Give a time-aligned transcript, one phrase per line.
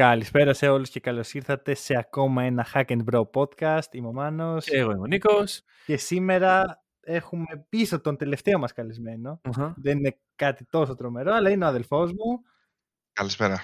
[0.00, 3.92] Καλησπέρα σε όλους και καλώς ήρθατε σε ακόμα ένα Hack and Bro podcast.
[3.92, 5.62] Είμαι ο Μάνος Και εγώ είμαι ο Νίκος.
[5.86, 9.40] και σήμερα έχουμε πίσω τον τελευταίο μας καλεσμένο.
[9.76, 12.42] Δεν είναι κάτι τόσο τρομερό, αλλά είναι ο αδελφός μου.
[13.12, 13.62] Καλησπέρα.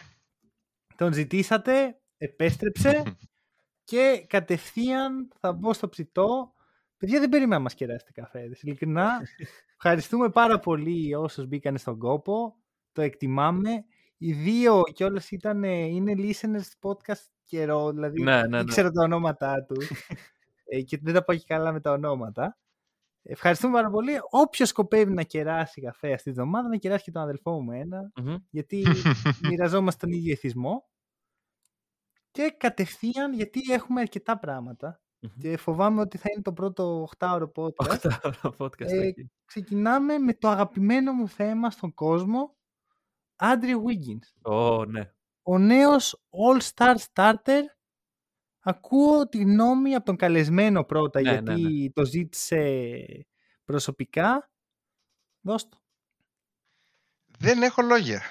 [0.97, 3.03] Τον ζητήσατε, επέστρεψε
[3.91, 6.53] και κατευθείαν θα μπω στο ψητό.
[6.97, 9.21] Παιδιά δεν περίμενα να μας κεράσετε καφέδες, ειλικρινά.
[9.77, 12.57] Ευχαριστούμε πάρα πολύ όσους μπήκαν στον κόπο.
[12.93, 13.85] Το εκτιμάμε.
[14.19, 18.61] Οι δύο κιόλα ήταν, ε, είναι listeners podcast καιρό, δηλαδή Ναι, ναι, ναι.
[18.61, 19.91] ήξερα τα ονόματά τους
[20.65, 22.59] ε, και δεν τα πάω και καλά με τα ονόματα.
[23.23, 24.13] Ευχαριστούμε πάρα πολύ.
[24.31, 28.13] Όποιος σκοπεύει να κεράσει καφέ αυτή τη βδομάδα, να κεράσει και τον αδελφό μου ένα,
[28.17, 28.35] Μμμ.
[28.51, 28.85] γιατί
[29.49, 30.89] μοιραζόμαστε τον ίδιο εθισμό.
[32.31, 35.31] Και κατευθείαν, γιατί έχουμε αρκετά πράγματα Μμμ.
[35.41, 37.89] και φοβάμαι ότι θα είναι το πρώτο 8ωρο podcast.
[37.91, 38.87] Οχτάωρο podcast.
[38.91, 39.31] Ε, εκεί.
[39.45, 42.56] ξεκινάμε με το αγαπημένο μου θέμα στον κόσμο,
[43.37, 44.53] Andrew Wiggins.
[44.53, 45.11] Ω, ναι.
[45.43, 47.61] Ο νέος All-Star Starter.
[48.61, 52.87] Ακούω τη γνώμη από τον καλεσμένο πρώτα, Ναι, γιατί ναι, το ζήτησε
[53.65, 54.51] προσωπικά.
[55.41, 55.79] Δώσ' το.
[57.39, 58.23] Δεν έχω λόγια.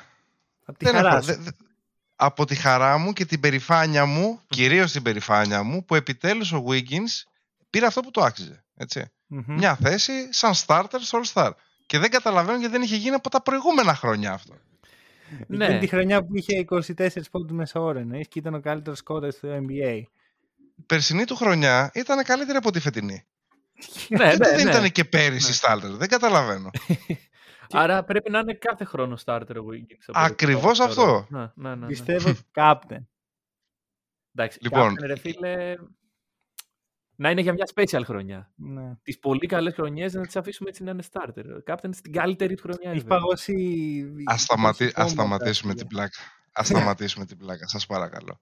[0.66, 1.22] Από τη Δεν χαρά έχω.
[1.22, 1.26] σου.
[1.28, 1.50] δε- δε-
[2.16, 6.64] από τη χαρά μου και την περηφάνεια μου, κυρίως την περηφάνεια μου, που επιτέλους ο
[6.68, 7.24] Wiggins
[7.70, 8.66] πήρε αυτό που το άξιζε.
[8.76, 9.06] Έτσι.
[9.28, 9.44] Μμμ.
[9.48, 11.52] Μια θέση σαν starter στο All-Star.
[11.86, 14.56] Και δεν καταλαβαίνω γιατί δεν είχε γίνει από τα προηγούμενα χρόνια αυτό.
[15.48, 15.66] Ναι.
[15.66, 19.32] Εκείνη τη χρονιά που είχε 24 πόντους μέσα ώρα, εννοείς, και ήταν ο καλύτερος σκόρερ
[19.32, 20.02] στο NBA.
[20.78, 23.26] Η περσινή του χρονιά ήταν καλύτερη από τη φετινή.
[24.10, 24.72] ναι, Γιατί ναι, δεν ναι.
[24.72, 25.90] ήταν και πέρυσι starter.
[25.98, 26.70] Δεν καταλαβαίνω.
[27.72, 30.04] Άρα πρέπει να είναι κάθε χρόνο starter ο Wiggins.
[30.08, 30.92] από ό,τι Ακριβώς θεωρώ.
[30.92, 31.28] αυτό.
[31.30, 31.88] Ναι, ναι, ναι, ναι.
[31.88, 33.04] Πιστεύω captain.
[34.36, 34.92] Εντάξει, Λοιπόν.
[34.94, 35.76] captain, ρε φίλε,
[37.16, 38.52] να είναι για μια special χρονιά.
[38.56, 38.96] Ναι.
[39.04, 41.74] Τις πολύ καλές χρονιές να τις αφήσουμε έτσι να είναι starter.
[41.74, 42.92] Captain στην καλύτερη του χρονιά.
[42.92, 43.08] Έχει ever.
[43.08, 43.54] παγώσει...
[44.26, 44.92] Ας, σταματη...
[44.92, 46.18] το ας σώμα σταματήσουμε τα την πλάκα.
[46.52, 48.42] Ας σταματήσουμε την πλάκα, σας παρακαλώ.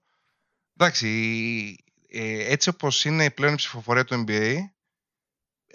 [0.76, 1.08] Εντάξει,
[2.08, 4.54] ε, έτσι όπως είναι πλέον η ψηφοφορία του NBA,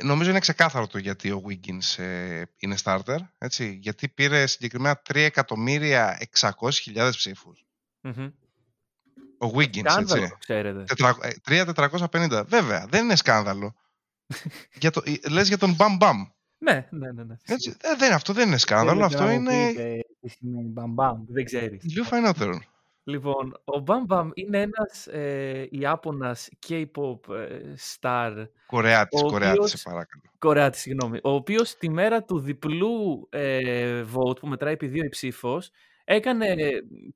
[0.03, 7.09] νομίζω είναι ξεκάθαρο το γιατί ο Wiggins ε, είναι starter, έτσι, γιατί πήρε συγκεκριμένα 3.600.000
[7.11, 7.65] ψήφους.
[8.01, 8.27] Μμμ.
[9.41, 10.29] Ο Wiggins, Σκάνδαλο, έτσι.
[10.33, 10.83] το ξέρετε.
[10.83, 12.43] Τετρα- ε, 3.450.
[12.47, 13.75] Βέβαια, δεν είναι σκάνδαλο.
[14.81, 16.13] για το, ε, λες για τον Bam Bam.
[16.57, 17.23] Ναι, ναι, ναι.
[17.23, 17.35] ναι.
[17.45, 20.67] Έτσι, ε, δεν, αυτό δεν είναι σκάνδαλο, Θέλετε αυτό να μου είναι πείτε Τι σημαίνει
[20.69, 21.23] μπαμπαμ.
[21.27, 21.83] Δεν ξέρεις.
[21.83, 22.59] λίγο φαϊνότερο.
[23.03, 27.59] Λοιπόν, ο Bam Bam είναι ένας ε, Ιάπωνας K-pop ε,
[27.99, 30.21] star, Κορεάτης, Ο Κορεάτης, οποίος- σε παρακαλώ.
[30.39, 35.09] Κορεάτης, συγγνώμη, ο οποίος τη μέρα του διπλού ε, vote που μετράει επί δύο η
[35.09, 35.71] ψήφος,
[36.13, 36.55] έκανε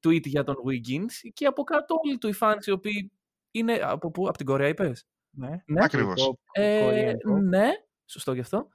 [0.08, 3.12] tweet για τον Wiggins και από κάτω όλοι του οι fans οι οποίοι
[3.52, 5.50] είναι από πού, από την Κορέα είπες; Ναι.
[5.66, 5.84] Ναι.
[5.84, 6.34] Ακριβώς.
[6.52, 7.38] Ε, Κορεανικό.
[7.38, 7.70] ναι,
[8.06, 8.68] σωστό γι' αυτό.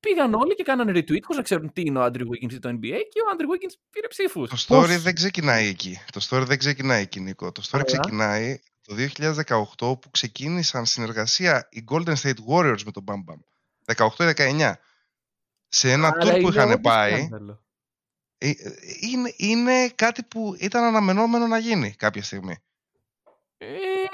[0.00, 2.68] Πήγαν όλοι και κάνανε retweet χωρίς να ξέρουν τι είναι ο Andrew Wiggins ή το
[2.68, 2.80] NBA
[3.10, 4.48] και ο Andrew Wiggins πήρε ψήφους.
[4.50, 5.98] Το story Πώς- δεν ξεκινάει εκεί.
[6.12, 7.52] Το story δεν ξεκινάει εκεί, Νίκο.
[7.52, 7.84] Το story Ωραία.
[7.84, 13.38] ξεκινάει το 2018 που ξεκίνησαν συνεργασία οι Golden State Warriors με τον Bam Bam.
[13.84, 14.72] 18-19.
[15.68, 17.63] Σε ένα Άρα tour που είναι είχαν όντως πάει, σκάνδαλο.
[18.48, 22.56] Ε, ε, είναι, είναι κάτι που ήταν αναμενόμενο να γίνει κάποια στιγμή.
[23.58, 23.66] Ε,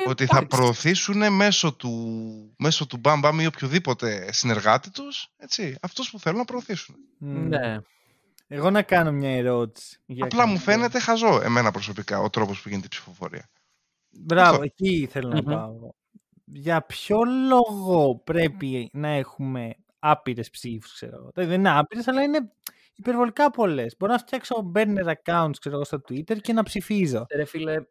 [0.07, 0.57] Ότι θα εντάξει.
[0.57, 6.39] προωθήσουν μέσω του, μέσω του Bam Bam ή οποιοδήποτε συνεργάτη τους, έτσι, αυτούς που θέλουν
[6.39, 6.95] να προωθήσουν.
[7.19, 7.49] Μμ.
[7.49, 7.77] Ναι.
[8.47, 9.99] Εγώ να κάνω μια ερώτηση.
[10.07, 10.65] Για Απλά μου κάνε.
[10.65, 13.51] φαίνεται χαζό εμένα προσωπικά ο τρόπος που γίνεται η ψηφοφορία.
[14.11, 14.63] Μπράβο, Αυτό.
[14.63, 15.45] εκεί θέλω να Μμμ.
[15.55, 15.91] πάω.
[16.45, 17.17] Για ποιο
[17.49, 21.31] λόγο πρέπει να έχουμε άπειρες ψήφους, ξέρω εγώ.
[21.35, 22.53] Δηλαδή, Δεν είναι άπειρες, αλλά είναι
[23.01, 23.97] υπερβολικά πολλές.
[23.99, 27.27] Μπορώ να φτιάξω burner accounts, ξέρω εγώ, στο Twitter και να ψηφίζω.
[27.35, 27.85] Ρε φίλε,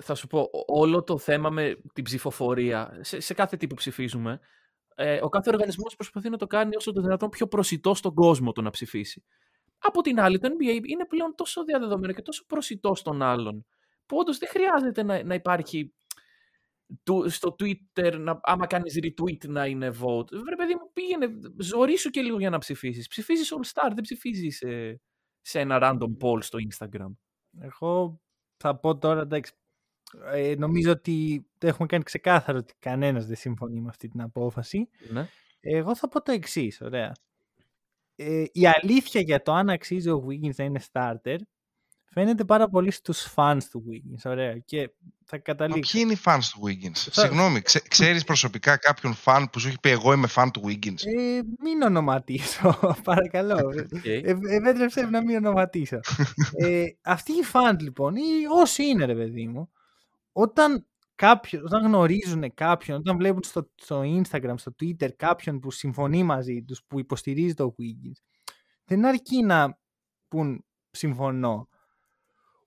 [0.00, 4.40] θα σου πω, όλο το θέμα με την ψηφοφορία, σε, σε κάθε τι που ψηφίζουμε,
[4.94, 8.52] ε, ο κάθε οργανισμός προσπαθεί να το κάνει όσο το δυνατόν πιο προσιτό στον κόσμο
[8.52, 9.24] το να ψηφίσει.
[9.78, 13.66] Από την άλλη, το NBA είναι πλέον τόσο διαδεδομένο και τόσο προσιτό στον άλλον,
[14.06, 16.07] που όντως δεν χρειάζεται να, να υπάρχει του,
[17.26, 20.30] στο Twitter, να, άμα κάνεις retweet να είναι vote.
[20.30, 23.06] Βρε παιδί μου, πήγαινε, ζωρίσου και λίγο για να ψηφίσεις.
[23.08, 25.00] Ψηφίζεις All Star, δεν ψηφίζεις ε,
[25.40, 27.12] σε ένα random poll στο Instagram.
[27.60, 28.20] Εγώ
[28.56, 29.52] θα πω τώρα, εντάξει,
[30.32, 34.88] ε, νομίζω ότι το έχουμε κάνει ξεκάθαρο ότι κανένας δεν συμφωνεί με αυτή την απόφαση.
[35.10, 35.28] Ναι.
[35.60, 37.12] Εγώ θα πω το εξής, ωραία.
[38.16, 41.36] Ε, η αλήθεια για το αν αξίζει ο Wiggins να είναι starter
[42.10, 44.30] φαίνεται πάρα πολύ στους fans του Wiggins.
[44.30, 44.58] Ωραία.
[44.58, 44.90] Και
[45.24, 45.92] θα Μα καταλήξω.
[45.92, 49.80] ποιοι είναι οι fans του Wiggins; Συγγνώμη, ξέ, ξέρεις προσωπικά κάποιον fan που σου έχει
[49.80, 51.06] πει εγώ είμαι fan του Wiggins.
[51.18, 53.56] Ε, μην ονοματίσω, παρακαλώ.
[53.94, 54.04] Οκ.
[54.04, 54.20] Ε,
[54.56, 56.00] επέτρεψε να μην ονοματίσω.
[56.56, 58.22] ε, αυτοί οι fans λοιπόν, ή
[58.60, 59.70] όσοι είναι ρε παιδί μου,
[60.32, 66.22] όταν, κάποιο, όταν γνωρίζουν κάποιον, όταν βλέπουν στο, στο Instagram, στο Twitter κάποιον που συμφωνεί
[66.22, 68.22] μαζί τους, που υποστηρίζει το Wiggins,
[68.84, 69.78] δεν αρκεί να
[70.28, 71.68] πούν συμφωνώ.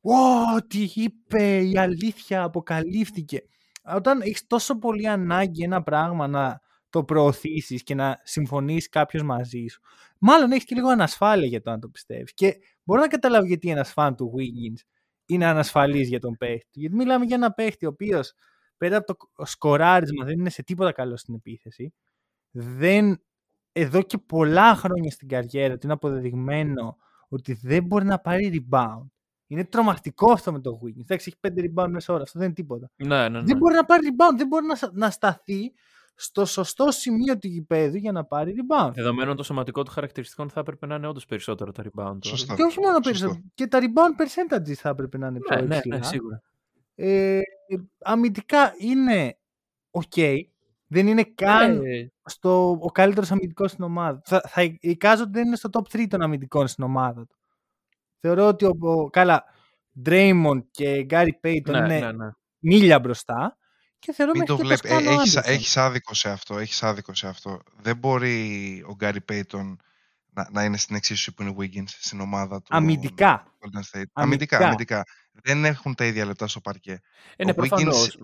[0.01, 3.43] Ω, τι είπε, η αλήθεια αποκαλύφθηκε.
[3.83, 9.65] Όταν έχεις τόσο πολύ ανάγκη ένα πράγμα να το προωθήσεις και να συμφωνήσει κάποιος μαζί
[9.67, 9.81] σου,
[10.17, 12.33] μάλλον έχεις και λίγο ανασφάλεια για το αν το πιστεύεις.
[12.33, 14.81] Και μπορώ να καταλάβω γιατί ένας φαν του Wiggins
[15.25, 16.79] είναι ανασφαλής για τον παίχτη.
[16.79, 18.33] Γιατί μιλάμε για ένα παίχτη ο οποίος
[18.77, 21.93] πέρα από το σκοράρισμα δεν είναι σε τίποτα καλό στην επίθεση.
[22.51, 23.23] Δεν,
[23.71, 26.97] εδώ και πολλά χρόνια στην καριέρα του είναι αποδεδειγμένο
[27.29, 29.05] ότι δεν μπορεί να πάρει rebound.
[29.51, 30.99] Είναι τρομακτικό αυτό με το Wiggins.
[31.01, 32.23] Εντάξει, έχει 5 rebound μέσα ώρα.
[32.23, 32.91] Αυτό δεν είναι τίποτα.
[32.95, 33.41] Ναι, ναι, ναι.
[33.45, 34.37] Δεν μπορεί να πάρει rebound.
[34.37, 35.73] Δεν μπορεί να, σα- να σταθεί
[36.15, 38.91] στο σωστό σημείο του γηπέδου για να πάρει rebound.
[38.93, 42.17] Δεδομένων των σωματικών του χαρακτηριστικών θα έπρεπε να είναι όντως περισσότερο τα rebound.
[42.21, 42.27] του.
[42.27, 42.55] Σωστά.
[42.55, 43.09] Και όχι μόνο Σωστό.
[43.09, 43.41] περισσότερο.
[43.53, 45.97] Και τα rebound percentages θα έπρεπε να είναι πιο Ναι, ναι, υψηλά.
[45.97, 46.41] ναι, σίγουρα.
[46.95, 47.39] Ε,
[48.03, 49.37] αμυντικά είναι
[49.91, 50.39] ok.
[50.87, 54.21] Δεν είναι καν Ε, στο, ο καλύτερος αμυντικός στην ομάδα.
[54.25, 57.35] Θα, θα εικάζω ότι δεν είναι στο top 3 των αμυντικών στην ομάδα του.
[58.21, 59.43] Θεωρώ ότι ο, ο- καλά,
[60.05, 62.29] Draymond και Gary Payton ναι, είναι ναι, ναι.
[62.59, 63.57] μίλια μπροστά
[63.99, 65.05] και θεωρώ Μην το μέχρι και βλέπει.
[65.07, 65.41] Toscano έχεις, Anderson.
[65.45, 66.57] έχεις άδικο σε αυτό.
[66.57, 67.61] Έχεις άδικο σε αυτό.
[67.81, 69.79] Δεν μπορεί ο Γκάρι Πέιτον
[70.33, 72.67] να, να είναι στην εξίσωση που είναι ο Wiggins στην ομάδα του.
[72.75, 73.43] Αμυντικά.
[73.59, 74.03] Golden State.
[74.13, 74.57] Αμυντικά.
[74.57, 75.03] Αμυντικά, αμυντικά.
[75.43, 77.01] Δεν έχουν τα ίδια λεπτά στο παρκέ.
[77.35, 78.15] Ε, ναι, Ο Wiggins- προφανώς.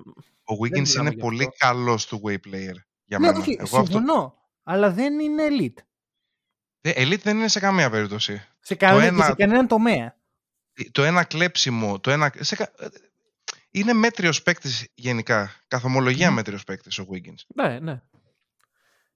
[0.43, 1.55] Ο Wiggins μιλάμε είναι γι' πολύ αυτό.
[1.57, 3.39] καλός του way player για Ναι, μένα.
[3.39, 4.35] όχι, Εγώ αυτό, συμφωνώ.
[4.63, 5.81] Αλλά δεν είναι elite.
[6.81, 8.41] Ε, elite δεν είναι σε καμία περίπτωση.
[8.67, 10.15] Σε, κανένα, και ένα- σε κανέναν τομέα.
[10.91, 12.31] Το ένα κλέψιμο, το ένα.
[12.39, 12.87] Σε, κα- ε,
[13.71, 15.51] είναι μέτριος παίκτης γενικά.
[15.67, 16.35] Καθομολογία Μμμ.
[16.35, 17.41] μέτριος παίκτης ο Wiggins.
[17.55, 18.01] Ναι, ναι.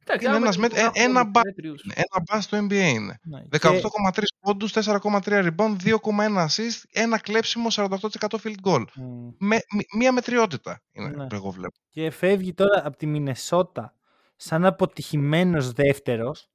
[0.03, 1.83] Εντάξει, Είναι άμα ένας και με- τον ε, γράφω ένα όλους μπα- μέτριους.
[1.93, 3.19] Ένα μπα στο NBA είναι.
[3.23, 3.41] Ναι.
[3.49, 8.83] 18,3 πόντους, 4,3 rebound, 2,1 assist, ένα κλέψιμο, 48% field goal.
[8.93, 11.27] Και, μ, Με, μ- μία μετριότητα είναι Ναι.
[11.27, 11.73] που εγώ βλέπω.
[11.89, 13.93] και φεύγει τώρα από τη Μινεσότα
[14.35, 16.49] σαν αποτυχημένος δεύτερος.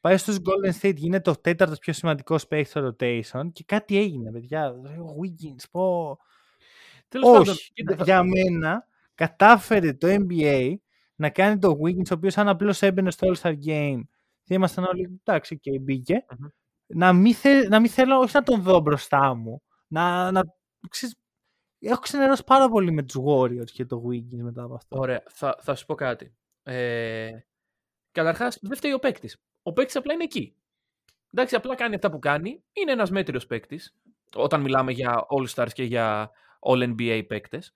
[0.00, 4.30] Πάει στους Golden State, γίνεται ο τέταρτος πιο σημαντικός παίκτης στο rotation και κάτι έγινε,
[4.32, 4.70] παιδιά.
[4.70, 6.16] Ο Wiggins, πω...
[7.08, 10.74] Τέλος πάντων, Όχι, κοίτα, θα- για μένα κατάφερε το NBA
[11.14, 14.00] να κάνει το Wiggins, ο οποίος αν απλώς έμπαινε στο All-Star Game
[14.42, 16.24] θα ήμασταν όλοι, εντάξει, και μπήκε.
[16.38, 16.48] Μμμ.
[16.86, 20.42] Να, μην θε, να μην θέλω, όχι να τον δω μπροστά μου, να, να
[20.88, 21.14] ξέρεις,
[21.78, 24.98] έχω ξενερώσει πάρα πολύ με τους Warriors και το Wiggins μετά από αυτό.
[24.98, 26.34] Ωραία, θα, θα σου πω κάτι.
[26.62, 27.30] Ε,
[28.12, 29.36] Καταρχάς, δεν φταίει ο παίκτης.
[29.62, 30.54] Ο παίκτης απλά είναι εκεί.
[31.34, 32.62] Εντάξει, απλά κάνει αυτά που κάνει.
[32.72, 33.94] Είναι ένας μέτριος παίκτης.
[34.34, 36.30] Όταν μιλάμε για All-Stars και για
[36.60, 37.74] All-NBA παίκτες.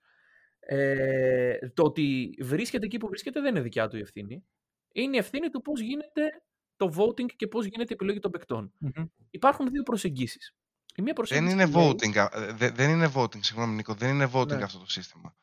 [0.59, 4.43] Ε, το ότι βρίσκεται εκεί που βρίσκεται δεν είναι δικιά του η ευθύνη.
[4.91, 6.41] Είναι η ευθύνη του πώς γίνεται
[6.75, 8.73] το voting και πώς γίνεται η επιλογή των παικτών.
[8.77, 9.05] Μμμ.
[9.31, 10.55] Υπάρχουν δύο προσεγγίσεις.
[10.95, 12.17] Η μία Δεν προσέγγιση είναι λέει- voting.
[12.17, 14.63] α, ε, δε- δεν είναι voting, συγγνώμη Νίκο, δεν είναι voting Ναι.
[14.63, 15.35] αυτό το σύστημα.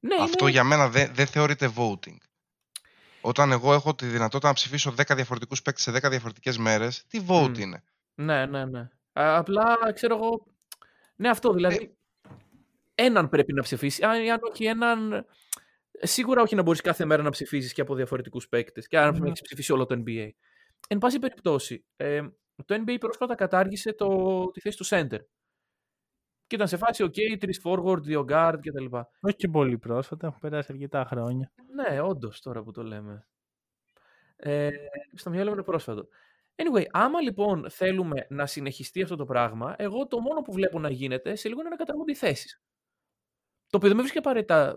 [0.00, 2.16] Ναι, Αυτό είναι- για μένα δεν δεν θεωρείται voting.
[3.20, 7.20] Όταν εγώ έχω τη δυνατότητα να ψηφίσω 10 διαφορετικούς παίκτες σε 10 διαφορετικές μέρες, τι
[7.28, 7.60] vote Μμ.
[7.60, 7.82] είναι;
[8.14, 8.80] Ναι, ναι, ναι.
[9.12, 10.46] Α, απλά ξέρω εγώ.
[11.16, 11.94] Ναι, αυτό δηλαδή.
[12.94, 14.02] Έναν πρέπει να ψηφίσει.
[14.04, 15.26] Αν, αν όχι έναν.
[16.02, 18.86] Σίγουρα όχι να μπορείς κάθε μέρα να ψηφίσεις και από διαφορετικούς παίκτες.
[18.86, 19.28] Και αν Ναι.
[19.28, 20.28] έχεις ψηφίσει όλο το NBA.
[20.88, 22.20] Εν πάση περιπτώσει, ε,
[22.64, 25.18] το NBA πρόσφατα κατάργησε το, τη θέση του center.
[26.50, 28.96] Και ήταν σε φάση, OK, τρεις forward, δύο guard κτλ.
[29.20, 31.52] Όχι και πολύ πρόσφατα, έχουν περάσει αρκετά χρόνια.
[31.74, 33.28] Ναι, όντως τώρα που το λέμε.
[34.36, 34.70] Ε,
[35.14, 36.08] στο μυαλό μου είναι πρόσφατο.
[36.56, 40.90] Anyway, άμα λοιπόν θέλουμε να συνεχιστεί αυτό το πράγμα, εγώ το μόνο που βλέπω να
[40.90, 42.62] γίνεται σε λίγο είναι να καταργούνται οι θέσεις.
[43.66, 44.76] Το οποίο δεν με βρίσκει απαραίτητα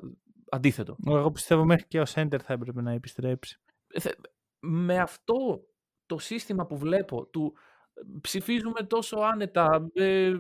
[0.49, 0.95] αντίθετο.
[1.07, 3.59] Εγώ πιστεύω μέχρι και ο Center θα έπρεπε να επιστρέψει.
[3.87, 4.19] Ε, θε-
[4.59, 5.65] Με αυτό
[6.05, 7.53] το σύστημα που βλέπω, του
[7.93, 10.37] ε, ψηφίζουμε τόσο άνετα, ε, ε,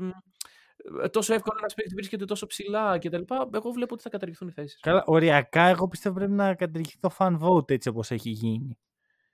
[1.11, 3.21] τόσο εύκολα ένα παίκτη βρίσκεται τόσο ψηλά κτλ.
[3.53, 4.79] Εγώ βλέπω ότι θα καταργηθούν οι θέσεις.
[4.81, 8.77] Καλά, οριακά εγώ πιστεύω πρέπει να καταργηθεί το fan vote έτσι όπως έχει γίνει.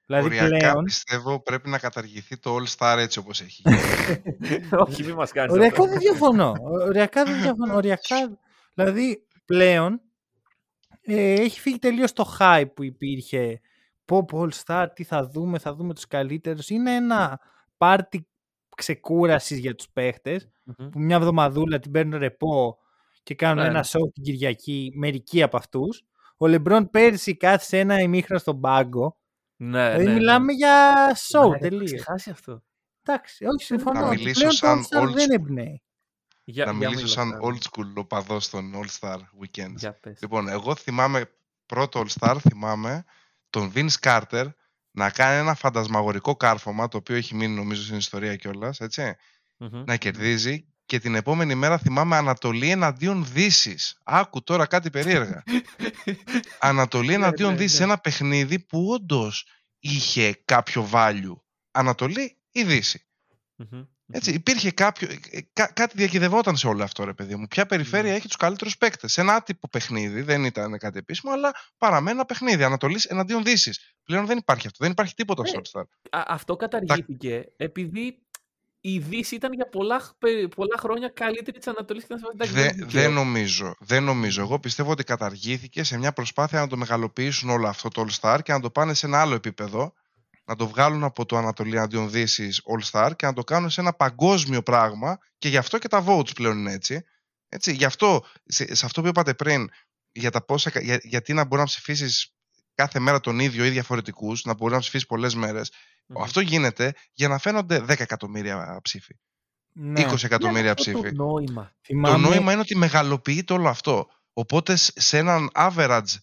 [0.05, 3.79] Δηλαδή Οριακά πλέον, πιστεύω πρέπει να καταργηθεί το All Star έτσι όπως έχει γίνει.
[4.87, 5.51] Όχι, μην μας κάνεις.
[5.51, 6.53] οριακά δεν διαφωνώ.
[6.61, 7.75] Οριακά δεν διαφωνώ.
[7.75, 8.39] Οριακά,
[8.73, 10.01] δηλαδή πλέον
[11.01, 13.61] ε, έχει φύγει τελείως το hype που υπήρχε.
[14.05, 16.69] Pop All Star, τι θα δούμε, θα δούμε τους καλύτερους.
[16.69, 17.39] Είναι ένα
[17.77, 18.27] πάρτι
[18.79, 20.49] ξεκούρασης για τους παίχτες
[20.91, 22.77] που μια εβδομαδούλα την παίρνουν ρεπό
[23.23, 23.85] και κάνουν Ναι, ένα ναι.
[23.87, 26.03] show την Κυριακή, μερικοί από αυτούς.
[26.37, 29.17] Ο Λεμπρόν πέρσι κάθισε ένα ημίχρονο στον πάγκο.
[29.55, 30.17] Ναι, δηλαδή ναι, ναι.
[30.17, 31.93] μιλάμε για show Ναι, έχω τελείως.
[31.93, 32.63] ξεχάσει αυτό.
[33.03, 33.99] Εντάξει, όχι, συμφωνώ.
[33.99, 35.33] Να ότι μιλήσω πλέον το σαν All-Star old δεν school.
[35.33, 35.83] εμπνέει.
[36.43, 37.37] Για, να για μιλήσω μίλα, σαν ναι.
[37.41, 39.75] old school οπαδός των All Star Weekends.
[39.75, 40.19] Για πες.
[40.21, 41.29] Λοιπόν, εγώ θυμάμαι,
[41.65, 43.03] πρώτο All Star θυμάμαι
[43.49, 44.45] τον Vince Carter
[44.91, 49.15] να κάνει ένα φαντασμαγορικό κάρφωμα, το οποίο έχει μείνει νομίζω στην ιστορία κιόλας, έτσι,
[49.57, 49.83] Μμμ.
[49.85, 53.97] να κερδίζει και την επόμενη μέρα θυμάμαι Ανατολή εναντίον Δύσης.
[54.03, 55.43] Άκου τώρα κάτι περίεργα.
[56.59, 57.85] Ανατολή εναντίον ναι, Δύσης, ναι.
[57.85, 59.47] ένα παιχνίδι που όντως
[59.79, 61.35] είχε κάποιο value.
[61.71, 63.07] Ανατολή ή Δύση.
[63.55, 63.83] Μμμ.
[64.11, 67.47] Έτσι, υπήρχε κάποιο, ε, κά- κάτι διακυδευόταν σε όλο αυτό, ρε παιδί μου.
[67.47, 68.17] Ποια περιφέρεια Ναι.
[68.17, 69.11] έχει τους καλύτερους παίκτες.
[69.13, 72.63] Σε ένα άτυπο παιχνίδι, δεν ήταν κάτι επίσημο, αλλά παραμένει ένα παιχνίδι.
[72.63, 73.79] Ανατολής εναντίον Δύσης.
[74.03, 74.77] Πλέον δεν υπάρχει αυτό.
[74.83, 75.47] Δεν υπάρχει τίποτα Ναι.
[75.49, 75.83] στο All Star.
[76.09, 78.19] Α, αυτό καταργήθηκε επειδή
[78.81, 82.51] η Δύση ήταν για πολλά, χ- πε- πολλά χρόνια καλύτερη της Ανατολής και ήταν σε
[82.53, 83.75] Δε- εντάξει, δεν νομίζω.
[83.79, 84.41] Δεν νομίζω.
[84.41, 88.39] Εγώ πιστεύω ότι καταργήθηκε σε μια προσπάθεια να το μεγαλοποιήσουν όλο αυτό το All Star
[88.43, 89.93] και να το πάνε σε ένα άλλο επίπεδο.
[90.49, 93.81] Να το βγάλουν από το Ανατολή αντίον Δύσης All Star και να το κάνουν σε
[93.81, 97.03] ένα παγκόσμιο πράγμα και γι' αυτό και τα votes πλέον είναι έτσι.
[97.49, 99.69] έτσι γι' αυτό, σε, σε αυτό που είπατε πριν,
[100.11, 102.33] για τα πόσα, για, γιατί να μπορεί να ψηφίσεις
[102.75, 105.71] κάθε μέρα τον ίδιο ή διαφορετικούς, να μπορεί να ψηφίσεις πολλές μέρες.
[106.05, 106.21] Μμμ.
[106.21, 109.15] Αυτό γίνεται για να φαίνονται 10 εκατομμύρια ψήφοι,
[109.73, 110.01] Ναι.
[110.11, 111.15] 20 εκατομμύρια Ναι, αυτό ψήφοι.
[111.15, 111.71] Το νόημα.
[111.81, 114.07] Θυμάμαι, Το νόημα είναι ότι μεγαλοποιείται όλο αυτό.
[114.33, 116.13] Οπότε σ- σε έναν average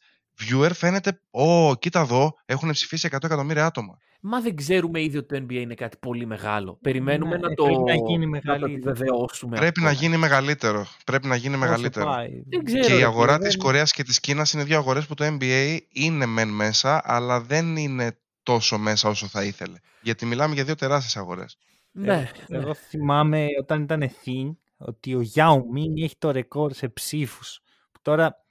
[0.41, 3.99] viewer φαίνεται, Ω, κοίτα εδώ, έχουν ψηφίσει 100 εκατομμύρια άτομα.
[4.29, 6.79] Μα δεν ξέρουμε ήδη ότι το NBA είναι κάτι πολύ μεγάλο.
[6.83, 8.73] Περιμένουμε Ναι, να, το, πρέπει να γίνει να το μεγαλύτερο.
[8.91, 9.57] επιβεβαιώσουμε.
[9.57, 10.03] Πρέπει να ακόμα.
[10.03, 10.87] γίνει μεγαλύτερο.
[11.05, 12.07] Πρέπει να γίνει πόσο μεγαλύτερο.
[12.07, 12.43] πάει.
[12.49, 12.87] Δεν ξέρω.
[12.87, 15.15] Και η ρε αγορά φίλε, της δεν- Κορέας και της Κίνας είναι δύο αγορές που
[15.15, 19.77] το NBA είναι μεν μέσα, αλλά δεν είναι τόσο μέσα όσο θα ήθελε.
[20.03, 21.57] Γιατί μιλάμε για δύο τεράστιες αγορές.
[21.91, 22.59] Ναι, ναι.
[22.59, 27.61] Εγώ θυμάμαι όταν ήταν thing ότι ο Yao Ming έχει το ρεκόρ σε ψήφους.
[27.93, 28.45] Που Τώρα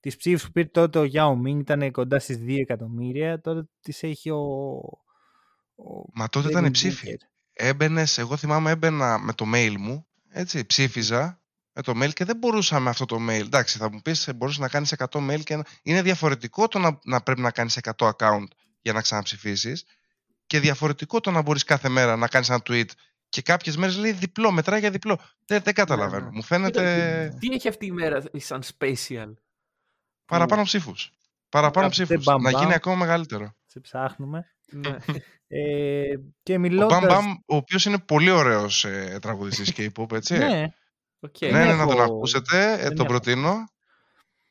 [0.00, 4.02] τις ψήφους που πήρε τότε ο Yao Ming ήταν κοντά στις 2 εκατομμύρια, τώρα τις
[4.02, 4.80] έχει ο...
[5.84, 6.70] ο Μα τότε Devin ήταν Booker.
[6.72, 7.16] ψήφοι.
[7.52, 11.40] Έμπαινες, εγώ θυμάμαι έμπαινα με το mail μου, έτσι, ψήφιζα
[11.72, 13.40] με το mail και δεν μπορούσα με αυτό το mail.
[13.40, 15.62] Εντάξει, θα μου πεις, ε, μπορούσε να κάνεις 100 mail και να...
[15.82, 18.44] είναι διαφορετικό το να, να πρέπει να κάνεις 100 account
[18.80, 19.84] για να ξαναψηφίσεις
[20.46, 22.84] και διαφορετικό το να μπορείς κάθε μέρα να κάνεις ένα tweet
[23.28, 25.20] και κάποιες μέρες λέει διπλό, μετράει για διπλό.
[25.46, 26.24] Δεν, δεν καταλαβαίνω.
[26.24, 26.30] ναι.
[26.32, 26.80] Μου φαίνεται
[27.28, 29.32] Κοίτα, Τι έχει αυτή η μέρα σαν special;
[30.26, 31.10] παραπάνω ψήφους.
[31.48, 32.24] Παραπάνω Κάποτε ψήφους.
[32.24, 32.60] μπαμ Να μπαμ.
[32.62, 33.54] γίνει ακόμα μεγαλύτερο.
[33.66, 34.46] Σε ψάχνουμε.
[35.52, 35.58] Ναι.
[35.60, 36.98] Ε, και Ο μιλώντας...
[37.02, 40.38] Bam Bam, ο οποίος είναι πολύ ωραίος ε, τραγουδιστής K-pop, έτσι.
[40.38, 40.66] Ναι,
[41.20, 41.40] Οκ.
[41.40, 43.04] ναι, δεν ναι, να τον έχω- ακούσετε, ε, δεν τον έχω.
[43.06, 43.48] προτείνω.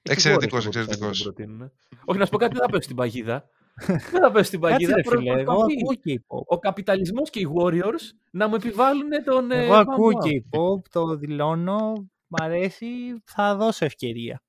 [0.04, 1.20] Έχει εξαιρετικός, γόρες, εγώ πιστεύω, εξαιρετικός.
[1.20, 1.72] να τον προτείνουν.
[2.06, 3.44] Όχι, να σου πω κάτι, δεν θα πέσω στην παγίδα.
[4.12, 4.96] δεν θα πέσω στην κάτσε παγίδα.
[4.96, 6.44] ρε προ- φίλε, εγώ προσπαθεί ακούω K-pop.
[6.56, 9.52] Ο καπιταλισμός και οι Warriors να μου επιβάλλουν τον...
[9.52, 10.30] ε, Εγώ ακούω Bam Bam.
[10.30, 12.88] K-pop, το δηλώνω, μ' αρέσει,
[13.26, 14.42] θα δώσω ευκαιρία.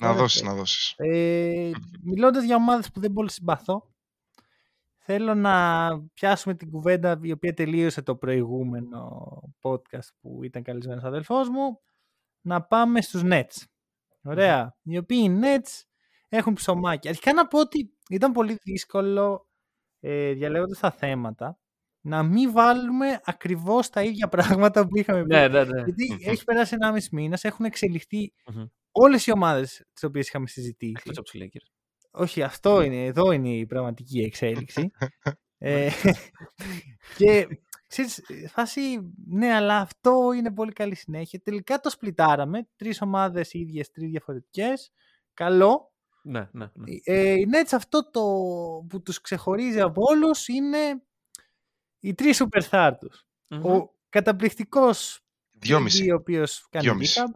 [0.00, 0.44] Να Ωραία, δώσεις, okay.
[0.44, 0.92] να δώσεις.
[0.96, 1.70] Ε,
[2.10, 3.90] μιλώντας για ομάδες που δεν πολύ συμπαθώ,
[5.10, 11.48] θέλω να πιάσουμε την κουβέντα η οποία τελείωσε το προηγούμενο podcast που ήταν καλεσμένος αδελφός
[11.48, 11.80] μου,
[12.40, 13.64] να πάμε στους Nets.
[14.22, 14.76] Ωραία.
[14.82, 15.82] Οι οποίοι οι Nets
[16.28, 17.08] έχουν ψωμάκι.
[17.08, 19.48] Αρχικά να πω ότι ήταν πολύ δύσκολο
[20.00, 21.58] ε, διαλέγοντας τα θέματα
[22.00, 25.34] να μην βάλουμε ακριβώς τα ίδια πράγματα που είχαμε πει.
[25.34, 25.82] Ναι, ναι, ναι.
[25.82, 28.64] Γιατί έχει περάσει 1,5 μήνας, έχουν εξελιχθεί Μμμ.
[28.90, 30.94] όλες οι ομάδες τις οποίες είχαμε συζητήσει.
[30.96, 31.77] Εκτός από τους Lakers.
[32.10, 34.90] Όχι, αυτό είναι, εδώ είναι η πραγματική εξέλιξη.
[35.58, 35.90] ε,
[37.18, 37.48] και
[37.88, 41.40] ξέρεις, φάση, ναι, αλλά αυτό είναι πολύ καλή συνέχεια.
[41.40, 44.92] Τελικά το σπλιτάραμε, τρεις ομάδες ίδιες, τρεις διαφορετικές.
[45.34, 45.92] Καλό.
[46.22, 46.84] Ναι, ναι, ναι.
[47.04, 48.20] Ε, οι Nets αυτό το
[48.88, 51.02] που τους ξεχωρίζει από όλους είναι
[52.00, 53.26] οι τρεις superstar τους.
[53.48, 53.64] Μμμ.
[53.66, 55.20] Ο καταπληκτικός
[55.52, 56.10] Δυόμιση.
[56.10, 57.20] ο οποίος κάνει Δυόμιση.
[57.24, 57.32] rehab.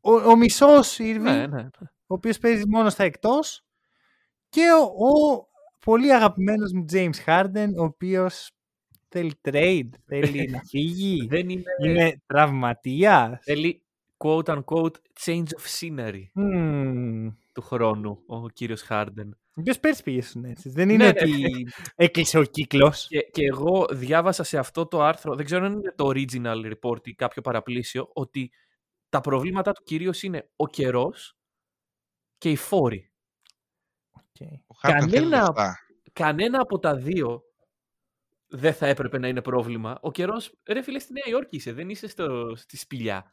[0.00, 1.68] Ο, ο μισός Irving, Ναι, ναι, ναι.
[2.10, 3.64] Ο οποίος παίζει μόνος στα εκτός
[4.48, 5.46] και ο, ο
[5.84, 8.50] πολύ αγαπημένος μου James Harden, ο οποίος
[9.08, 11.62] θέλει trade, θέλει να φύγει, Δεν είναι...
[11.86, 13.38] είναι τραυματίας.
[13.42, 13.82] Θέλει
[14.24, 17.28] quote unquote change of scenery Μμμ.
[17.52, 19.28] του χρόνου ο κύριος Harden.
[19.34, 20.60] Ο οποίος πέρσι πήγε στους Nets.
[20.64, 21.20] Δεν είναι Ναι, ναι.
[21.20, 23.06] ότι έκλεισε ο κύκλος.
[23.08, 27.06] Και, και εγώ διάβασα σε αυτό το άρθρο, δεν ξέρω αν είναι το original report
[27.08, 28.50] ή κάποιο παραπλήσιο, ότι
[29.08, 31.37] τα προβλήματά του κυρίως είναι ο καιρός
[32.38, 33.12] και οι φόροι.
[34.16, 34.52] Okay.
[34.66, 35.78] Ο Χάρτεν θέλει Κανένα- λεφτά.
[36.12, 37.42] Κανένα από τα δύο
[38.46, 39.98] δεν θα έπρεπε να είναι πρόβλημα.
[40.02, 43.32] Ο καιρός, ρε φίλε, στη Νέα Υόρκη είσαι, δεν είσαι στο, στη σπηλιά.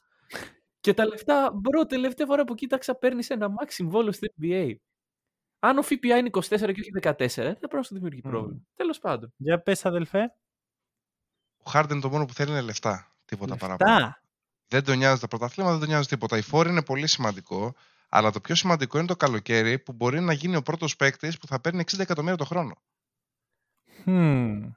[0.79, 4.75] και τα λεφτά, μπρο, τελευταία φορά που κοίταξα παίρνεις ένα max συμβόλαιο στο NBA.
[5.59, 8.31] Αν ο ΦΠΑ είναι 24 και όχι 14, δεν θα πρέπει να σου δημιουργεί Μμμ.
[8.31, 8.61] πρόβλημα.
[8.75, 9.33] Τέλος πάντων.
[9.37, 10.35] Για πες αδελφέ.
[11.57, 13.15] Ο Χάρντεν το μόνο που θέλει είναι λεφτά.
[13.25, 13.93] Τίποτα παραπάνω.
[13.99, 14.21] Λεφτά.
[14.67, 16.37] Δεν τον νοιάζει τα πρωταθλήματα, δεν τον νοιάζει τίποτα.
[16.37, 17.73] Το φόρι είναι πολύ σημαντικό.
[18.15, 21.47] Αλλά το πιο σημαντικό είναι το καλοκαίρι που μπορεί να γίνει ο πρώτος παίκτης που
[21.47, 22.75] θα παίρνει 60 εκατομμύρια το χρόνο.
[24.05, 24.71] Hmm.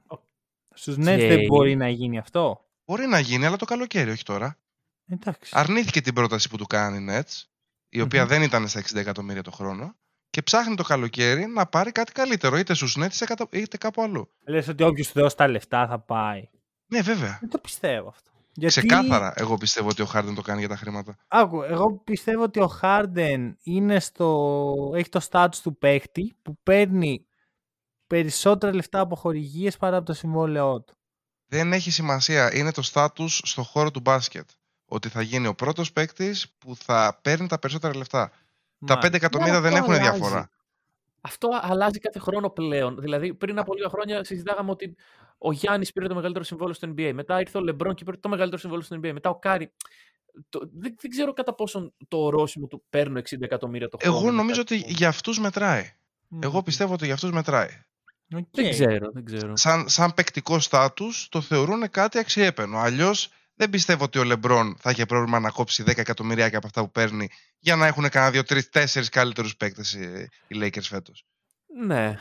[0.73, 4.23] Στους Nets Και- δεν μπορεί να γίνει αυτό; Μπορεί να γίνει, αλλά το καλοκαίρι, όχι
[4.23, 4.57] τώρα.
[5.07, 5.51] Εντάξει.
[5.55, 7.43] Αρνήθηκε την πρόταση που του κάνει η Nets,
[7.89, 9.95] η οποια δεν ήταν στα 60 εκατομμύρια το χρόνο,
[10.29, 14.01] και ψάχνει το καλοκαίρι να πάρει κάτι καλύτερο, είτε στους Nets είτε κατα- είτε κάπου
[14.01, 14.29] αλλού.
[14.45, 16.49] Λες ότι όποιος του δώσει τα λεφτά θα πάει.
[16.87, 17.37] Ναι, βέβαια.
[17.39, 18.31] Δεν το πιστεύω αυτό.
[18.59, 18.87] Γιατί...
[18.87, 21.15] Ξεκάθαρα, εγώ πιστεύω ότι ο Χάρντεν το κάνει για τα χρήματα.
[21.27, 24.91] Άκου, εγώ πιστεύω ότι ο Χάρντεν είναι στο...
[24.95, 27.25] έχει το status του παίχτη που παίρνει
[28.07, 30.93] περισσότερα λεφτά από χορηγίες παρά από το συμβόλαιό του.
[31.45, 32.55] Δεν έχει σημασία.
[32.55, 34.49] Είναι το στάτους στο χώρο του μπάσκετ.
[34.85, 38.31] Ότι θα γίνει ο πρώτος παίκτης που θα παίρνει τα περισσότερα λεφτά.
[38.85, 39.15] Τα 5 Μάλιστα.
[39.15, 40.17] εκατομμύρια δεν αυτό έχουν αλλάζει.
[40.19, 40.49] διαφορά.
[41.21, 42.97] Αυτό αλλάζει κάθε χρόνο πλέον.
[42.99, 44.95] Δηλαδή, πριν από λίγα χρόνια συζητάγαμε ότι
[45.37, 47.11] ο Γιάννης πήρε το μεγαλύτερο συμβόλαιο στο NBA.
[47.13, 49.11] Μετά ήρθε ο Λεμπρόν και πήρε το μεγαλύτερο συμβόλαιο στο NBA.
[49.13, 49.71] Μετά ο Κάρι.
[50.49, 54.17] Το, δεν, δεν ξέρω κατά πόσον το ορόσημο του παίρνω 60 εκατομμύρια το χρόνο.
[54.17, 55.93] Εγώ είναι νομίζω κάτι ότι που- για αυτούς μετράει.
[56.27, 56.39] Μμ.
[56.43, 57.69] Εγώ πιστεύω ότι για αυτούς μετράει.
[58.35, 58.45] Οκ.
[58.51, 59.57] Δεν ξέρω, δεν ξέρω.
[59.57, 62.77] Σαν, σαν παικτικό στάτους το θεωρούν κάτι αξιέπαινο.
[62.77, 66.81] Αλλιώς δεν πιστεύω ότι ο Λεμπρόν θα είχε πρόβλημα να κόψει 10 εκατομμυρία από αυτά
[66.81, 71.25] που παίρνει για να έχουν κανένα 2, 3, 4 καλύτερους παίκτες οι, οι Lakers φέτος.
[71.85, 72.15] Ναι.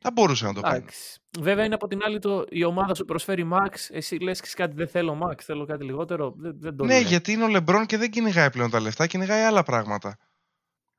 [0.00, 0.76] Θα μπορούσε να το κάνει.
[0.76, 1.18] Εντάξει.
[1.40, 3.74] Βέβαια είναι από την άλλη το, η ομάδα σου προσφέρει Max.
[3.88, 6.34] Εσύ λες κάτι δεν θέλω Max, θέλω κάτι λιγότερο.
[6.36, 7.08] Δεν, δεν το Ναι, λέω.
[7.08, 10.16] γιατί είναι ο Λεμπρόν και δεν κυνηγάει πλέον τα λεφτά, κυνηγάει άλλα πράγματα.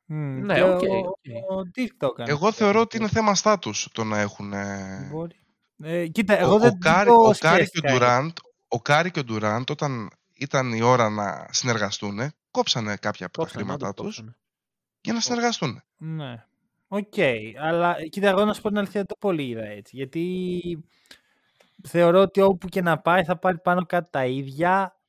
[0.05, 1.57] Μμ, Ναι, και οκ, ο- οκ.
[1.57, 2.31] Ο Dirk το έκανε.
[2.31, 4.53] Εγώ θεωρώ ότι είναι θέμα στάτους το να έχουν...
[4.53, 5.35] ε, Μπορεί.
[5.83, 7.99] Ε, κοίτα, εγώ ο, δεν ο, Κάρι, το ο Κάρι και ο σκέφτηκα έτσι.
[7.99, 8.29] Ντουράντ,
[8.73, 12.19] ο Κάρι και ο Ντουράντ όταν ήταν η ώρα να συνεργαστούν,
[12.51, 14.35] κόψανε κάποια από τα Κόψανε, χρήματά όντως τους κόψανε.
[15.01, 15.81] για να συνεργαστούν.
[15.97, 16.45] Ναι.
[16.87, 17.13] Οκ.
[17.61, 19.95] Αλλά κοίτα, εγώ να σου πω την αλήθεια, δεν το πολύ είδα έτσι.
[19.95, 20.85] Γιατί
[21.87, 24.99] θεωρώ ότι όπου και να πάει θα πάρει πάνω κάτω τα ίδια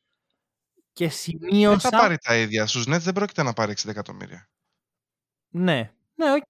[0.92, 1.88] και Δεν σημείωσα...
[1.88, 2.66] θα πάρει τα ίδια.
[2.66, 4.48] Στους Nets δεν πρόκειται να πάρει 60 εκατομμύρια.
[5.48, 5.92] Ναι.
[6.14, 6.42] Ναι, οκ.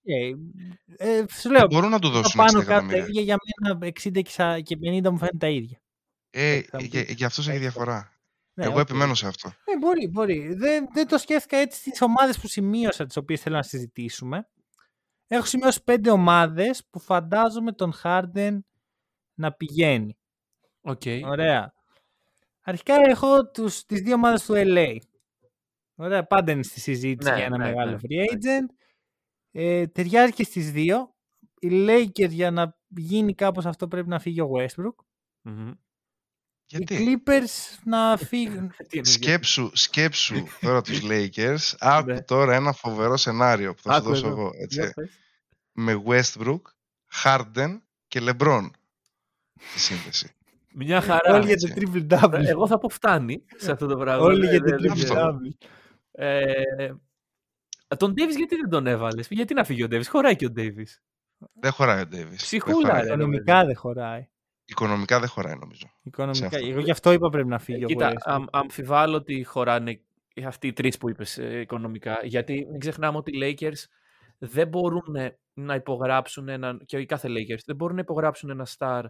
[0.96, 3.04] Ε, σου λέω, Μπορούν να του τα δώσουν 60 πάνω κάτω τα εκατομμύρια.
[3.04, 5.80] ίδια για μένα 60 και σα- και 50 μου φαίνεται τα ίδια.
[6.34, 7.70] Ε, θα μου για, πεις, για αυτός έχει έξω.
[7.70, 8.12] διαφορά.
[8.54, 8.80] Ναι, Εγώ οκ.
[8.80, 9.48] επιμένω σε αυτό.
[9.48, 10.54] Ναι, μπορεί, μπορεί.
[10.54, 14.48] Δεν, δεν το σκέφτηκα έτσι στις ομάδες που σημείωσα, τις οποίες θέλω να συζητήσουμε.
[15.26, 18.58] Έχω σημειώσει πέντε ομάδες που φαντάζομαι τον Harden
[19.34, 20.16] να πηγαίνει.
[20.80, 21.02] Οκ.
[21.24, 21.74] Ωραία.
[22.60, 24.96] Αρχικά έχω τους, τις δύο ομάδες του LA.
[25.94, 28.74] Ωραία, πάντα είναι στη συζήτηση Ναι, για ένα ναι, μεγάλο ναι, free agent.
[29.50, 31.14] Ε, ταιριάζει και στις δύο.
[31.58, 34.94] Οι Lakers για να γίνει κάπως αυτό πρέπει να φύγει ο Westbrook.
[36.72, 36.80] Μμμ.
[36.80, 38.68] Οι Γιατί Clippers να φύγουν.
[38.88, 42.22] Τι εννοείς, σκέψου, σκέψου τώρα τους Lakers, άκου Ναι.
[42.22, 44.36] τώρα ένα φοβερό σενάριο που θα σου Άκου δώσω εδώ.
[44.40, 44.50] εγώ.
[44.54, 44.92] για Έτσι.
[44.94, 45.10] πες.
[45.72, 46.60] Με Westbrook,
[47.24, 48.70] Harden και LeBron
[49.70, 50.34] στη σύνδεση.
[50.74, 51.34] Μια χαρά.
[51.34, 51.90] Όλοι για το έτσι.
[51.92, 52.44] triple double.
[52.44, 54.24] Εγώ θα πω φτάνει σε αυτό το πράγμα.
[54.24, 55.20] Όλοι Ε, για το δεν- δεν triple ξέρω.
[55.20, 55.66] double.
[56.12, 56.92] Ε,
[57.96, 60.88] τον Davis γιατί δεν τον έβαλες; Γιατί να φύγει ο Davis; Χωράει και ο Davis.
[61.52, 62.34] Δεν χωράει ο Davis.
[62.36, 63.00] Ψυχούλα, Δεν χωράει.
[63.00, 63.06] ρε.
[63.06, 64.28] Οικονομικά δεν χωράει.
[64.64, 65.86] Οικονομικά δεν χωράει νομίζω.
[66.02, 66.46] Οικονομικά.
[66.46, 66.58] αυτό.
[66.66, 68.16] Εγώ γι' αυτό είπα πρέπει να φύγει ο Κοίτα, Westbrook.
[68.24, 70.00] αμ- αμφιβάλλω ότι χωράνε
[70.46, 72.18] αυτοί οι τρεις που είπες ε, οικονομικά.
[72.24, 73.84] Γιατί μην ξεχνάμε ότι οι Lakers
[74.38, 75.02] δεν μπορούν
[75.54, 79.02] να υπογράψουν έναν, και οι κάθε Lakers, δεν μπορούν να υπογράψουν ένα star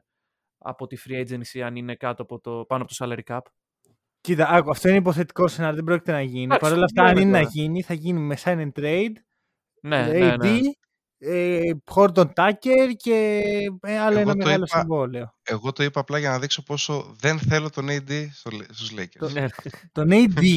[0.58, 3.40] από τη free agency αν είναι κάτω από το, πάνω από το salary cap.
[4.20, 6.42] Κοίτα, άκου, αυτό είναι υποθετικό σενάριο, δεν πρόκειται να γίνει.
[6.44, 7.50] Εντάξει, Παρ' όλα αυτά, το αν λέμε είναι να τώρα.
[7.52, 9.12] γίνει, θα γίνει με sign and trade,
[9.82, 10.58] Ναι, AD, ναι, ναι.
[11.24, 11.60] Ε,
[11.94, 13.40] Horton Tucker και
[13.80, 15.34] ε, άλλο Εγώ ένα το μεγάλο είπα- συμβόλαιο.
[15.42, 19.32] Εγώ το είπα απλά για να δείξω πόσο δεν θέλω τον AD στο, στους Lakers.
[19.32, 19.46] Ναι.
[19.92, 20.56] Τον AD.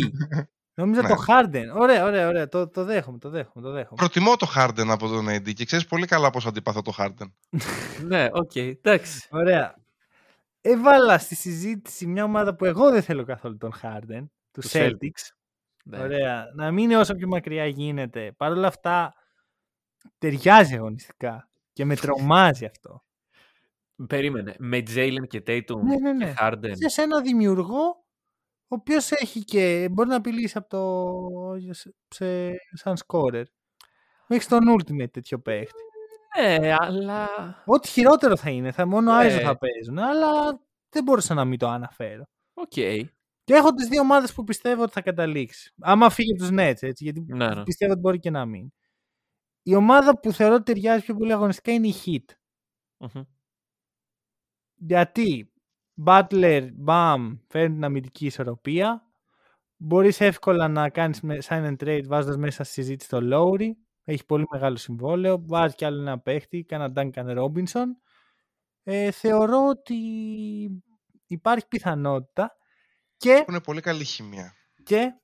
[0.74, 1.08] Νόμιζα Ναι.
[1.08, 1.64] το Harden.
[1.80, 2.48] Ωραία, ωραία, ωραία.
[2.48, 3.96] Το, το δέχομαι, το δέχομαι, το δέχομαι.
[3.96, 7.32] Προτιμώ το Harden από τον AD και ξέρεις πολύ καλά πόσο αντιπαθώ το Harden.
[8.08, 9.28] ναι, οκ, εντάξει.
[9.32, 9.76] Ωραία.
[10.62, 15.30] Έβαλα στη συζήτηση μια ομάδα που εγώ δεν θέλω καθόλου τον Harden, τους Τους Celtics.
[15.84, 16.00] Ναι.
[16.00, 16.46] Ωραία.
[16.56, 18.32] Να μην είναι όσο πιο μακριά γίνεται.
[18.38, 19.14] Παρ' όλα αυτά,
[20.18, 21.50] ταιριάζει αγωνιστικά.
[21.74, 23.04] Και με τρομάζει αυτό.
[24.08, 24.56] Περίμενε.
[24.60, 26.26] Με Jalen και Tatum Ναι, ναι, ναι.
[26.26, 26.72] και Harden.
[26.86, 27.84] Σε ένα δημιουργό,
[28.68, 31.74] ο οποίος έχει και μπορεί να απειλήσει από το.
[32.08, 33.44] Σε, σαν scorer.
[34.28, 35.84] Μέχρι τον ultimate τέτοιο παίκτη.
[36.60, 37.28] Ναι, αλλά...
[37.66, 38.72] Ό,τι χειρότερο θα είναι.
[38.72, 39.18] Θα μόνο Ναι.
[39.18, 40.00] iso θα παίζουν.
[40.00, 42.24] Αλλά δεν μπορούσα να μην το αναφέρω.
[42.54, 42.74] Οκ.
[43.44, 45.74] Και έχω τις δύο ομάδες που πιστεύω ότι θα καταλήξει.
[45.82, 47.64] Άμα φύγει από τους Nets, έτσι, γιατί Ναι, ναι.
[47.64, 48.74] πιστεύω ότι μπορεί και να μην.
[49.68, 52.34] Η ομάδα που θεωρώ ότι ταιριάζει πιο πολύ αγωνιστικά είναι η Heat.
[52.98, 53.24] Μμμ.
[54.76, 55.54] Γιατί
[56.06, 59.04] Butler, Bam, φέρνει την αμυντική ισορροπία.
[59.78, 63.70] Μπορείς εύκολα να κάνεις με sign and trade βάζοντας μέσα στη συζήτηση το Lowry.
[64.04, 65.42] Έχει πολύ μεγάλο συμβόλαιο.
[65.46, 67.86] Βάζει κι άλλο ένα παίχτη, κάνα Duncan Robinson.
[68.84, 69.96] Ε, θεωρώ ότι
[71.26, 72.58] υπάρχει πιθανότητα
[73.18, 74.54] και, Έχουν πολύ καλή χημεία.
[74.84, 75.16] και,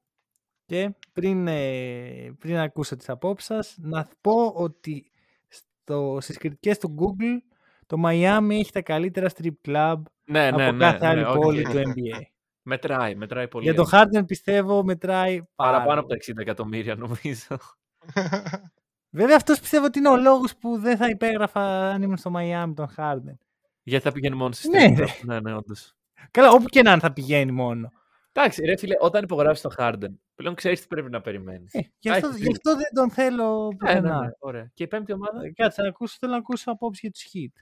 [0.71, 5.11] και πριν, ε, πριν ακούσω τις απόψεις σας, να πω ότι
[5.47, 7.55] στο, στις κριτικές του Google
[7.85, 10.77] το Miami έχει τα καλύτερα strip club Ναι, ναι, από ναι.
[10.77, 11.35] κάθε ναι, άλλη οκ.
[11.35, 12.21] πόλη του NBA.
[12.63, 13.63] Μετράει, μετράει πολύ.
[13.63, 17.57] Για τον Harden πιστεύω μετράει Παραπάνω πάρα από τα 60 εκατομμύρια νομίζω.
[19.17, 22.73] Βέβαια αυτός πιστεύω ότι είναι ο λόγος που δεν θα υπέγραφα αν ήμουν στο Μαϊάμι
[22.73, 23.35] τον Harden.
[23.83, 24.95] Γιατί θα πηγαίνει μόνο στη Ναι, στιγμή.
[24.97, 25.05] ρε.
[25.23, 25.95] Ναι, ναι, όντως.
[26.31, 27.91] Καλά, όπου και να είναι θα πηγαίνει μόνο.
[28.33, 31.73] Εντάξει, ρε φίλε, όταν υπογράψεις τον Harden, πλέον ξέρεις τι πρέπει να περιμένεις.
[31.73, 34.19] Ε, γι, αυτό, έχεις γι' αυτό δεν τον θέλω ναι, ναι, πουθενά.
[34.19, 34.71] ναι, ωραία.
[34.73, 37.61] Και η πέμπτη ομάδα; Ε, Κάτσε να ακούσω, θέλω να ακούσω απόψη για τους Heat.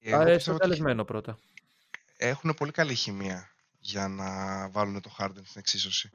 [0.00, 1.38] Εγώ Α, πιστεύω στο ότι καλεσμένο πρώτα.
[2.16, 4.24] έχουν πολύ καλή χημεία για να
[4.70, 6.10] βάλουν το Harden στην εξίσωση.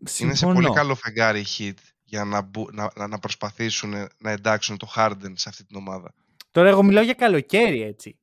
[0.00, 0.52] Είναι σε Συμφωνώ.
[0.54, 4.92] πολύ καλό φεγγάρι οι Heat για να, μπου- να, να- να προσπαθήσουν να εντάξουν το
[4.96, 6.14] Harden σε αυτή την ομάδα.
[6.50, 8.18] Τώρα εγώ μιλάω για καλοκαίρι έτσι.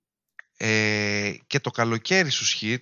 [0.57, 2.81] Ε, και το καλοκαίρι στους Heat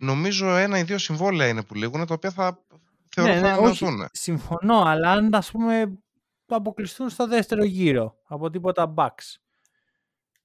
[0.00, 2.58] νομίζω ένα ή δύο συμβόλαια είναι που λήγουν τα οποία θα
[3.08, 4.08] θεωρώ ναι, θα ναι, όχι, ανανεωθούν.
[4.12, 5.98] συμφωνώ, αλλά αν ας πούμε
[6.46, 9.36] αποκλειστούν στο δεύτερο γύρο από τίποτα Bucks.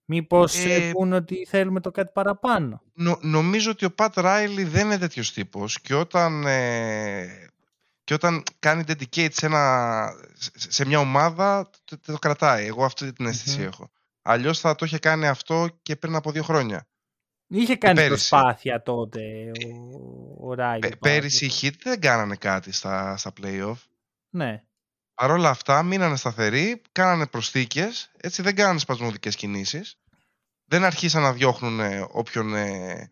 [0.05, 0.73] Μήπως ε...
[0.73, 4.97] Ε, πούν ότι θέλουμε το κάτι παραπάνω; Νο- νομίζω ότι ο Πατ Ράιλι δεν είναι
[4.97, 7.49] τέτοιος τύπος και όταν, ε,
[8.03, 12.65] και όταν κάνει dedicate σε, ένα, σε, σε μια ομάδα το, το, το κρατάει.
[12.65, 13.65] Εγώ αυτή την αισθηση Μμμ.
[13.65, 13.91] έχω.
[14.21, 16.87] Αλλιώς θα το είχε κάνει αυτό και πριν από δύο χρόνια.
[17.51, 18.29] Είχε κάνει πέρυσι.
[18.29, 19.19] προσπάθεια τότε
[20.39, 20.79] ο, ο Ράιλι.
[20.79, 23.75] Πε- πέρυσι οι Heat δεν κάνανε κάτι στα, στα playoff.
[24.29, 24.63] Ναι.
[25.13, 29.97] Παρ' όλα αυτά μείνανε σταθεροί, κάνανε προσθήκες, έτσι δεν κάνανε σπασμωδικές κινήσεις.
[30.65, 33.09] Δεν αρχίσαν να διώχνουν ε, όποιον, ε,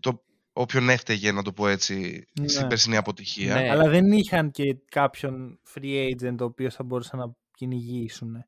[0.00, 2.68] το, όποιον έφταιγε, να το πω έτσι, στην Ναι.
[2.68, 3.54] περσινή αποτυχία.
[3.54, 3.70] Ναι.
[3.70, 8.44] Αλλά δεν είχαν και κάποιον free agent ο οποίος θα μπορούσαν να κυνηγήσουν.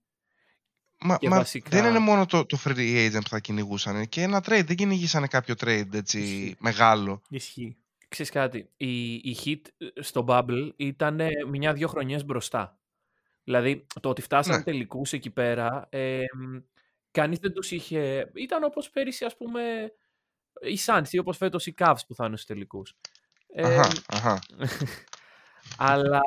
[1.04, 4.04] Μα, Και μα βασικά- δεν είναι μόνο το, το free agent που θα κυνηγούσαν, είναι
[4.06, 4.62] και ένα trade.
[4.66, 6.56] Δεν κυνηγήσανε κάποιο trade έτσι Ισχύει.
[6.58, 7.22] μεγάλο.
[7.28, 7.76] Ισχύει.
[8.08, 9.60] Ξέρεις κάτι, η, η Heat
[10.00, 12.78] στο Bubble ήταν μια-δυο χρονιές μπροστά.
[13.44, 14.62] Δηλαδή, το ότι φτάσανε Ναι.
[14.62, 16.20] τελικούς εκεί πέρα, ε,
[17.10, 18.30] κανείς δεν τους είχε...
[18.34, 19.92] Ήταν όπως πέρυσι, ας πούμε,
[20.60, 22.94] οι Suns ή όπως φέτος οι Cavs που θα είναι στους τελικούς.
[23.54, 24.38] Ε, Αχα, αχα.
[25.76, 26.20] αλλά,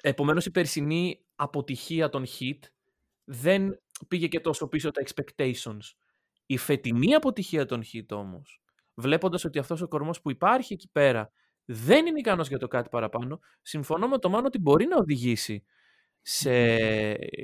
[0.00, 2.58] επομένως, η περσινή αποτυχία των Heat
[3.32, 5.92] δεν πήγε και τόσο πίσω τα expectations.
[6.46, 8.62] Η φετινή αποτυχία των Heat όμως,
[8.94, 11.32] βλέποντας ότι αυτός ο κορμός που υπάρχει εκεί πέρα
[11.64, 15.64] δεν είναι ικανός για το κάτι παραπάνω, συμφωνώ με το Μάνο ότι μπορεί να οδηγήσει
[16.22, 16.52] σε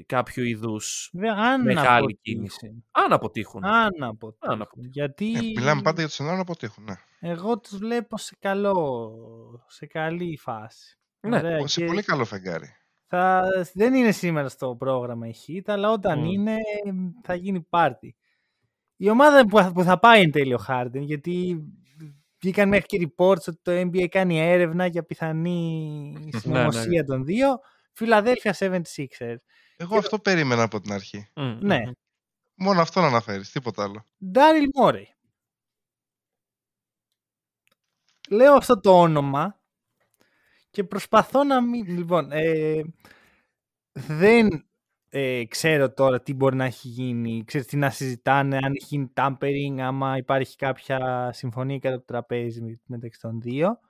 [0.06, 2.18] κάποιο είδους Βέβαια, αν μεγάλη αποτύχουν.
[2.22, 2.84] κίνηση.
[2.90, 3.64] Αν αποτύχουν.
[3.64, 4.50] Αν αποτύχουν.
[4.50, 4.90] Αν αποτύχουν.
[4.92, 6.84] Γιατί Ε, μιλάμε πάντα για το σενάριο να αποτύχουν.
[6.84, 6.94] Ναι.
[7.30, 10.98] εγώ τους βλέπω σε, καλό, σε καλή φάση.
[11.20, 12.68] Ναι, Ωραία, Σε και πολύ καλό φεγγάρι.
[13.16, 16.24] Θα, δεν είναι σήμερα στο πρόγραμμα η Heat, αλλά όταν Μμ.
[16.24, 16.56] είναι
[17.22, 18.16] θα γίνει πάρτι.
[18.96, 21.64] Η ομάδα που, που θα πάει εν τέλει ο Harden, γιατί
[22.40, 27.58] βγήκαν μέχρι και reports ότι το NBA κάνει έρευνα για πιθανή συνωμοσία των δύο.
[27.98, 29.36] Philadelphia 76ers.
[29.76, 31.28] Εγώ αυτό περίμενα από την αρχή.
[31.34, 31.82] Μμ, Ναι.
[31.86, 31.90] μμ.
[32.54, 34.06] Μόνο αυτό να αναφέρεις, τίποτα άλλο.
[34.34, 35.04] Daryl Morey.
[38.30, 39.55] Λέω αυτό το όνομα
[40.76, 41.86] και προσπαθώ να μην...
[41.86, 42.82] Λοιπόν, ε,
[43.92, 44.66] δεν
[45.08, 49.12] ε, ξέρω τώρα τι μπορεί να έχει γίνει, ξέρεις τι να συζητάνε, αν έχει γίνει
[49.14, 53.80] tampering, άμα υπάρχει κάποια συμφωνία κατά το τραπέζι με- μεταξύ των δύο.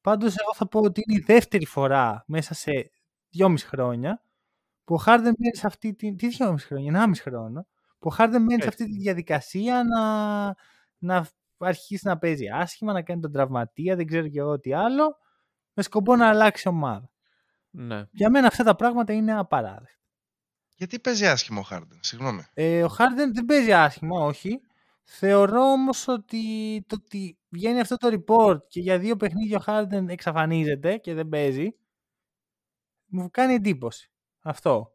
[0.00, 2.90] Πάντως εγώ θα πω ότι είναι η δεύτερη φορά μέσα σε
[3.30, 4.22] δυόμιση χρόνια
[4.84, 6.14] που ο Harden μένει σε αυτή τη...
[6.14, 7.66] Τι δυόμιση χρόνια, ενάμιση χρόνο.
[7.98, 8.68] Που ο Harden μένει σε Έτσι.
[8.68, 10.44] αυτή τη διαδικασία να,
[10.98, 11.26] να
[11.58, 15.22] αρχίσει να παίζει άσχημα, να κάνει τον τραυματία, δεν ξέρω και εγώ τι άλλο,
[15.74, 17.10] με σκοπό να αλλάξει ομάδα.
[17.70, 18.04] Ναι.
[18.10, 19.98] Για μένα αυτά τα πράγματα είναι απαράδεκτα.
[20.76, 22.44] Γιατί παίζει άσχημα ο Χάρντεν, συγγνώμη.
[22.54, 24.60] Ε, ο Harden δεν παίζει άσχημα, όχι.
[25.04, 26.40] Θεωρώ όμως ότι
[26.88, 31.28] το ότι βγαίνει αυτό το report και για δύο παιχνίδια ο Harden εξαφανίζεται και δεν
[31.28, 31.76] παίζει,
[33.06, 34.10] μου κάνει εντύπωση.
[34.42, 34.94] Αυτό.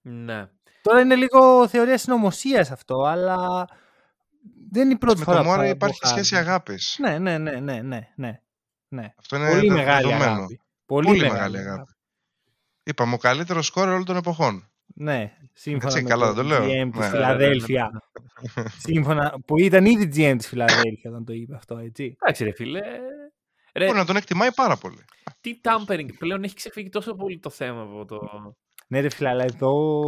[0.00, 0.48] ναι.
[0.82, 3.64] Τώρα είναι λίγο θεωρία συνωμοσίας αυτό, αλλά
[4.70, 6.08] δεν είναι η πρώτη Με φορά το που θα Μόρα δω υπάρχει Harden.
[6.10, 6.96] σχέση αγάπης.
[7.00, 8.40] Ναι, ναι, ναι, ναι, ναι, ναι.
[8.88, 9.12] Ναι.
[9.18, 10.32] Αυτό είναι Πολύ δε- μεγάλη δεδομένο.
[10.32, 10.60] αγάπη.
[10.86, 11.74] Πολύ, Πολύ μεγάλη, μεγάλη αγάπη.
[11.74, 11.92] αγάπη.
[12.82, 14.70] Είπαμε, ο καλύτερος σκόρερ όλων των εποχών.
[14.94, 16.64] Ναι, σύμφωνα Έτσι, με καλά το δεν το λέω.
[16.64, 17.08] GM της Ναι.
[17.08, 17.90] Φιλαδέλφια.
[18.86, 22.16] σύμφωνα, που ήταν ήδη GM της Φιλαδέλφια όταν το είπε αυτό, έτσι.
[22.20, 22.80] Εντάξει ρε φίλε.
[23.74, 25.04] Ρε, Μπορεί να τον εκτιμάει πάρα πολύ.
[25.40, 28.18] τι tampering πλέον έχει ξεφύγει τόσο πολύ το θέμα από το...
[28.86, 29.98] Ναι ρε φίλε, αλλά εδώ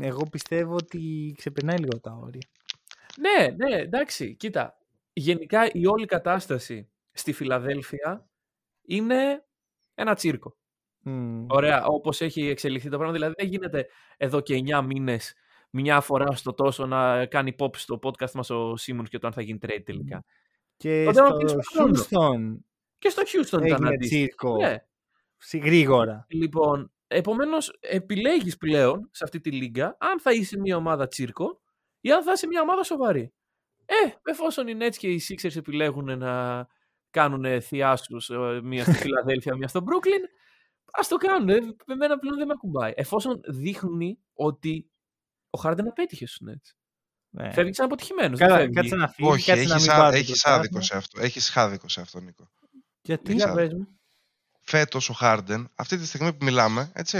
[0.00, 2.46] εγώ πιστεύω ότι ξεπερνάει λίγο τα όρια.
[3.18, 4.78] Ναι, ναι, εντάξει, κοίτα.
[5.12, 8.28] Γενικά η όλη κατάσταση στη Φιλαδέλφια
[8.82, 9.44] είναι
[9.94, 10.56] ένα τσίρκο.
[10.98, 11.44] Μμ.
[11.48, 13.14] Ωραία, όπως έχει εξελιχθεί το πράγμα.
[13.14, 15.34] Δηλαδή δεν γίνεται εδώ και 9 μήνες
[15.70, 19.32] μια φορά στο τόσο να κάνει pop στο podcast μας ο Σίμονς και το αν
[19.32, 20.24] θα γίνει trade τελικά.
[20.76, 22.00] Και Τότε να στο πεις χρόνο.
[22.00, 22.56] Houston
[22.98, 24.22] Και στο Houston ήταν έγινε αντίστοιχο.
[24.24, 24.76] τσίρκο Ναι.
[25.36, 26.26] σι- γρήγορα.
[26.28, 31.60] Λοιπόν, επομένως επιλέγεις πλέον σε αυτή τη λίγα αν θα είσαι μια ομάδα τσίρκο
[32.00, 33.32] ή αν θα είσαι μια ομάδα σοβαρή.
[33.84, 36.66] Ε, εφόσον οι Nets και οι Sixers επιλέγουν να
[37.20, 40.24] κάνουν θειάσους ε, μία στη Φιλαδέλφια, μία στο Brooklyn,
[40.92, 41.48] ας το κάνουν.
[41.48, 41.54] Ε,
[41.86, 42.92] Εμένα πλέον δεν με ακουμπάει.
[42.96, 44.90] Εφόσον δείχνει ότι
[45.50, 46.74] ο Harden απέτυχε στους Nets.
[47.30, 47.52] Ναι.
[47.52, 48.38] Φεύγεις σαν αποτυχημένος.
[48.38, 48.74] Καλά, δεν φεύγει.
[48.74, 49.28] κάτσε να φύγει.
[49.28, 50.58] Όχι, κάτσε να έχεις, μην ά- πάρει το έχεις πρωτάθλημα.
[50.78, 51.20] άδικο σε αυτό.
[51.22, 52.48] Έχεις άδικο σε αυτό, Νίκο.
[53.02, 53.88] Γιατί Για Έχεις πες μου.
[54.60, 57.18] Φέτος ο Harden, αυτή τη στιγμή που μιλάμε, έτσι,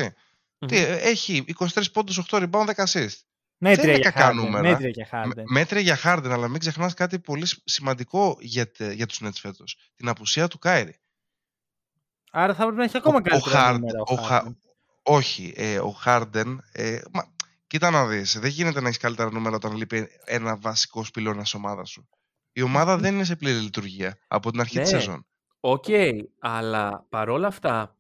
[0.59, 0.69] Μμμ.
[0.69, 3.17] τι, ε, έχει 23 πόντους, 8 rebound, 10 assist.
[3.59, 4.69] Μέτρια είναι για κακά Harden, νούμερα.
[4.69, 5.43] Μέτρια για Με- Harden.
[5.47, 9.31] Μέτρια για Harden, αλλά μην ξεχνάς κάτι πολύ σ- σημαντικό για, τε- για τους Nets
[9.35, 9.77] φέτος.
[9.97, 11.01] Την απουσία του Kyrie.
[12.31, 14.57] Άρα θα πρέπει να έχει ακόμα ο, καλύτερα Harden- νούμερα ο ο Χα- Harden.
[15.03, 17.35] όχι, ε, ο Harden, ε, μα,
[17.67, 21.55] κοίτα να δεις, δεν γίνεται να έχεις καλύτερα νούμερα όταν λείπει ένα βασικό πυλώνα της
[21.55, 22.09] ομάδας σου.
[22.53, 24.99] Η ομάδα δεν είναι σε πλήρη λειτουργία από την αρχή της Ναι.
[24.99, 25.27] σεζόν.
[25.61, 25.85] Οκ,
[26.41, 27.97] αλλά παρόλα αυτά,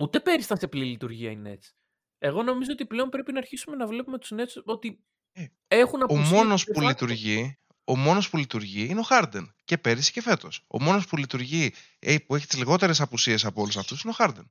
[0.00, 1.70] ούτε πέρυσι ήταν σε πλήρη λειτουργία οι Nets.
[2.18, 4.98] Εγώ νομίζω ότι πλέον πρέπει να αρχίσουμε να βλέπουμε τους Nets ότι
[5.32, 6.86] Ε, έχουν Ο απουσίες μόνος de που facto.
[6.86, 9.46] λειτουργεί, ο μόνος που λειτουργεί είναι ο Harden.
[9.64, 10.64] Και πέρυσι και φέτος.
[10.66, 14.24] Ο μόνος που λειτουργεί, ε, που έχει τις λιγότερες απουσίες από όλους αυτούς είναι ο
[14.24, 14.44] Harden.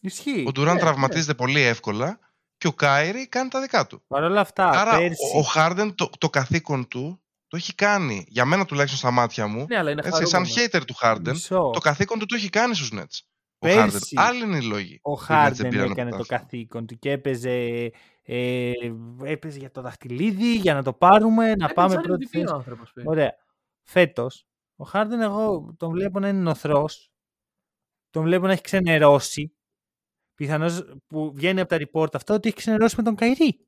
[0.00, 0.44] Ισχύει.
[0.46, 0.78] Ο Durant ναι.
[0.78, 2.18] τραυματίζεται πολύ εύκολα
[2.58, 4.02] και ο Κάιρι κάνει τα δικά του.
[4.08, 8.24] Παρ' όλα αυτά, Άρα πέρσι, ο, ο Harden το, το καθήκον του το έχει κάνει.
[8.28, 10.68] Για μένα τουλάχιστον στα μάτια μου, Ναι, αλλά είναι έτσι, σαν χαρούμενος.
[10.72, 13.18] hater του Harden, μισό, το καθήκον του το έχει κάνει στους Nets.
[13.60, 14.22] Ο Πέρσι, Harden.
[14.22, 14.98] Άλλοι είναι οι λόγοι.
[15.02, 16.42] ο που οι Nets δεν Harden πήραν έκανε το πρωτάθλημα.
[16.42, 17.90] καθήκον του και έπαιζε,
[18.22, 18.72] ε,
[19.24, 22.40] έπαιζε για το δαχτυλίδι, για να το πάρουμε, να Έπαιζε πάμε σαν πρώτη MVP ο
[22.40, 22.52] θέση.
[22.54, 23.08] άνθρωπος, παιδί.
[23.08, 23.34] Ωραία.
[23.82, 27.12] Φέτος, ο Harden εγώ τον βλέπω να είναι νοθρός,
[28.10, 29.56] τον βλέπω να έχει ξενερώσει,
[30.34, 33.66] πιθανώς που βγαίνει από τα report αυτό ότι έχει ξενερώσει με τον Καϊρή.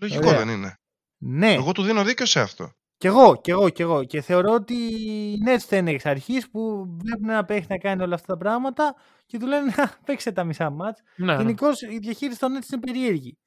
[0.00, 0.38] Λογικό Ωραία.
[0.44, 0.78] δεν είναι.
[1.18, 1.52] Ναι.
[1.52, 2.72] Εγώ του δίνω δίκιο σε αυτό.
[2.96, 4.04] Κι εγώ, κι εγώ, κι εγώ.
[4.04, 8.14] Και θεωρώ ότι οι Nets φταίνε εξ αρχής που βλέπουν ένα παίχτη να κάνει όλα
[8.14, 8.94] αυτά τα πράγματα
[9.26, 11.00] και του λένε «Α, παίξε τα μισά μάτς.
[11.16, 11.42] Ναι, ναι.
[11.42, 13.38] Γενικώς η διαχείριση των Nets είναι περίεργη.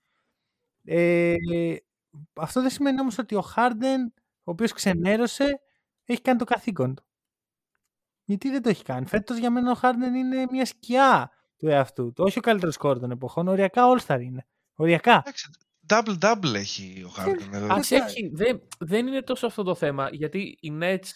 [0.84, 1.36] Ε,
[2.34, 4.12] αυτό δεν σημαίνει όμως ότι ο Harden,
[4.44, 5.60] ο οποίος ξενέρωσε,
[6.06, 7.04] έχει κάνει το καθήκον του.
[8.26, 9.06] Γιατί δεν το έχει κάνει.
[9.06, 12.24] Φέτος για μένα ο Harden είναι μια σκιά του εαυτού του.
[12.24, 13.48] Όχι ο καλύτερος κόρη των εποχών.
[13.48, 14.46] Οριακά All-Star είναι.
[14.76, 15.24] Οριακά.
[15.90, 17.48] Εντάξει, double-double έχει ο Harden.
[17.52, 17.68] δηλαδή.
[17.70, 21.10] Ας έχει, δεν, δεν είναι τόσο αυτό το θέμα, γιατί οι Nets,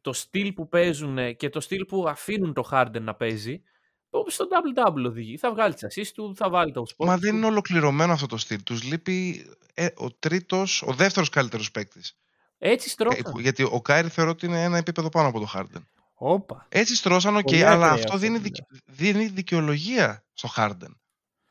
[0.00, 3.62] το στυλ που παίζουν και το στυλ που αφήνουν το Harden να παίζει,
[4.10, 5.36] όπως στο double-double οδηγεί.
[5.36, 7.20] Θα βγάλει τις assists του, θα βάλει το spot Μα του.
[7.20, 8.62] δεν είναι ολοκληρωμένο αυτό το στυλ.
[8.62, 12.16] Τους λείπει ε, ο τρίτος, ο δεύτερος καλύτερος παίκτης.
[12.58, 13.32] Έτσι στρώχαν.
[13.38, 15.82] γιατί ο Kyrie θεωρώ ότι είναι ένα επίπεδο πάνω από το Harden.
[16.14, 16.66] Όπα.
[16.68, 20.94] Έτσι στρώσαν, οκ, Πολύ αλλά ακραίο αυτό αυτό δίνει, που δικ- δίνει δικαιολογία στο Harden.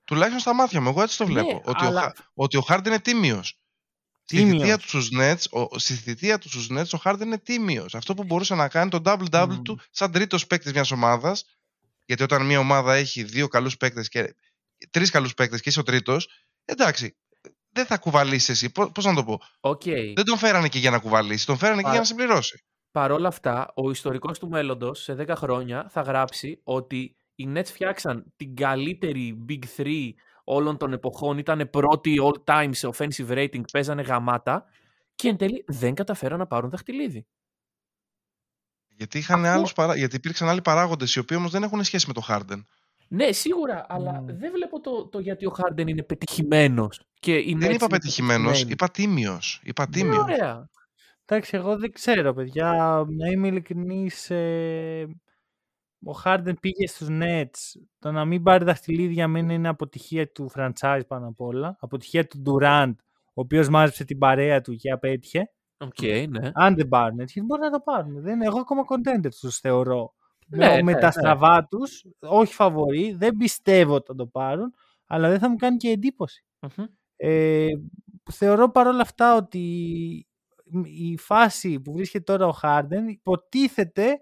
[0.05, 1.61] Τουλάχιστον στα μάτια μου, εγώ έτσι το Ναι, βλέπω.
[1.65, 3.59] ότι, αλλά- ο, Χα- ότι ο Harden είναι τίμιος.
[4.27, 4.57] Στη Τίμιος.
[4.61, 7.95] θητεία του στους Nets, ο, στη θητεία του στους Nets, ο Harden είναι τίμιος.
[7.95, 9.61] Αυτό που μπορούσε να κάνει το double-double Μμμ.
[9.61, 11.45] του σαν τρίτος παίκτης μιας ομάδας,
[12.05, 14.35] γιατί όταν μια ομάδα έχει δύο καλούς παίκτες και
[14.89, 16.27] τρεις καλούς παίκτες και είσαι ο τρίτος,
[16.65, 17.17] εντάξει,
[17.69, 18.69] δεν θα κουβαλήσεις εσύ.
[18.71, 19.81] Πώ πώς να το πω; Οκ.
[20.15, 22.63] Δεν τον φέρανε και για να κουβαλήσει, τον φέρανε και Παρα- για να συμπληρώσει.
[22.91, 27.65] Παρ' όλα αυτά, ο ιστορικός του μέλλοντος σε 10 χρόνια θα γράψει ότι οι Nets
[27.65, 30.09] φτιάξαν την καλύτερη Big 3
[30.43, 34.65] όλων των εποχών, ήταν πρώτοι all time σε offensive rating, παίζανε γαμάτα
[35.15, 37.25] και εν τέλει δεν καταφέραν να πάρουν δαχτυλίδι.
[38.97, 39.95] Γιατί, είχαν Αυτό- άλλους παρά...
[39.95, 42.63] Γιατί υπήρξαν άλλοι παράγοντες οι οποίοι όμως δεν έχουν σχέση με το Harden.
[43.07, 44.25] Ναι, σίγουρα, αλλά Μμμ.
[44.25, 47.01] δεν βλέπω το, το γιατί ο Harden είναι πετυχημένος.
[47.19, 48.71] Και οι Δεν Nets είπα είναι πετυχημένος, πετυχημένοι.
[48.71, 49.61] είπα τίμιος.
[49.63, 50.17] Είπα Ναι, τίμιος.
[50.17, 50.69] Ωραία.
[51.25, 52.71] Εντάξει, εγώ δεν ξέρω, παιδιά.
[53.09, 55.07] Να είμαι ειλικρινής, ε,
[56.05, 57.81] ο Harden πήγε στους Nets.
[57.99, 61.77] Το να μην πάρει δαχτυλίδι για μένα είναι αποτυχία του franchise πάνω απ' όλα.
[61.79, 62.93] Αποτυχία του Durant,
[63.25, 65.49] ο οποίος μάζεψε την παρέα του και απέτυχε.
[65.77, 66.51] Οκ, ναι.
[66.53, 68.21] Αν δεν πάρουν έτσι, μπορεί να το πάρουν.
[68.21, 70.13] Δεν, εγώ ακόμα contender τους θεωρώ.
[70.47, 71.11] Ναι, με, με ναι, τα ναι.
[71.11, 74.73] στραβά τους, όχι φαβορεί, δεν πιστεύω ότι θα το πάρουν,
[75.05, 76.45] αλλά δεν θα μου κάνει και εντύπωση.
[76.59, 76.85] Μμμ.
[77.17, 77.67] Ε,
[78.31, 79.59] θεωρώ παρόλα αυτά ότι
[80.83, 84.19] η φάση που βρίσκεται τώρα ο Χάρντεν υποτίθεται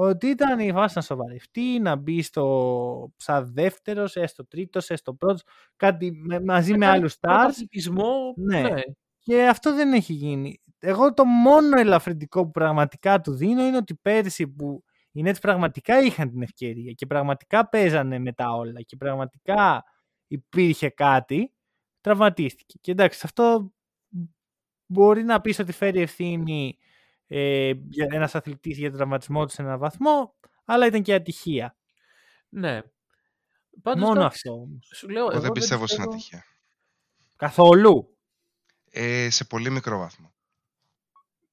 [0.00, 5.42] ότι ήταν η φάση να σοβαρευτεί, να μπει στο σαν δεύτερος, έστω τρίτος, έστω πρώτος,
[5.76, 8.60] κάτι με- μαζί με κάνει άλλους stars Πρωταθλητισμό, Ναι.
[8.60, 8.80] ναι.
[9.18, 10.62] και αυτό δεν έχει γίνει.
[10.78, 16.00] Εγώ το μόνο ελαφρυντικό που πραγματικά του δίνω είναι ότι πέρσι που οι Nets πραγματικά
[16.00, 19.84] είχαν την ευκαιρία και πραγματικά παίζανε με τα όλα και πραγματικά
[20.26, 21.52] υπήρχε κάτι,
[22.00, 22.78] τραυματίστηκε.
[22.80, 23.72] Και εντάξει, αυτό
[24.86, 26.78] μπορεί να πεις ότι φέρει ευθύνη
[27.28, 31.76] ε, για ένας αθλητής για τον τραυματισμό του σε έναν βαθμό, αλλά ήταν και ατυχία.
[32.48, 32.80] ναι.
[33.82, 34.90] Πάντως, Μόνο εντάξει, αυτό όμως.
[34.94, 36.44] Σου λέω, Εγώ δεν πιστεύω στην ατυχία.
[37.36, 38.16] Καθόλου;
[38.90, 40.32] Ε, σε πολύ μικρό βαθμό.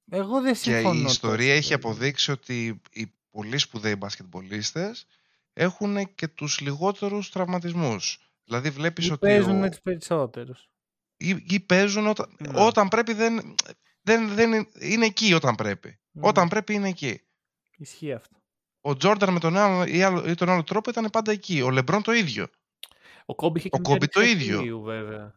[0.10, 1.00] Εγώ δεν Και συμφωνώ.
[1.00, 1.94] η ιστορία τόσο έχει πολύ.
[1.94, 5.06] αποδείξει ότι οι πολύ σπουδαίοι μπασκετμπολίστες
[5.54, 8.32] έχουν και τους λιγότερους τραυματισμούς.
[8.44, 10.70] Δηλαδή βλέπεις Ή ότι παίζουν ο- με τους περισσότερους.
[11.18, 12.62] ή, ή παίζουν όταν, Ναι.
[12.66, 13.56] όταν πρέπει δεν...
[14.06, 16.00] δεν, δεν είναι, είναι εκεί όταν πρέπει.
[16.12, 16.24] Μμμ.
[16.24, 17.22] Όταν πρέπει είναι εκεί.
[17.78, 18.36] Ισχύει αυτό.
[18.82, 21.62] Ο Τζόρνταν με τον ένα ή, άλλο, ή τον άλλο τρόπο ήταν πάντα εκεί.
[21.62, 22.48] Ο Λεμπρόν το ίδιο.
[23.26, 24.56] Ο Κόμπι είχε Ο και μια Kobe το ρήξη ίδιο.
[24.58, 25.34] αχιλλείου, βέβαια.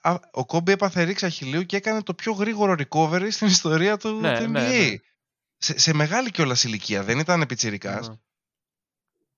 [0.00, 4.20] Α, ο Κόμπι έπαθε ρήξη αχιλλείου και έκανε το πιο γρήγορο recovery στην ιστορία του,
[4.20, 4.48] Ναι, του NBA.
[4.50, 4.94] ναι, ναι.
[5.56, 8.08] Σε, σε μεγάλη κιόλας ηλικία, δεν ήταν πιτσιρικάς.
[8.08, 8.16] Ναι.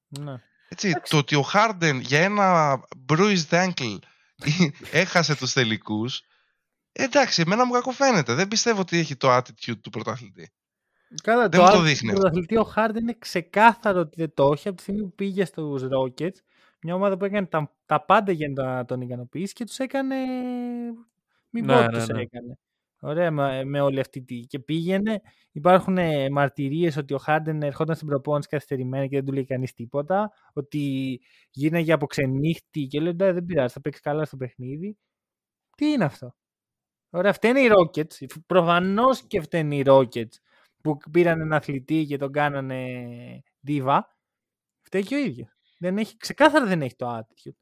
[0.08, 0.42] Ναι.
[0.68, 1.10] Έτσι, Εντάξει.
[1.12, 3.98] το ότι ο Χάρντεν για ένα bruised ankle
[4.90, 6.22] έχασε τους τελικούς,
[6.92, 8.35] εντάξει, εμένα μου κακοφαίνεται.
[8.35, 10.52] Δεν πιστεύω ότι έχει το attitude του πρωταθλητή.
[11.22, 12.20] Καλά, Δεν μου το άλλο δείχνει του αυτό.
[12.20, 15.83] πρωταθλητή ο Χάρντεν είναι ξεκάθαρο ότι δεν το έχει από τη στιγμή που πήγε στους
[15.83, 16.37] Rockets.
[16.83, 20.16] Μια ομάδα που έκανε τα, τα πάντα για να τον ικανοποιήσει και τους έκανε.
[21.50, 22.20] Μην πω Ναι, ότι ναι, τους ναι.
[22.20, 22.59] έκανε.
[23.00, 24.40] Ωραία με, με όλη αυτή τη.
[24.40, 25.20] Και πήγαινε.
[25.52, 25.98] Υπάρχουν
[26.33, 30.33] μαρτυρίες ότι ο Χάρντεν ερχόταν στην προπόνηση καθυστερημένα και δεν του λέει κανείς τίποτα.
[30.52, 34.96] Ότι γίναγε από ξενύχτη και λέει «Ναι, δεν πειράζει, θα παίξει καλά στο παιχνίδι.
[35.76, 36.35] Τι είναι αυτό;
[37.14, 38.27] Ωραία, φταίνε οι Rockets.
[38.46, 40.33] Προφανώς και φταίνε οι Rockets
[40.83, 42.87] που πήραν ένα αθλητή και τον κάνανε
[43.66, 44.01] diva.
[44.83, 45.48] Φταίει και ο ίδιος.
[45.79, 47.55] Δεν έχει, ξεκάθαρα δεν έχει το attitude.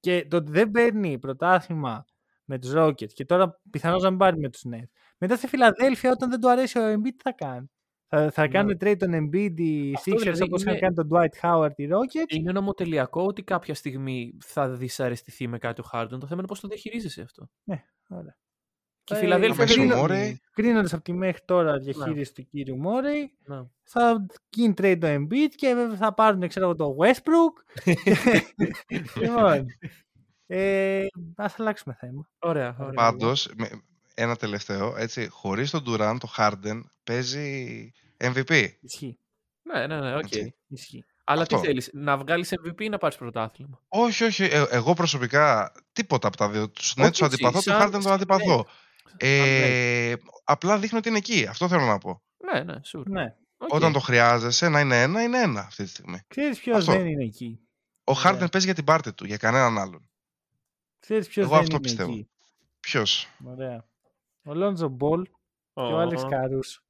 [0.00, 2.04] Και το ότι δεν παίρνει πρωτάθλημα
[2.44, 4.90] με τους Rockets και τώρα πιθανώς να μην πάρει με τους Nets.
[5.18, 7.70] Μετά στη Φιλαδέλφια όταν δεν του αρέσει ο Embiid τι θα κάνει;
[8.06, 8.48] Θα, θα Ναι.
[8.48, 11.72] κάνουν trade τον Embiid οι Αυτό Sixers δηλαδή όπως είχαν είναι- κάνει τον Dwight Howard
[11.76, 12.34] οι Rockets.
[12.36, 16.20] Είναι νομοτελειακό ότι κάποια στιγμή θα δυσαρεστηθεί με κάτι ο Χάρντον.
[16.20, 17.48] Το θέμα είναι πώς το διαχειρίζεσαι αυτό.
[18.08, 18.36] Ωραία.
[19.08, 20.40] Και η Ε, Φιλαδέλφια Αμέσως δεν ο είναι- Μόρεϊ.
[20.52, 23.62] Κρίνοντας από τη μέχρι τώρα διαχείριση του κύριου Μόρεϊ, Ναι.
[23.82, 27.84] θα γίνει trade το Embiid και βέβαια θα πάρουν ξέρω, εγώ, το Westbrook.
[29.20, 29.66] λοιπόν,
[30.46, 32.28] ε, ας αλλάξουμε θέμα.
[32.38, 32.76] Ωραία.
[32.78, 32.92] ωραία.
[32.92, 33.70] Πάντως, με,
[34.14, 38.66] ένα τελευταίο, έτσι, χωρίς τον Durant, το Harden παίζει MVP.
[38.80, 39.18] Ισχύει.
[39.62, 40.22] Ναι, ναι, ναι, οκ.
[40.22, 40.54] Έτσι.
[40.68, 41.04] Ισχύει.
[41.24, 41.60] Αλλά Αυτό.
[41.60, 46.28] τι θέλεις, να βγάλεις MVP ή να πάρεις πρωτάθλημα; Όχι, όχι, ε, εγώ προσωπικά τίποτα
[46.28, 46.70] από τα δύο.
[46.70, 48.66] Τους Nets Όχι τους αντιπαθώ, εσύ, του σαν- Harden τον σαν αντιπαθώ.
[49.08, 50.12] Σαν Ε,
[50.44, 51.46] απλά δείχνει ότι είναι εκεί.
[51.48, 52.22] Αυτό θέλω να πω.
[52.52, 53.02] Ναι, ναι, sure.
[53.06, 53.34] Ναι.
[53.56, 53.72] Οκ.
[53.74, 56.18] Όταν το χρειάζεσαι να είναι ένα, είναι ένα αυτή τη στιγμή.
[56.28, 56.92] Ξέρεις ποιος Αυτό.
[56.92, 57.60] δεν είναι εκεί.
[58.04, 58.22] Ο Ωραία.
[58.32, 60.08] Harden παίζει για την πάρτη του, για κανέναν άλλον.
[60.98, 62.10] Ξέρεις ποιος Εγώ δεν αυτό είναι πιστεύω.
[62.10, 62.28] εκεί.
[62.80, 63.84] Ποιος; Ωραία.
[64.44, 65.30] Ο Lonzo Ball και
[65.74, 66.82] ο Alex Caruso.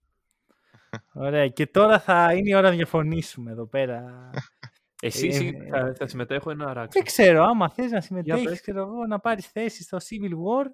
[1.13, 1.49] Ωραία.
[1.49, 4.31] Και τώρα θα είναι η ώρα να διαφωνήσουμε εδώ πέρα.
[5.03, 6.89] Εσύ Ε, συ- ε, θα, θα συμμετέχω ή να αράξω.
[6.93, 8.05] Δεν ξέρω, άμα θες να πες.
[8.05, 10.67] συμμετέχεις, ξέρω εγώ, να πάρεις θέση στο Civil War.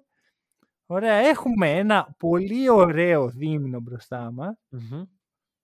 [0.85, 5.03] Ωραία, έχουμε ένα πολύ ωραίο δίμηνο μπροστά μας, Μμμ.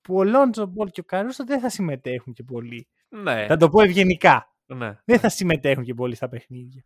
[0.02, 2.88] που ο Lonzo Ball και ο Caruso δεν θα συμμετέχουν και πολύ.
[3.10, 4.56] Ναι, Θα το πω ευγενικά.
[4.66, 4.98] ναι.
[5.06, 6.84] Δεν θα συμμετέχουν και πολύ στα παιχνίδια.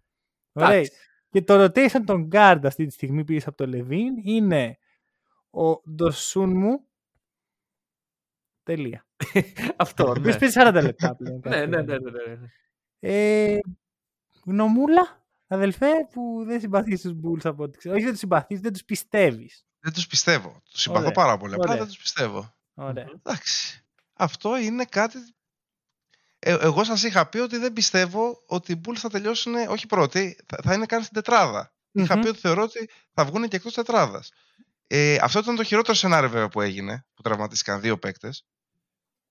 [0.52, 0.72] Ωραία.
[0.72, 0.92] Εντάξει.
[1.30, 4.78] Και το rotation των guard αυτή τη στιγμή πίσω από το LaVine είναι
[5.50, 6.86] ο Dosunmu.
[8.64, 9.06] Τελεία.
[9.78, 10.20] Αυτό, Ο ναι.
[10.20, 11.36] οποίος παίζει 40 λεπτά πλέον.
[11.46, 12.00] ναι, κάθε ναι, ναι, μέρα.
[12.00, 12.48] ναι, ναι, ναι.
[13.00, 13.60] Ε,
[14.46, 17.94] γνωμούλα, αδελφέ, που δεν συμπαθείς τους Bulls από ό,τι ξέρω.
[17.96, 19.66] Όχι δεν τους συμπαθείς, δεν τους πιστεύεις.
[19.80, 20.62] Δεν τους πιστεύω.
[20.72, 21.12] Τους συμπαθώ Ωραία.
[21.14, 21.54] πάρα πολύ.
[21.54, 21.78] Απλά Ωραία.
[21.78, 22.56] δεν τους πιστεύω.
[22.74, 23.06] Ωραία.
[23.16, 23.86] Εντάξει.
[24.14, 25.18] Αυτό είναι κάτι.
[26.40, 30.38] Ε, εγώ σας είχα πει ότι δεν πιστεύω ότι οι Bulls θα τελειώσουν, όχι πρώτοι,
[30.46, 31.74] θα, θα είναι καν στην τετράδα.
[31.92, 32.22] Είχα Μμμ.
[32.22, 34.32] πει ότι θεωρώ ότι θα βγουν και εκτός τετράδας.
[34.88, 38.46] Ε, αυτό ήταν το χειρότερο σενάριο βέβαια που έγινε, που τραυματίστηκαν δύο παίκτες.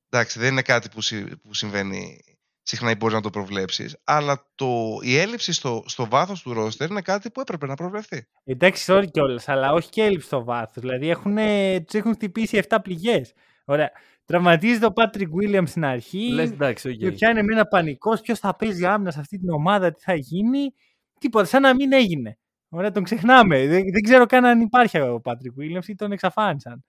[0.09, 2.25] Εντάξει, δεν είναι κάτι που, συ- που συμβαίνει
[2.65, 3.97] συχνά ή μπορείς να το προβλέψεις.
[4.05, 8.27] Αλλά το, η έλλειψη στο, στο βάθος του ρόστερ είναι κάτι που έπρεπε να προβλεφθεί.
[8.45, 10.83] Εντάξει, sorry κιόλας, αλλά όχι και έλλειψη στο βάθος.
[10.83, 11.37] Δηλαδή έχουν,
[11.85, 13.33] τους έχουν χτυπήσει 7 πληγές.
[13.65, 13.91] Ωραία.
[14.25, 16.33] Τραυματίζεται ο Patrick Williams στην αρχή.
[16.33, 16.97] Λες εντάξει, οκ.
[16.97, 18.21] Και πιάνει μένα πανικός.
[18.21, 20.75] Ποιος θα παίζει άμυνα σε αυτή την ομάδα, τι θα γίνει.
[21.19, 22.39] Τίποτα, σαν να μην έγινε.
[22.69, 23.59] Ωραία, τον ξεχνάμε.
[23.67, 26.85] Δεν, δεν ξέρω καν αν υπάρχει ο Patrick Williams ή τον εξαφάνισαν.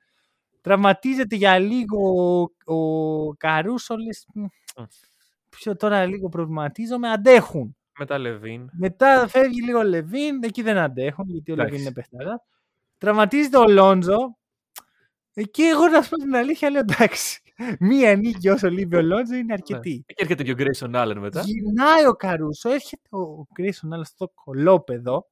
[0.61, 1.97] Τραυματίζεται για λίγο
[2.65, 3.95] ο, ο Caruso.
[3.97, 4.45] Λες, «Μ,
[5.55, 7.09] Ποιο τώρα λίγο προβληματίζομαι.
[7.09, 7.77] Αντέχουν.
[7.99, 8.69] Με τα LaVine.
[8.71, 11.71] Μετά φεύγει λίγο ο LaVine, εκεί δεν αντέχουν, γιατί ο Εντάξει.
[11.71, 12.43] LaVine είναι παιχταρά.
[12.97, 14.37] Τραυματίζεται ο Λόντζο.
[15.33, 17.41] Εκεί εγώ να σου πω την αλήθεια λέω εντάξει.
[17.79, 20.03] Μία νίκη όσο λείπει ο Λόντζο είναι αρκετή.
[20.07, 21.41] Και έρχεται και ο Grayson Allen μετά.
[21.41, 25.29] Γυρνάει ο Καρούσο, έρχεται ο Κρίσον αλλά στο κολόπεδο.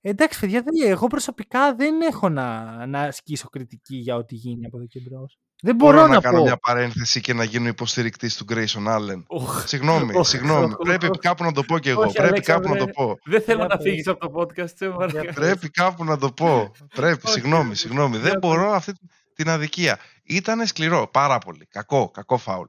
[0.00, 4.76] Εντάξει, παιδιά, δεν- εγώ προσωπικά δεν έχω να, να ασκήσω κριτική για ό,τι γίνει από
[4.76, 5.38] εδώ και μπρος.
[5.66, 6.42] Δεν μπορώ, Μπορώ να, να κάνω πω.
[6.44, 9.22] μια παρένθεση και να γίνω υποστηρικτής του Grayson Allen.
[9.26, 10.64] Οχ, Συγγνώμη, Οχ, συγγνώμη.
[10.64, 11.18] οχ, Πρέπει οχ.
[11.18, 12.02] κάπου να το πω κι εγώ.
[12.02, 12.92] Όχι, Πρέπει κάπου να Αλέξανδρε.
[13.02, 13.18] το πω.
[13.24, 13.84] Δεν θέλω Για να πες.
[13.92, 15.32] φύγει από το podcast, σε παρακαλώ.
[15.34, 16.72] Πρέπει κάπου να το πω.
[16.94, 17.78] Πρέπει, Όχι, συγγνώμη, όχι.
[17.78, 18.10] συγγνώμη.
[18.10, 18.40] Για Δεν πες.
[18.40, 18.92] μπορώ αυτή
[19.34, 19.98] την αδικία.
[20.24, 21.66] Ήταν σκληρό, πάρα πολύ.
[21.66, 22.66] Κακό, κακό φάουλ.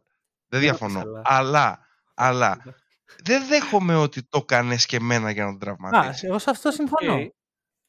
[0.48, 1.02] Δεν Για διαφωνώ.
[1.04, 1.40] πες, αλλά.
[1.40, 1.80] Αλλά,
[2.14, 2.58] αλλά,
[3.24, 6.26] δεν δέχομαι ότι το έκανες και εμένα για να τον Α, τραυματίσει.
[6.28, 7.18] εγώ σε αυτό συμφωνώ.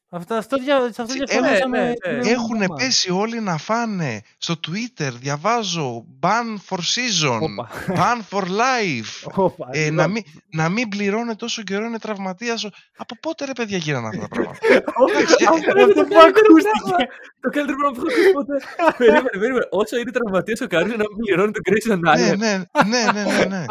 [0.09, 0.19] Οκ.
[0.19, 1.77] Αυτό, αυτό, δια- σε αυτό Τσι- διαφωνούσαμε.
[1.79, 2.17] ναι, ναι, την ναι.
[2.17, 2.83] προηγούμενη Έχουν εβδομάδα.
[2.85, 4.21] πέσει όλοι να φάνε.
[4.37, 7.69] Στο Twitter διαβάζω ban for season, Όπα.
[7.87, 9.31] ban for life.
[9.35, 9.95] Όπα, Ε, λοιπόν.
[9.95, 12.63] να, μην, να μην πληρώνει τόσο καιρό είναι τραυματίας.
[12.63, 14.59] ο- Από πότε ρε παιδιά γίνανε αυτά τα πράγματα;
[15.01, 16.79] Αυτό είναι Αυτό το που καλύτερο ακούστηκε.
[16.83, 17.05] πράγμα.
[17.41, 18.55] Το καλύτερο πράγμα που έχω ακούσει ποτέ.
[18.97, 19.65] Περίμενε, περίμενε.
[19.69, 22.37] Όσο είναι τραυματίας ο Καρύζο να μην πληρώνει τον Grayson ναι, Allen.
[22.37, 22.53] ναι,
[22.91, 23.65] ναι, ναι, ναι, ναι.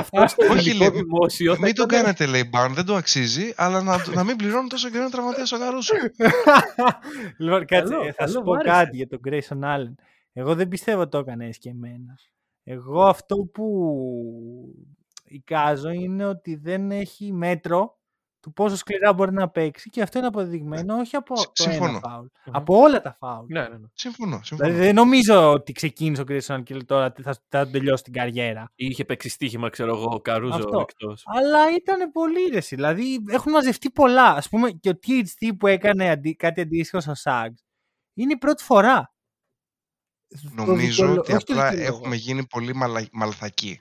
[0.00, 1.54] Αυτό στο Όχι, ελληνικό λέει, δημόσιο.
[1.54, 4.68] θα Μην τον ήταν- κάνετε λέει ban, δεν το αξίζει, αλλά να, να μην πληρώνει
[4.68, 5.94] τόσο καιρό είναι τραυματίας ο Καρούσο.
[7.38, 8.68] λοιπόν, κάτσε, Καλό, ε, θα καλό, σου μ' πω άρεσε.
[8.68, 9.94] κάτι για τον Grayson Allen.
[10.32, 12.18] Εγώ δεν πιστεύω το έκανε εσκεμμένα.
[12.64, 13.64] Εγώ αυτό που
[15.24, 17.98] εικάζω είναι ότι δεν έχει μέτρο
[18.42, 21.72] του πόσο σκληρά μπορεί να παίξει και αυτό είναι αποδεδειγμένο όχι από Συ- το ένα
[21.72, 21.98] συμφωνώ.
[21.98, 22.56] φάουλ, Μμμ.
[22.56, 23.46] από όλα τα φάουλ.
[23.48, 23.86] Ναι, ναι, ναι.
[23.94, 24.70] Συμφωνώ, συμφωνώ.
[24.70, 28.12] Δηλαδή δεν νομίζω ότι ξεκίνησε ο Grayson Allen και λέει τώρα θα, θα τελειώσει την
[28.12, 28.72] καριέρα.
[28.74, 30.78] Ή είχε παίξει στοίχημα, ξέρω εγώ, ο Καρούζο Αυτό.
[30.80, 31.22] εκτός.
[31.26, 32.74] Αλλά ήταν πολύ ρεση.
[32.74, 34.26] Δηλαδή έχουν μαζευτεί πολλά.
[34.30, 37.48] Α πούμε και ο THT που έκανε αντί, κάτι αντίστοιχο στο SAG
[38.14, 39.14] είναι η πρώτη φορά.
[40.28, 41.96] Το Νομίζω δικαιολο- ότι όχι το απλά δικαιολογώ.
[41.96, 43.06] έχουμε γίνει πολύ μαλα...
[43.12, 43.80] μαλθακοί.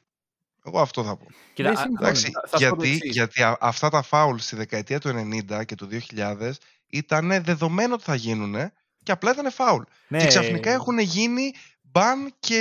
[0.66, 1.26] Εγώ αυτό θα πω.
[1.54, 2.00] Κοίτα, Δεν α- συμφωνώ.
[2.08, 3.12] Εντάξει, θα- θα σου πω το γιατί, εξής.
[3.16, 6.52] γιατί α- αυτά τα φάουλ στη δεκαετία του 90 και του 2000
[6.88, 8.56] ήταν δεδομένο ότι θα γίνουν
[9.04, 9.82] και απλά ήταν φάουλ.
[10.08, 11.52] Ναι, Και ξαφνικά έχουν γίνει
[11.82, 12.60] μπαν και...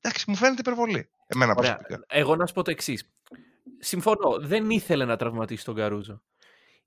[0.00, 1.08] Εντάξει, μου φαίνεται υπερβολή.
[1.26, 1.76] Εμένα Ωραία.
[1.76, 2.04] προσωπικά.
[2.18, 3.10] Εγώ να σου πω το εξής.
[3.78, 4.38] Συμφωνώ.
[4.40, 6.22] Δεν ήθελε να τραυματίσει τον Καρούζο.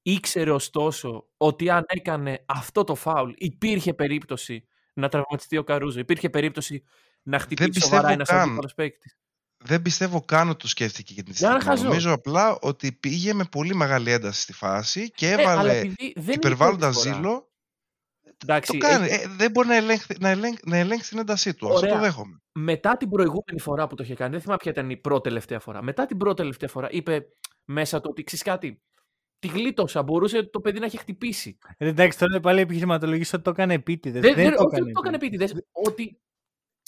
[0.01, 5.99] Ήξερε ωστόσο ότι αν έκανε αυτό το φάουλ υπήρχε περίπτωση να τραυματιστεί ο Καρούζο.
[5.99, 6.83] Υπήρχε περίπτωση
[7.23, 8.39] να χτυπήσει πιστεύω σοβαρά ένας καν.
[8.39, 9.17] αντίπαλος παίκτης.
[9.63, 11.75] Δεν πιστεύω καν ότι το σκέφτηκε για την Για να στιγμή.
[11.77, 11.87] χαζό.
[11.87, 15.95] Νομίζω απλά ότι πήγε με πολύ μεγάλη ένταση στη φάση και Ε, αλλά έβαλε επειδή
[15.97, 17.15] δεν είναι η υπερβάλλοντα πρώτη φορά.
[17.15, 17.49] ζήλο.
[18.43, 19.07] Εντάξει, Το κάνει.
[19.07, 21.65] έχει- Ε, δεν μπορεί να ελέγξει, να, ελέγξει, να ελέγξει την έντασή του.
[21.67, 21.93] Αυτό Ωραία.
[21.93, 22.41] το δέχομαι.
[22.59, 25.59] μετά την προηγούμενη φορά που το είχε κάνει, δεν θυμάμαι ποια ήταν η πρώτη τελευταία
[25.59, 25.83] φορά.
[25.83, 27.21] Μετά την πρώτη τελευταία φορά είπε
[27.65, 28.81] μέσα του ότι ξέρεις κάτι.
[29.39, 30.03] Τη γλίτωσα.
[30.03, 31.57] Μπορούσε το παιδί να έχει χτυπήσει.
[31.77, 34.21] Ε, Εντάξει, τώρα πάλι επιχειρηματολογήσει ότι το έκανε επίτηδες.
[34.21, 34.85] Δεν, Δεν, δεν, το όχι, έκανε.
[34.85, 35.53] δεν το έκανε επίτηδες.
[35.71, 36.19] Ότι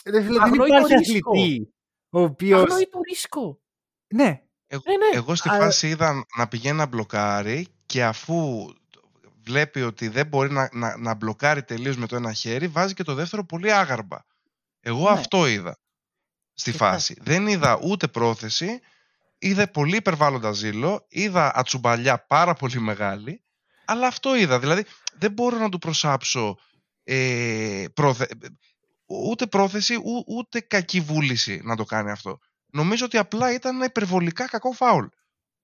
[0.05, 1.31] Ρε φίλε, δεν Αγνοεί το υπάρχει ρίσκο.
[1.31, 1.72] αθλητή
[2.13, 2.61] ο οποίος.
[2.61, 3.59] αγνοεί το ρίσκο.
[4.07, 5.17] Ναι, Εγώ, Ναι, ναι.
[5.17, 8.67] εγώ στη αλλά- φάση είδα να πηγαίνει να μπλοκάρει και αφού
[9.45, 13.03] βλέπει ότι δεν μπορεί να, να, να μπλοκάρει τελείως με το ένα χέρι, βάζει και
[13.03, 14.17] το δεύτερο πολύ άγαρμπα.
[14.79, 15.09] Εγώ Ναι.
[15.19, 15.77] αυτό είδα
[16.53, 17.13] στη Κοιτάξτε.
[17.13, 17.15] φάση.
[17.21, 18.79] Δεν είδα ούτε πρόθεση,
[19.37, 23.43] είδα πολύ υπερβάλλοντα ζήλο, είδα ατσουμπαλιά πάρα πολύ μεγάλη,
[23.85, 24.59] αλλά αυτό είδα.
[24.59, 24.85] Δηλαδή
[25.17, 26.57] δεν μπορώ να του προσάψω
[27.03, 28.27] ε, πρόθε...
[29.07, 32.37] ούτε πρόθεση, ού- ούτε κακή βούληση να το κάνει αυτό.
[32.71, 35.05] Νομίζω ότι απλά ήταν ένα υπερβολικά κακό φάουλ.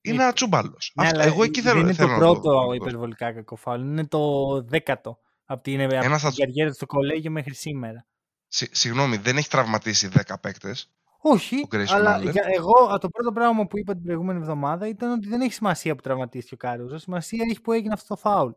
[0.02, 0.92] Είναι Ε, ατσούμπαλος.
[0.94, 3.32] ναι, Αυτό, αλλά εγώ εκεί θέλω, δεν είναι θέλω το να πρώτο να το- υπερβολικά
[3.32, 3.80] κακό φάουλ.
[3.80, 4.20] Είναι το
[4.62, 8.06] δέκατο από την, από Ένας την ατσου- καριέρα του στο κολέγιο μέχρι σήμερα.
[8.48, 10.90] Συ- Συγγνώμη, δεν έχει τραυματίσει 10 παίκτες.
[11.22, 12.30] Όχι, Ο Grayson αλλά Allen.
[12.30, 15.52] για, εγώ α, το πρώτο πράγμα που είπα την προηγούμενη εβδομάδα ήταν ότι δεν έχει
[15.52, 16.98] σημασία που τραυματίστηκε ο Κάρουζο.
[16.98, 18.50] Σημασία έχει που έγινε αυτό το φάουλ.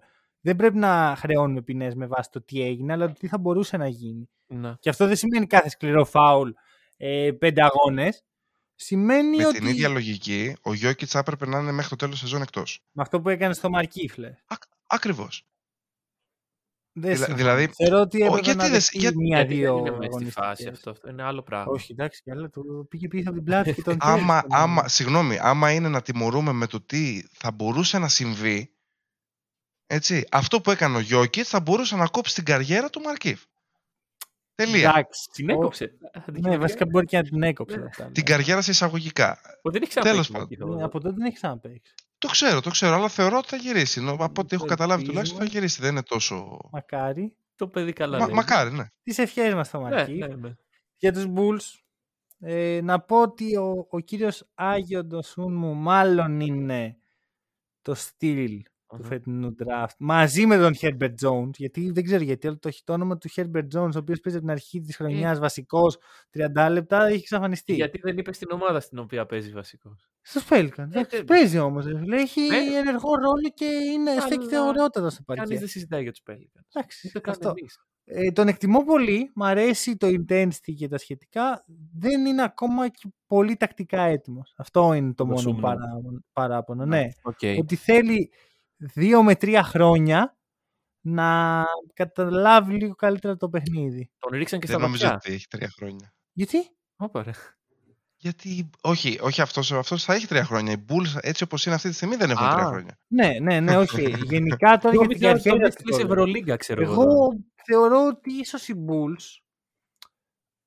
[0.46, 3.78] Δεν πρέπει να χρεώνουμε ποινές με βάση το τι έγινε, αλλά το τι θα μπορούσε
[3.78, 4.30] να γίνει.
[4.48, 4.74] Ναι.
[4.80, 6.50] Και αυτό δεν σημαίνει κάθε σκληρό φάουλ
[6.98, 8.24] ε, πέντε αγώνες.
[8.76, 9.58] Σημαίνει Με ότι.
[9.60, 12.80] την ίδια λογική, ο Γιώκητς θα έπρεπε να είναι μέχρι το τέλος σεζόν εκτός.
[12.92, 14.36] Με αυτό που έκανε στο Μαρκίφλε.
[14.88, 15.46] Ακριβώς.
[16.96, 17.38] Δεν Δηλα- συμφωνώ.
[17.38, 20.12] δηλαδή, Θεωρώ ότι ο- έπρεπε γιατί να δεν- δεχτεί γιατί- Γιατί μία-δύο δεν είναι μέσα
[20.20, 20.74] στη φάση αγωνιστικές.
[20.78, 20.90] αυτό.
[20.90, 21.72] αυτό είναι άλλο πράγμα.
[21.72, 24.62] Όχι, εντάξει, καλά, του πήγε πίσω από την πλάτη και τον άμα, κέρδισε.
[24.62, 28.74] άμα, συγγνώμη, άμα είναι να τιμωρούμε με το τι θα μπορούσε να συμβεί,
[29.94, 33.42] έτσι, αυτό που έκανε ο Γιώκητς θα μπορούσε να κόψει την καριέρα του Μαρκίφ.
[34.56, 34.90] Τελεία.
[34.90, 35.30] Εντάξει.
[35.34, 35.92] Την ο- έκοψε.
[36.32, 37.78] Ναι, βασικά μπορεί και να την έκοψε.
[37.78, 37.86] Ναι.
[37.86, 38.36] αυτά, Την ναι.
[38.36, 39.40] καριέρα σε εισαγωγικά.
[39.62, 40.76] Ο, Δεν έχει Τέλος ξαναπέξει πάντων.
[40.78, 41.94] Ναι, από τότε δεν έχει ξαναπέξει.
[42.18, 44.02] Το ξέρω, το ξέρω, αλλά θεωρώ ότι θα γυρίσει.
[44.02, 45.66] Νο- Από ό,τι έχω Το καταλάβει τουλάχιστον θα ελπίζουμε.
[45.66, 45.82] γυρίσει.
[45.82, 46.60] Δεν είναι τόσο.
[46.72, 47.36] Μακάρι.
[47.56, 48.36] Το παιδί καλά Μα, λέει.
[48.36, 48.84] μακάρι, ναι.
[49.04, 50.14] Τις ευχές μας στο Ναι, Μαρκή.
[50.14, 50.56] ναι, ναι.
[50.98, 51.80] Για τους Bulls,
[52.40, 56.98] ε, να πω ότι ο, ο κύριος Άγιο Ντοσούν μου μάλλον είναι
[57.82, 58.64] το στυλ
[58.98, 59.08] του Αχα.
[59.14, 63.18] φετινού draft μαζί με τον Herbert Jones γιατί δεν ξέρω γιατί αλλά το, το όνομα
[63.18, 65.98] του Herbert Jones ο οποίος παίζει από την αρχή της χρονιάς βασικός
[66.56, 67.74] 30 λεπτά έχει εξαφανιστεί.
[67.74, 70.08] Γιατί δεν είπε στην ομάδα στην οποία παίζει βασικός.
[70.22, 70.78] Στους Pelicans.
[70.78, 71.86] Ε, Εντάξει, ε, παίζει όμως.
[71.86, 72.22] ρε φίλε.
[72.22, 72.56] Έχει Ναι.
[72.58, 75.58] ενεργό ρόλο και είναι, Αλλά στέκεται ωραιότατα στο Κανεί παρκέ.
[75.60, 76.62] δεν συζητάει για τους Pelicans.
[76.74, 77.54] Εντάξει, Ούτε καν αυτό.
[77.58, 77.78] εμείς.
[78.06, 81.66] Ε, τον εκτιμώ πολύ, μ' αρέσει το intensity και τα σχετικά.
[81.98, 84.54] Δεν είναι ακόμα και πολύ τακτικά έτοιμος.
[84.58, 85.62] Αυτό είναι το Το μόνο σούμνος.
[85.62, 85.88] παρά,
[86.34, 86.86] παράπονο.
[86.86, 87.08] Ναι.
[87.22, 87.40] Οκ.
[87.60, 88.32] Ότι θέλει
[88.94, 90.38] δύο με τρία χρόνια
[91.06, 91.64] να
[91.94, 94.12] καταλάβει λίγο καλύτερα το παιχνίδι.
[94.20, 95.20] Τον ρίξαν και Δεν στα νομίζω βαθιά.
[95.24, 96.14] ότι έχει τρία χρόνια.
[96.34, 96.58] Γιατί;
[96.96, 97.32] Όπα, ρε.
[98.18, 100.72] Γιατί, όχι, όχι αυτός, αυτός θα έχει τρία χρόνια.
[100.72, 102.54] Οι Bulls έτσι όπως είναι αυτή τη στιγμή δεν έχουν Α.
[102.56, 102.98] τρία χρόνια.
[103.08, 104.02] Ναι, ναι, ναι, όχι.
[104.34, 106.08] Γενικά τώρα για την Νόμιζα ότι τον καριέρα έστειλε σε του.
[106.08, 106.22] τώρα.
[106.22, 107.02] Ευρωλίγκα, ξέρω εγώ.
[107.02, 107.30] Εγώ
[107.66, 109.42] θεωρώ ότι ίσως οι Bulls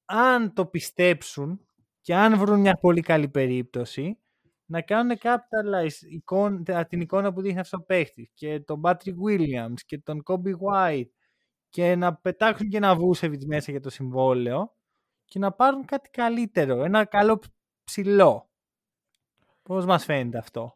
[0.04, 1.66] αν το πιστέψουν
[2.00, 4.18] και αν βρουν μια πολύ καλή περίπτωση
[4.66, 9.80] να κάνουν capitalize εικόν, την εικόνα που δείχνει αυτό ο παίχτης και τον Patrick Williams
[9.86, 11.10] και τον Kobe White
[11.68, 14.74] και να πετάξουν και ένα Vucevic μέσα για το συμβόλαιο
[15.24, 17.40] και να πάρουν κάτι καλύτερο, ένα καλό
[17.84, 18.50] ψηλό.
[19.62, 20.74] Πώς μας φαίνεται αυτό;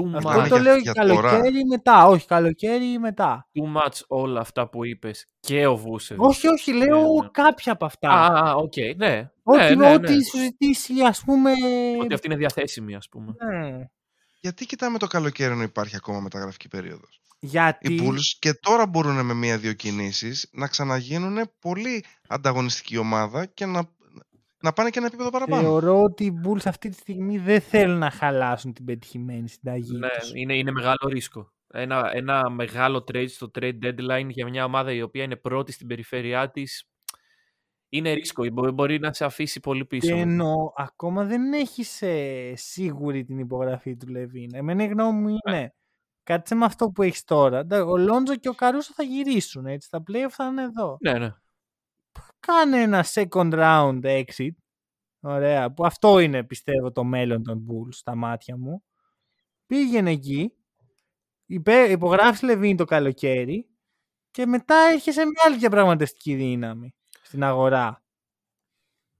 [0.00, 2.06] Too Αυτό much, το λέω για καλοκαίρι ή μετά.
[2.06, 3.48] Όχι, καλοκαίρι ή μετά.
[3.52, 6.26] too much όλα αυτά που είπες και ο Βούσεβιτς.
[6.28, 7.28] Όχι, όχι, λέω Ναι, ναι.
[7.30, 8.08] κάποια από αυτά.
[8.08, 9.30] Α, α, οκ, ναι.
[9.42, 10.22] Ό,τι, ναι, ναι, ό,τι ναι.
[10.22, 11.52] σου ζητήσει, ας πούμε...
[12.00, 13.34] Ότι αυτή είναι διαθέσιμη, ας πούμε.
[13.50, 13.86] Ναι.
[14.40, 17.94] Γιατί κοιτάμε το καλοκαίρι ενώ υπάρχει ακόμα μεταγραφική περίοδος; Γιατί...
[17.94, 23.88] Οι Bulls και τώρα μπορούν με μία-δύο κινήσεις να ξαναγίνουν πολύ ανταγωνιστική ομάδα και να,
[24.62, 25.62] να πάνε και ένα επίπεδο παραπάνω.
[25.62, 30.08] Θεωρώ ότι οι Bulls αυτή τη στιγμή δεν θέλουν να χαλάσουν την πετυχημένη συνταγή Ναι,
[30.20, 30.30] τους.
[30.34, 31.52] είναι, είναι μεγάλο ρίσκο.
[31.74, 35.86] Ένα, ένα μεγάλο trade στο trade deadline για μια ομάδα η οποία είναι πρώτη στην
[35.86, 36.86] περιφέρειά της
[37.88, 38.46] είναι ρίσκο.
[38.52, 40.14] Μπο- Μπορεί να σε αφήσει πολύ Και πίσω.
[40.16, 41.84] ενώ ακόμα δεν έχει
[42.54, 44.54] σίγουρη την υπογραφή του Λεβίν.
[44.54, 45.74] Εμένα η γνώμη μου είναι
[46.22, 47.58] κάτσε με αυτό που έχεις τώρα.
[47.58, 49.90] Εντάξει, Ο Λόντζο και ο Καρούσο θα γυρίσουν έτσι.
[49.90, 50.96] Τα playoff θα είναι εδώ.
[51.00, 51.34] Ναι, ναι.
[52.46, 54.54] Κάνε ένα second round exit.
[55.20, 55.72] Ωραία.
[55.72, 58.82] Που αυτό είναι πιστεύω το μέλλον των Bulls στα μάτια μου.
[59.66, 60.52] Πήγαινε εκεί.
[61.46, 63.66] Υπέ, υπογράφεις Λεβίν το καλοκαίρι.
[64.30, 68.02] Και μετά έρχεσαι μια άλλη διαπραγματευτική δύναμη στην αγορά.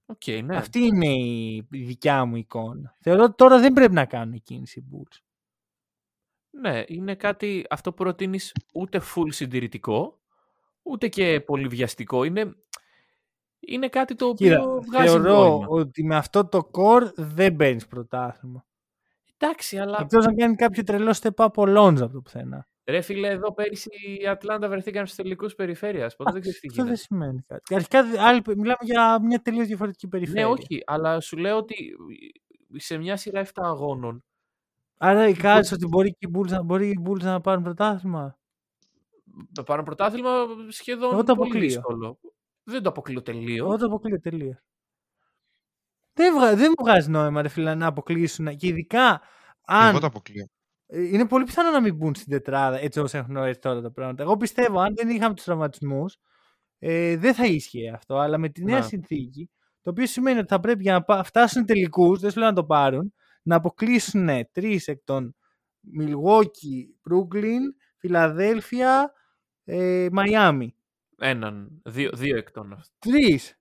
[0.06, 0.56] Οκ, ναι.
[0.56, 2.96] Αυτή είναι η η δικιά μου εικόνα.
[3.00, 5.18] Θεωρώ ότι τώρα δεν πρέπει να κάνουν κίνηση οι Bulls.
[6.50, 10.20] Ναι, είναι κάτι αυτό που προτείνεις ούτε full συντηρητικό,
[10.82, 12.24] ούτε και πολύ βιαστικό.
[12.24, 12.54] Είναι,
[13.66, 15.66] είναι κάτι το οποίο Κοίτα, βγάζει θεωρώ νόημα.
[15.68, 18.64] ότι με αυτό το core δεν παίρνει πρωτάθλημα.
[19.38, 22.66] Εντάξει, αλλά Εκτός να κάνει κάποιο τρελό step up ο Lonzo από το πουθενά.
[22.84, 23.88] ρε φίλε, εδώ πέρυσι
[24.20, 26.16] η Ατλάντα βρεθήκαν στους τελικούς περιφέρειας.
[26.16, 27.06] Ποτέ δεν ξέρεις τι Αυτό δεν γίνεται.
[27.06, 27.74] σημαίνει κάτι.
[27.74, 30.48] Αρχικά δε- άλλοι- μιλάμε για μια τελείως διαφορετική Ναι, περιφέρεια.
[30.48, 31.74] όχι, αλλά σου λέω ότι
[32.76, 34.24] σε μια σειρά 7 αγώνων
[34.98, 38.38] Άρα εικάζεις ότι μπορεί και οι Bulls, να- μπορεί οι Bulls να πάρουν πρωτάθλημα;
[39.52, 40.30] το πάρουν πρωτάθλημα
[40.68, 41.68] σχεδόν Εγώ το πολύ αποκλείω.
[41.68, 42.18] δύσκολο.
[42.64, 43.58] Δεν το αποκλείω τελείως.
[43.66, 44.56] Εγώ το αποκλείω τελείως.
[46.14, 49.20] Δεν, βγα- δεν μου βγάζει νόημα ρε φίλε να αποκλείσουν και ειδικά
[49.64, 50.46] αν Εγώ το αποκλείω.
[50.86, 53.90] Ε, είναι πολύ πιθανό να μην μπουν στην τετράδα έτσι όπως έχουν έρθει τώρα τα
[53.92, 54.22] πράγματα.
[54.22, 56.16] Εγώ πιστεύω αν δεν είχαμε τους τραυματισμούς
[56.78, 58.16] ε, δεν θα ίσχυε αυτό.
[58.18, 58.84] Αλλά με τη νέα Ναι.
[58.84, 59.50] συνθήκη
[59.82, 62.54] το οποίο σημαίνει ότι θα πρέπει για να πα- φτάσουν τελικούς, δεν σου λέω να
[62.54, 65.34] το πάρουν, να αποκλείσουν τρεις εκ των
[66.00, 67.60] Milwaukee, Brooklyn,
[67.98, 69.12] Φιλαδέλφια,
[69.64, 70.74] ε, Μαϊάμι.
[71.22, 73.12] Έναν, δύο, δύο εκ των αυτών.
[73.12, 73.56] Τρεις.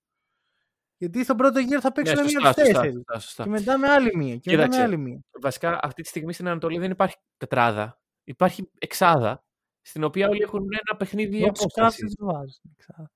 [0.97, 2.93] Γιατί στον πρώτο γύρο θα Ναι, παίξουν μία σωστά, από τι σωστά, τέσσερις.
[2.95, 3.43] σωστά, σωστά.
[3.43, 4.37] Και μετά με άλλη μία.
[4.37, 4.81] Και μετά με Κοίταξε.
[4.81, 5.19] άλλη μία.
[5.41, 7.99] Βασικά αυτή τη στιγμή στην Ανατολή δεν υπάρχει τετράδα.
[8.23, 9.43] Υπάρχει εξάδα,
[9.81, 11.99] στην οποία όλοι έχουν ένα παιχνίδι Όπως απόσταση.
[12.01, 12.75] κάποιοι τους βάζουν.
[12.77, 13.07] ξέρω.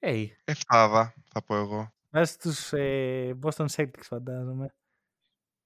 [0.00, 0.26] Hey.
[0.44, 1.92] Εφτάδα, θα πω εγώ.
[2.10, 4.74] Βάζει τους ε, Boston Celtics φαντάζομαι.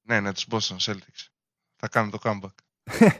[0.07, 1.26] Ναι, ναι, τους Boston Celtics.
[1.76, 2.55] Θα κάνουν το comeback.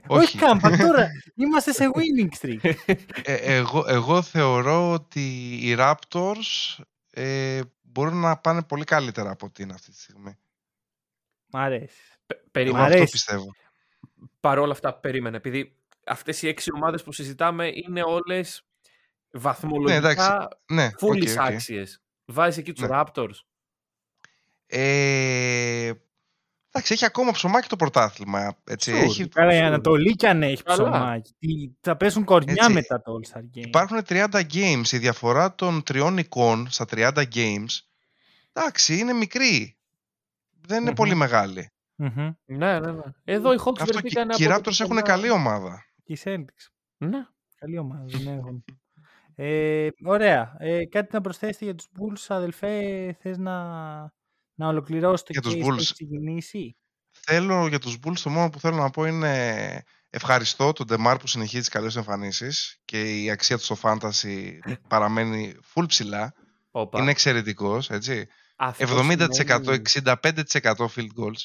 [0.07, 2.75] Όχι κάμπα, τώρα είμαστε σε winning streak.
[3.23, 6.77] Ε, εγώ, εγώ θεωρώ ότι οι Raptors
[7.11, 10.37] ε, μπορούν να πάνε πολύ καλύτερα από ό,τι είναι αυτή τη στιγμή.
[11.47, 11.97] Μ' αρέσει.
[12.27, 12.83] Πε- Εγώ περίμενε.
[12.85, 13.13] αυτό αρέσει.
[13.13, 13.47] πιστεύω.
[14.41, 15.37] Παρόλα αυτά, περίμενε.
[15.37, 18.63] Επειδή αυτές οι έξι ομάδες που συζητάμε είναι όλες
[19.31, 20.29] βαθμολογικά εντάξει.
[20.73, 21.47] Ναι, φούλης οκ, οκ.
[21.53, 22.01] άξιες.
[22.25, 22.89] Βάζεις εκεί τους Ναι.
[22.93, 23.35] Raptors.
[24.67, 25.93] Ε,
[26.77, 28.57] εντάξει, έχει ακόμα ψωμάκι το πρωτάθλημα.
[28.65, 29.03] Έτσι, Sure.
[29.03, 29.63] έχει, Καλά, η Sure.
[29.63, 30.83] Ανατολή κι αν έχει Καλά.
[30.91, 31.35] ψωμάκι.
[31.39, 33.67] Τι- Θα πέσουν κορμιά Έτσι, μετά το All Star Game.
[33.67, 34.93] Υπάρχουν 30 games.
[34.93, 37.67] Η διαφορά των τριών εικόν στα 30 games,
[38.53, 39.77] εντάξει, είναι μικρή.
[40.61, 40.95] Δεν είναι Μμμ.
[40.97, 41.71] πολύ μεγάλη.
[41.95, 42.31] Μμμ.
[42.45, 43.03] Ναι, ναι, ναι.
[43.25, 45.03] Εδώ οι Hawks Αυτό και, βρεθήκαν και οι από Raptors το έχουν πουθενά.
[45.03, 45.85] καλή ομάδα.
[46.05, 46.71] Και οι Celtics.
[46.97, 47.19] Ναι.
[47.59, 48.65] Καλή ομάδα, δεν έχουν.
[49.39, 50.57] Ε, ωραία.
[50.59, 53.55] Ε, κάτι να προσθέσετε για τους Bulls, αδελφέ, θες να,
[54.57, 55.77] να ολοκληρώσει το Για τους case που Bulls.
[55.79, 56.77] έχει ξεκινήσει.
[57.11, 61.27] Θέλω για τους Bulls το μόνο που θέλω να πω είναι ευχαριστώ τον Ντεμάρ που
[61.27, 66.35] συνεχίζει τις καλές εμφανίσεις και η αξία του στο fantasy παραμένει full ψηλά.
[66.71, 67.01] Όπα.
[67.01, 68.27] Είναι εξαιρετικός, έτσι.
[68.57, 69.83] Αυτός 70%, σημαίνει-
[70.23, 71.41] 65% field goals.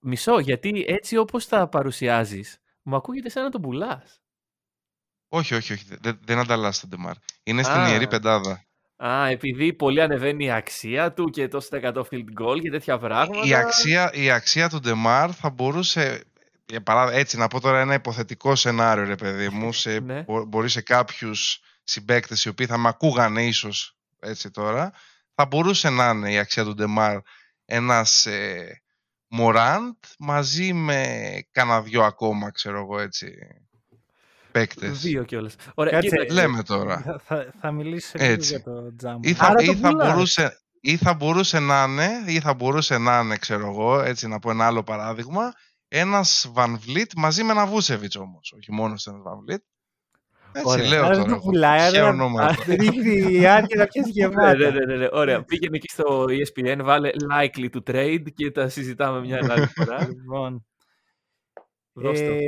[0.00, 4.20] Μισό, γιατί έτσι όπως τα παρουσιάζεις, μου ακούγεται σαν να τον πουλάς.
[5.28, 5.84] Όχι, όχι, όχι.
[6.00, 7.14] Δεν, δεν ανταλλάσσει τον Ντεμάρ.
[7.42, 7.88] Είναι στην Α.
[7.90, 8.64] ιερή πεντάδα.
[9.04, 13.46] Α, επειδή πολύ ανεβαίνει η αξία του και τόσο 100 field goal και τέτοια πράγματα.
[13.46, 16.24] Η αξία, η αξία του Ντεμάρ θα μπορούσε,
[16.66, 20.22] για παρά- έτσι να πω τώρα ένα υποθετικό σενάριο ρε παιδί μου, σε, Ναι.
[20.22, 24.92] μπο- μπορεί σε κάποιους συμπαίκτες οι οποίοι θα με ακούγανε ίσως έτσι τώρα,
[25.34, 27.18] θα μπορούσε να είναι η αξία του Ντεμάρ
[27.64, 28.82] ένας ε,
[29.30, 31.18] Μοράντ μαζί με
[31.50, 33.32] κανένα δυο ακόμα ξέρω εγώ έτσι
[34.58, 35.00] παίκτες.
[35.00, 35.54] Δύο κιόλας.
[35.74, 36.34] Ωραία, Κάτσε, κοίταξε.
[36.40, 37.00] Λέμε τώρα.
[37.00, 38.50] Θα, θα, θα μιλήσω σε λίγο Έτσι.
[38.50, 39.20] για το τζάμπο.
[39.28, 40.12] Ή θα, Άρα ή το θα πουλάς.
[40.12, 44.38] μπορούσε, ή θα μπορούσε να είναι, ή θα μπορούσε να είναι, ξέρω εγώ, έτσι να
[44.38, 45.52] πω ένα άλλο παράδειγμα,
[45.88, 49.58] ένας Van Vliet μαζί με ένα Βούσεβιτς όμως, όχι μόνος ένας Van Vliet.
[50.52, 50.88] Έτσι Ωραία.
[50.88, 51.18] λέω Άρα τώρα.
[51.18, 51.42] δεν το εγώ.
[51.44, 52.56] πουλάει, Τυχαία άρα ονόματα.
[52.80, 54.54] ρίχνει η Άρη να πιάσει Ναι, ναι, γεμάτα.
[54.86, 55.44] ναι, ναι, Ωραία.
[55.44, 60.08] Πήγαινε εκεί στο E ESPN, βάλε likely to trade και τα συζητάμε μια άλλη φορά.
[60.08, 60.66] Λοιπόν,
[61.92, 62.24] Δώσ' το.
[62.24, 62.40] ε,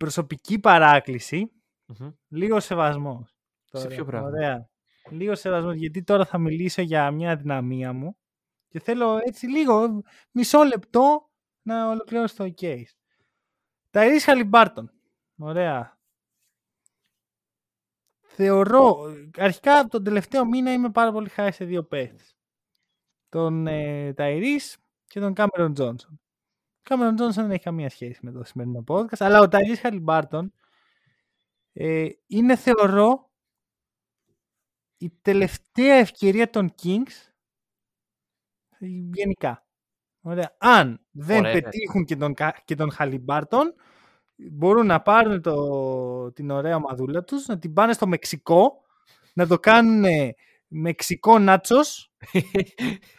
[0.00, 1.52] προσωπική παράκληση,
[1.86, 2.10] Μμμ.
[2.28, 3.36] λίγο σεβασμός.
[3.72, 4.68] Σε ποιο πράγμα; Ωραία.
[5.10, 8.16] Λίγο σεβασμός, γιατί τώρα θα μιλήσω για μια αδυναμία μου
[8.68, 11.30] και θέλω έτσι λίγο, μισό λεπτό
[11.62, 12.92] να ολοκληρώσω το case.
[13.90, 14.84] Τα Iris Halliburton.
[15.38, 15.98] Ωραία.
[18.20, 18.96] Θεωρώ,
[19.36, 22.36] αρχικά από τον τελευταίο μήνα είμαι πάρα πολύ χάρη σε δύο παίχτες.
[23.28, 24.74] Τον ε, Tyrese
[25.04, 26.14] και τον Cameron Johnson.
[26.90, 30.46] Ο Cameron Johnson δεν έχει καμία σχέση με το σημερινό podcast, αλλά ο Tyrese Halliburton
[31.72, 33.30] ε, είναι θεωρώ
[34.96, 37.30] η τελευταία ευκαιρία των Kings
[38.78, 39.64] ε, γενικά.
[40.20, 40.56] Ωραία.
[40.58, 41.52] Αν δεν Ωραία.
[41.52, 43.74] πετύχουν και τον, Κα- και τον Χαλιμπάρτον,
[44.36, 48.80] μπορούν να πάρουν το, την ωραία ομαδούλα τους, να την πάνε στο Μεξικό,
[49.34, 50.04] να το κάνουν
[50.72, 52.12] Μεξικό Νάτσος,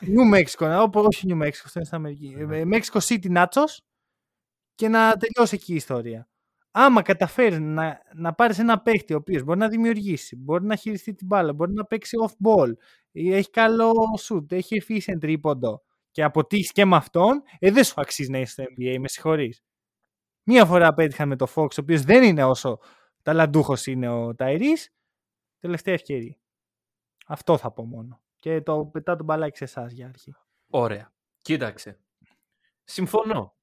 [0.02, 3.78] New Mexico, όπου- όχι New Mexico, αυτό είναι στην Αμερική, ε, Mexico City Nachos
[4.76, 6.30] και να τελειώσει εκεί η ιστορία.
[6.72, 11.14] Άμα καταφέρει να, να πάρεις ένα παίχτη ο οποίος μπορεί να δημιουργήσει, μπορεί να χειριστεί
[11.14, 12.72] την μπάλα, μπορεί να παίξει off-ball,
[13.12, 13.93] έχει καλό
[14.28, 15.82] shoot, έχει efficient τρίποντο
[16.12, 19.64] και αποτύχεις και με αυτόν, ε, δεν σου αξίζει να είσαι στο NBA, με συγχωρείς.
[20.43, 22.80] Μία φορά πέτυχαν με το Fox, ο οποίος δεν είναι όσο
[23.22, 24.74] ταλαντούχος είναι ο Ταϊρή.
[25.60, 26.36] Τελευταία ευκαιρία.
[27.32, 28.21] Αυτό θα πω μόνο.
[28.39, 30.34] Και το πετάω τον μπαλάκι σε εσάς για αρχή.
[30.69, 31.13] Ωραία.
[31.41, 31.99] Κοίταξε.
[32.84, 33.55] Συμφωνώ.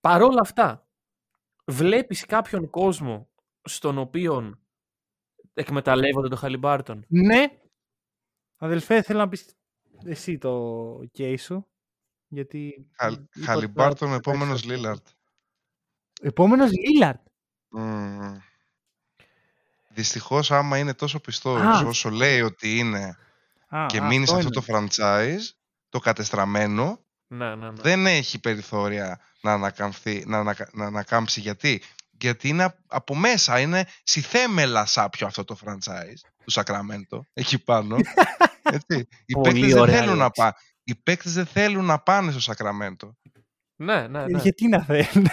[0.00, 0.88] Παρόλα αυτά,
[1.64, 3.28] βλέπεις κάποιον κόσμο
[3.62, 4.58] στον οποίο
[5.54, 7.60] εκμεταλλεύονται το Χαλιμπάρτον; Ναι.
[8.56, 9.54] Αδελφέ, θέλω να πεις
[10.04, 11.68] εσύ το case σου.
[12.28, 12.88] Γιατί...
[12.92, 14.76] Χαλ- είπα ότι Χαλιμπάρτον, θα επόμενος παίξω.
[14.76, 15.06] Λίλαρτ.
[16.20, 17.26] Επόμενος Λίλαρτ;
[17.68, 18.36] Μμμ.
[19.88, 21.86] Δυστυχώς άμα είναι τόσο πιστός Α.
[21.86, 23.16] όσο λέει ότι είναι
[23.68, 24.50] Α, και α, μείνει σε αυτό είναι.
[24.50, 25.40] το franchise,
[25.88, 27.80] το κατεστραμμένο, Ναι, ναι, ναι.
[27.82, 31.40] δεν έχει περιθώρια να, ανακαμφθεί, να, ανακα- να ανακάμψει.
[31.40, 37.24] Γιατί; Γιατί είναι απ- από μέσα, είναι στη θέμελα σάπιο αυτό το franchise του Σακραμέντο,
[37.32, 37.96] εκεί πάνω.
[38.62, 39.08] Έτσι.
[39.26, 40.40] Οι Πολύ παίκτες δεν ωραία θέλουν να λέξη.
[40.40, 40.52] πάνε.
[40.84, 43.16] Οι παίκτες δεν θέλουν να πάνε στο Σακραμέντο.
[43.76, 44.38] ναι, ναι, ναι.
[44.40, 45.26] Γιατί να θέλουν.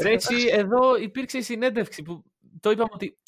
[0.00, 2.24] Ρε, εσύ, εδώ υπήρξε η συνέντευξη που
[2.60, 3.18] το είπαμε ότι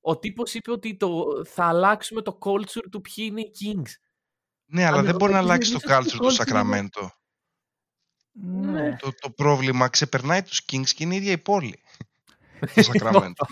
[0.00, 3.90] ο τύπος είπε ότι το, θα αλλάξουμε το culture του ποιοι είναι οι Kings.
[4.66, 6.32] Ναι, αλλά Αν δεν ο μπορεί να παίκτης αλλάξει το δεν culture βρίσκει του culture,
[6.32, 7.12] Σακραμέντο.
[8.32, 8.96] ναι.
[8.96, 11.80] Το, το πρόβλημα ξεπερνάει τους Kings και είναι η ίδια η πόλη.
[12.70, 13.46] Στο Σακραμέντο.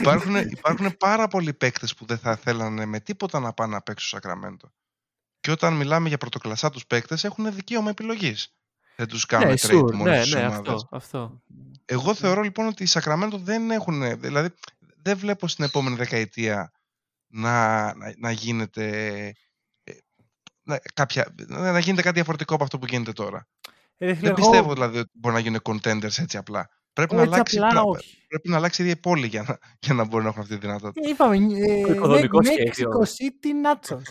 [0.00, 4.08] υπάρχουν, υπάρχουν πάρα πολλοί παίκτες που δεν θα θέλανε με τίποτα να πάνε να παίξουν
[4.08, 4.72] στο Σακραμέντο.
[5.40, 8.54] Και όταν μιλάμε για πρωτοκλασσά τους παίκτες έχουν δικαίωμα επιλογής.
[8.96, 10.72] Δεν τους κάνουν ναι, trade sure, μόνο ναι, στις ναι, ομάδες.
[10.72, 11.42] αυτό, αυτό.
[11.84, 14.54] Εγώ θεωρώ λοιπόν ότι οι Σακραμέντο δεν έχουν, δηλαδή
[15.06, 16.70] δεν βλέπω στην επόμενη δεκαετία
[17.26, 18.86] να, να, να γίνεται
[19.84, 19.92] ε,
[20.62, 23.46] να, κάποια, να να γίνεται κάτι διαφορετικό από αυτό που γίνεται τώρα.
[23.98, 26.68] Ρε, φίλε, Δεν εγώ- πιστεύω δηλαδή ότι μπορεί να γίνουν contenders έτσι απλά.
[26.92, 28.24] Πρέπει, να έτσι αλλάξει, απλά πλα- όχι.
[28.28, 30.54] πρέπει να αλλάξει η ίδια η πόλη για να, για να μπορούν να έχουν αυτή
[30.54, 31.06] τη δυνατότητα.
[31.06, 32.90] Ε, Είπαμε, ε, Το οικοδομικό Μέ- σχέδιο.
[32.90, 34.02] Mexico City Nachos.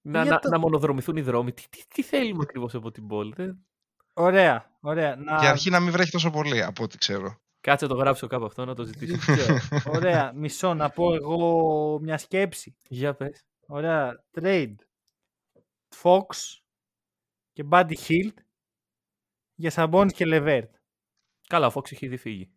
[0.00, 1.52] Να, Για να, το- να μονοδρομηθούν οι δρόμοι.
[1.52, 3.32] Τι, τι, τι θέλουμε ακριβώς από την πόλη.
[3.36, 3.66] Δεν...
[4.12, 5.16] Ωραία, ωραία.
[5.16, 5.36] Να...
[5.38, 7.40] Για αρχή να μην βρέχει τόσο πολύ από ό,τι ξέρω.
[7.66, 9.16] Κάτσε να το γράψω κάπου αυτό να το ζητήσω.
[9.16, 9.56] Δίκαιο.
[9.94, 12.76] Ωραία, μισό να πω εγώ μια σκέψη.
[12.88, 13.44] Για πες.
[13.66, 14.74] Ωραία, trade.
[16.02, 16.26] Fox
[17.52, 18.34] και Buddy Hield
[19.54, 20.74] για Σαμπόνις και Λεβέρτ.
[21.48, 22.50] Καλά, ο Fox έχει ήδη φύγει.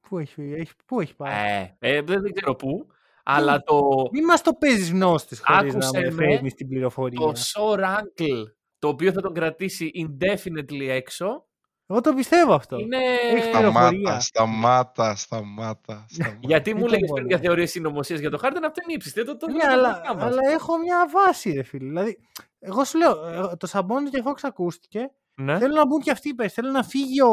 [0.00, 2.86] Πού έχει, έχει, πού έχει πάει; Ε, ε, δεν, δεν ξέρω πού,
[3.24, 7.18] αλλά το, Μην μας το παίζεις γνώστης χωρίς Άκουσε να με με, φέρνεις την πληροφορία.
[7.18, 8.44] το Sore Ankle,
[8.78, 11.49] το οποίο θα τον κρατήσει indefinitely έξω,
[11.90, 12.78] Εγώ το πιστεύω αυτό.
[12.78, 12.96] είναι...
[13.32, 14.20] Έχει Σταμάτα, πληροφορία.
[14.20, 16.36] σταμάτα, σταμάτα, σταμάτα.
[16.40, 17.36] Γιατί μου Δεν λέγες το πριν μπορώ.
[17.36, 19.24] για θεωρίες συνωμοσίας για το Harden, αυτό είναι ύψιστη.
[19.24, 21.86] Το, το, Ναι, το- το- αλλά, το- το- αλλά έχω μια βάση, ρε φίλε.
[21.88, 22.18] Δηλαδή,
[22.58, 25.10] εγώ σου λέω, ε, το Σαμπόνις και Fox ακούστηκε.
[25.34, 25.58] Ναι.
[25.58, 26.54] Θέλω να μπουν και αυτοί οι παίκτες.
[26.54, 27.32] Θέλω να φύγει ο,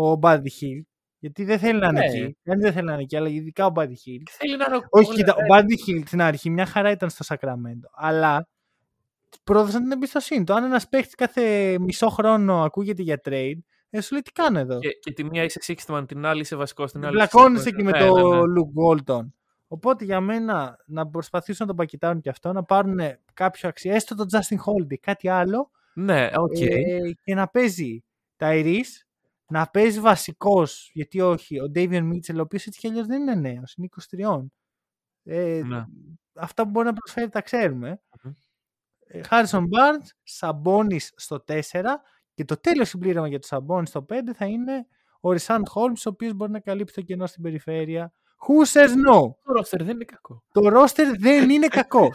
[0.00, 0.82] ο Buddy Hield.
[1.18, 2.04] Γιατί δεν θέλει να είναι Ναι.
[2.04, 2.36] εκεί.
[2.42, 4.22] Δεν, δεν θέλει να είναι εκεί, αλλά ειδικά ο Buddy Hield.
[4.30, 6.90] Θέλει να είναι ο- Όχι, ο- κοίτα, ε, ο Buddy Hield στην αρχή μια χαρά
[6.90, 7.88] ήταν στο Σακραμέντο.
[7.92, 8.48] Αλλά
[9.44, 10.54] πρόδωσαν την εμπιστοσύνη του.
[10.54, 13.58] Αν ένας παίχτη κάθε μισό χρόνο ακούγεται για trade,
[13.90, 16.40] ε, σου λέει τι κάνω εδώ; Και, και τη μία είσαι sixth man, την άλλη
[16.40, 17.12] είσαι βασικός, την άλλη.
[17.14, 18.42] Πλακώνεσαι είσαι- και με Ναι, το ναι, ναι.
[18.42, 19.26] Luke Walton.
[19.68, 22.98] Οπότε για μένα να προσπαθήσουν να τον πακετάρουν και αυτό, να πάρουν
[23.34, 26.60] κάποιο αξία, έστω τον Justin Holiday, κάτι άλλο, Ναι, οκ.
[26.60, 28.04] ε, και να παίζει
[28.38, 29.04] Tyrese,
[29.46, 33.34] να παίζει βασικός, γιατί όχι, ο Davion Mitchell, ο οποίος έτσι κι αλλιώς δεν είναι
[33.34, 34.46] νέος, είναι 23.
[35.24, 35.84] Ε, Ναι.
[36.34, 38.00] Αυτά που μπορεί να προσφέρει τα ξέρουμε.
[38.22, 38.32] Μμμ.
[39.28, 41.60] Χάρισον Barnes, Σαμπόνις στο 4
[42.34, 44.86] και το τέλος συμπλήρωμα για το Σαμπόνις στο 5 θα είναι
[45.20, 48.12] ο Ρισάν Χόλμς, ο οποίος μπορεί να καλύψει το κενό στην περιφέρεια.
[48.46, 49.20] Who says no?
[49.42, 50.44] Το ρόστερ δεν είναι κακό.
[50.52, 52.10] Το roster δεν είναι κακό.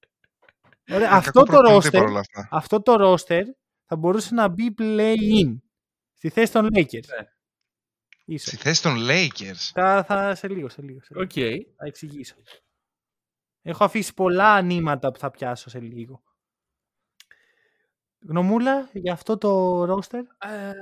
[0.92, 2.48] Ωραία, Είναι αυτό, κακό το προπονητή roster, παρόλα αυτά.
[2.50, 3.42] αυτό το roster
[3.86, 5.58] θα μπορούσε να μπει play-in
[6.14, 7.06] στη θέση των Lakers.
[7.18, 7.26] Ναι.
[8.24, 8.52] Ίσως.
[8.52, 9.70] Στη θέση των Lakers.
[9.72, 11.00] Θα, θα, σε λίγο, σε λίγο.
[11.02, 11.22] Σε λίγο.
[11.22, 11.64] Οκ.
[11.76, 12.34] Θα εξηγήσω.
[13.62, 16.22] Έχω αφήσει πολλά νήματα που θα πιάσω σε λίγο.
[18.28, 20.72] Γνωμούλα για αυτό το roster Ε,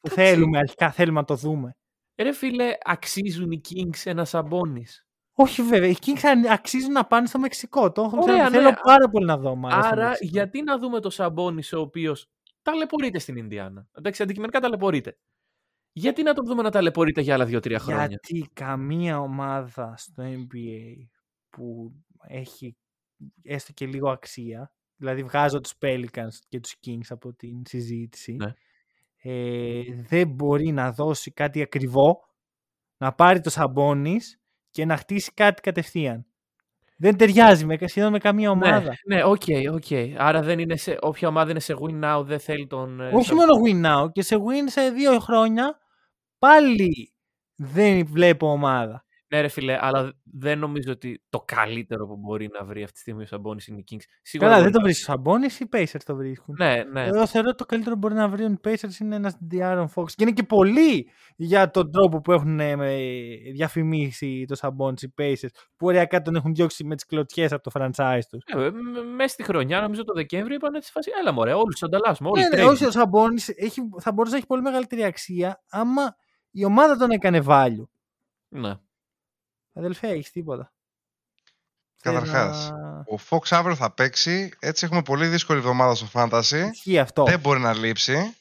[0.00, 0.32] που εντάξει.
[0.32, 1.76] θέλουμε αρχικά, θέλουμε να το δούμε.
[2.16, 4.86] Ρε φίλε, αξίζουν οι Kings ένα Σαμπόνις.
[5.32, 7.92] Όχι βέβαια, οι Kings αν- αξίζουν να πάνε στο Μεξικό.
[7.92, 8.56] Το έχω Ωραία, ξέρω, ναι.
[8.56, 9.50] θέλω πάρα πολύ να δω.
[9.50, 10.30] ομάδα στο Άρα, Μεξικό.
[10.32, 12.26] γιατί να δούμε το σαμπόνι ο οποίος
[12.62, 15.18] ταλαιπωρείται στην Ινδιάνα; Εντάξει, αντικειμενικά ταλαιπωρείται.
[15.92, 21.06] Γιατί να τον δούμε να ταλαιπωρείται για άλλα δύο-τρία χρόνια; Γιατί καμία ομάδα στο NBA
[21.50, 21.92] που
[22.26, 22.76] έχει
[23.42, 28.54] έστω και λίγο αξία, δηλαδή βγάζω τους Pelicans και τους Kings από την συζήτηση, Ναι.
[29.22, 32.28] ε, δεν μπορεί να δώσει κάτι ακριβό,
[32.96, 34.40] να πάρει το Σαμπόνις
[34.70, 36.24] και να χτίσει κάτι κατευθείαν.
[36.96, 38.94] Δεν ταιριάζει με, σχεδόν με καμία ομάδα.
[39.04, 39.42] Ναι, ναι, οκ,
[39.72, 39.84] οκ.
[40.18, 43.00] Άρα δεν είναι σε, όποια ομάδα είναι σε win now δεν θέλει τον.
[43.00, 45.78] ε, Όχι Σαμπ- μόνο win now και σε win σε δύο χρόνια
[46.38, 47.12] πάλι
[47.56, 49.04] δεν βλέπω ομάδα.
[49.32, 53.00] Ναι, ρε φίλε, αλλά δεν νομίζω ότι το καλύτερο που μπορεί να βρει αυτή τη
[53.00, 54.02] στιγμή ο Σαμπόνις είναι οι Kings.
[54.22, 56.54] Σίγουρα Καλά, μπορεί δεν το να- βρίσκει ο Σαμπόνις, οι Pacers το βρίσκουν.
[56.58, 57.04] Ναι, ναι.
[57.04, 60.04] Εγώ θεωρώ ότι το καλύτερο που μπορεί να βρει οι Pacers είναι ένας De'Aaron Fox.
[60.06, 62.96] Και είναι και πολύ για τον τρόπο που έχουν ε, με-
[63.52, 65.48] διαφημίσει το Sabonis οι Pacers.
[65.76, 68.42] Που ωριακά τον έχουν διώξει με τις κλωτσιές από το franchise τους.
[68.46, 71.10] Ε, μ- Μέσα στη χρονιά, νομίζω το Δεκέμβριο, είπαν στη φάση.
[71.20, 72.28] Έλα, μωρέ, όλου του ανταλλάσσουμε.
[72.32, 72.70] Όλοι Ναι, ναι, trade.
[72.70, 76.16] όχι, ο Sabonis έχει, θα μπορούσε να έχει πολύ μεγαλύτερη αξία άμα
[76.50, 77.86] η ομάδα τον έκανε value.
[78.48, 78.72] Ναι.
[79.80, 80.72] Αδελφέ, έχεις τίποτα.
[82.02, 84.52] Θες Καταρχάς, να- Ο Fox αύριο θα παίξει.
[84.58, 86.68] Έτσι έχουμε πολύ δύσκολη εβδομάδα στο Fantasy.
[86.72, 87.24] Ισχύει αυτό.
[87.24, 88.34] Δεν μπορεί να λείψει.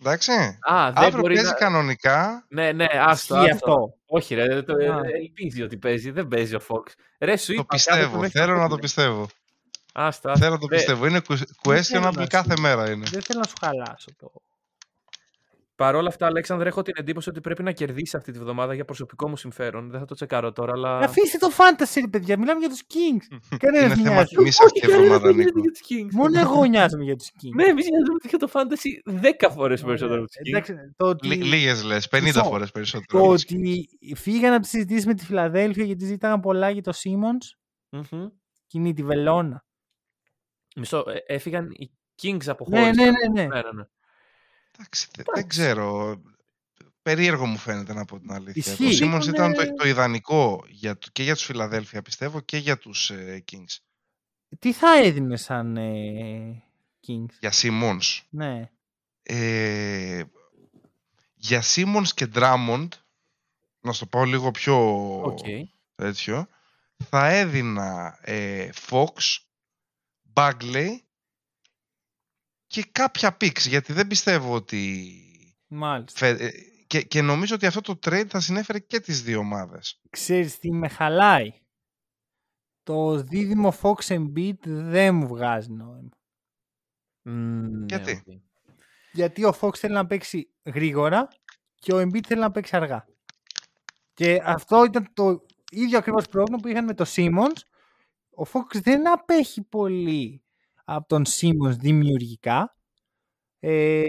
[0.00, 0.32] Εντάξει.
[0.32, 1.56] Α, δεν Αύριο μπορεί Ε, παίζει να...
[1.56, 2.44] κανονικά.
[2.48, 3.70] Ναι, ναι, άστο, Ισχύει άστο.
[3.72, 3.94] αυτό.
[4.06, 5.00] Όχι, ρε, το, Α.
[5.22, 6.10] ελπίζει ότι παίζει.
[6.10, 6.82] Δεν παίζει ο Fox.
[7.18, 7.98] Ρε, σου Το είπα, πιστεύω.
[8.00, 8.80] κάθεται μέχρι Θέλω να το πέντε.
[8.80, 9.28] πιστεύω.
[9.92, 10.34] Άστα, άστα.
[10.44, 11.06] Θέλω να το Ρε, πιστεύω.
[11.06, 13.04] Είναι θέλω questionable να κάθε σου- μέρα είναι.
[13.10, 14.32] Δεν θέλω να σου χαλάσω το.
[15.76, 18.84] Παρ' όλα αυτά, Αλέξανδρε, έχω την εντύπωση ότι πρέπει να κερδίσει αυτή τη βδομάδα για
[18.84, 19.90] προσωπικό μου συμφέρον.
[19.90, 20.98] Δεν θα το τσεκάρω τώρα, αλλά.
[20.98, 22.38] Αφήστε το fantasy, ρε παιδιά.
[22.38, 23.36] Μιλάμε για τους Kings.
[23.58, 24.34] Κανένας Είναι θέμα νοιάζει.
[24.34, 25.60] τιμής αυτή η εβδομάδα, δεν Νίκο.
[25.60, 26.08] για τους Kings.
[26.12, 27.54] Μόνο εγώ νοιάζομαι για τους Kings.
[27.54, 30.48] Ναι, εμείς νοιάζουμε για το fantasy 10 φορές περισσότερο από τους Kings.
[30.48, 32.44] Εντάξει, το ότι, Λίγες λες, 50 Μισό.
[32.44, 33.28] φορές το περισσότερο.
[33.28, 37.46] ότι φύγαν από τις συζητήσεις με τη Φιλαδέλφια γιατί ζήταγαν πολλά για το Simmons
[37.90, 38.26] Μμμ.
[38.66, 39.64] και είναι τη Βελόνα.
[40.76, 41.90] Μισό, ε, έφυγαν οι
[42.22, 43.48] Kings από Ναι, ναι, ναι, ναι.
[44.78, 44.84] Ναι, ναι, ναι.
[44.84, 46.20] Εντάξει, δε- δεν ξέρω.
[47.02, 48.72] Περίεργο μου φαίνεται να πω την αλήθεια.
[48.72, 48.86] Ισχύει.
[48.86, 52.40] Ο Σίμονς Ήταν, ήταν ε, το, το ιδανικό για, το- και για τους Φιλαδέλφια πιστεύω
[52.40, 53.78] και για τους ε, Kings.
[54.58, 56.62] Τι θα έδινε σαν ε,
[57.06, 58.22] Kings; Για Σίμονς.
[58.30, 58.70] Ναι.
[59.22, 60.22] Ε,
[61.34, 62.88] για Σίμονς και Drummond,
[63.80, 64.76] να στο πάω λίγο πιο
[65.22, 65.38] Οκ.
[65.94, 66.48] τέτοιο,
[67.08, 69.12] θα έδινα ε, Fox,
[70.34, 70.88] Bagley
[72.74, 75.10] και κάποια picks, γιατί δεν πιστεύω ότι...
[75.66, 76.18] Μάλιστα.
[76.18, 76.50] φε- ε,
[76.86, 80.00] και, και νομίζω ότι αυτό το trade θα συνέφερε και τις δύο ομάδες.
[80.10, 81.52] Ξέρεις τι με χαλάει;
[82.82, 86.08] Το δίδυμο Fox Embiid δεν μου βγάζει νόημα.
[87.22, 88.34] Μ, ναι, Γιατί; οκ.
[89.12, 91.28] Γιατί ο Fox θέλει να παίξει γρήγορα
[91.74, 93.06] και ο Embiid θέλει να παίξει αργά.
[94.14, 97.58] Και αυτό ήταν το ίδιο ακριβώς πρόβλημα που είχαν με το Simmons.
[98.36, 100.43] Ο Fox δεν απέχει πολύ
[100.84, 102.76] από τον Simmons δημιουργικά.
[103.58, 104.04] Ε,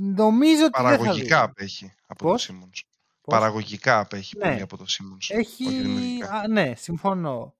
[0.00, 1.50] νομίζω ότι δεν θα Παραγωγικά δούμε.
[1.50, 2.80] απέχει από Πώς; το Simmons.
[3.20, 4.48] Πώς; Παραγωγικά απέχει Ναι.
[4.48, 5.26] πολύ από το Simmons.
[5.36, 5.64] Έχει...
[5.66, 6.30] όχι δημιουργικά.
[6.32, 7.54] Α, ναι, συμφωνώ.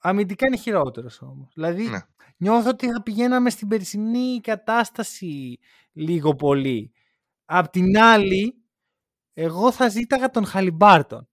[0.00, 1.50] Αμυντικά είναι χειρότερος όμως.
[1.54, 1.98] Δηλαδή Ναι.
[2.36, 5.58] νιώθω ότι θα πηγαίναμε στην περσινή κατάσταση
[5.92, 6.92] λίγο πολύ.
[7.44, 8.54] Απ' την άλλη,
[9.32, 11.28] εγώ θα ζήταγα τον Χαλιμπάρτον.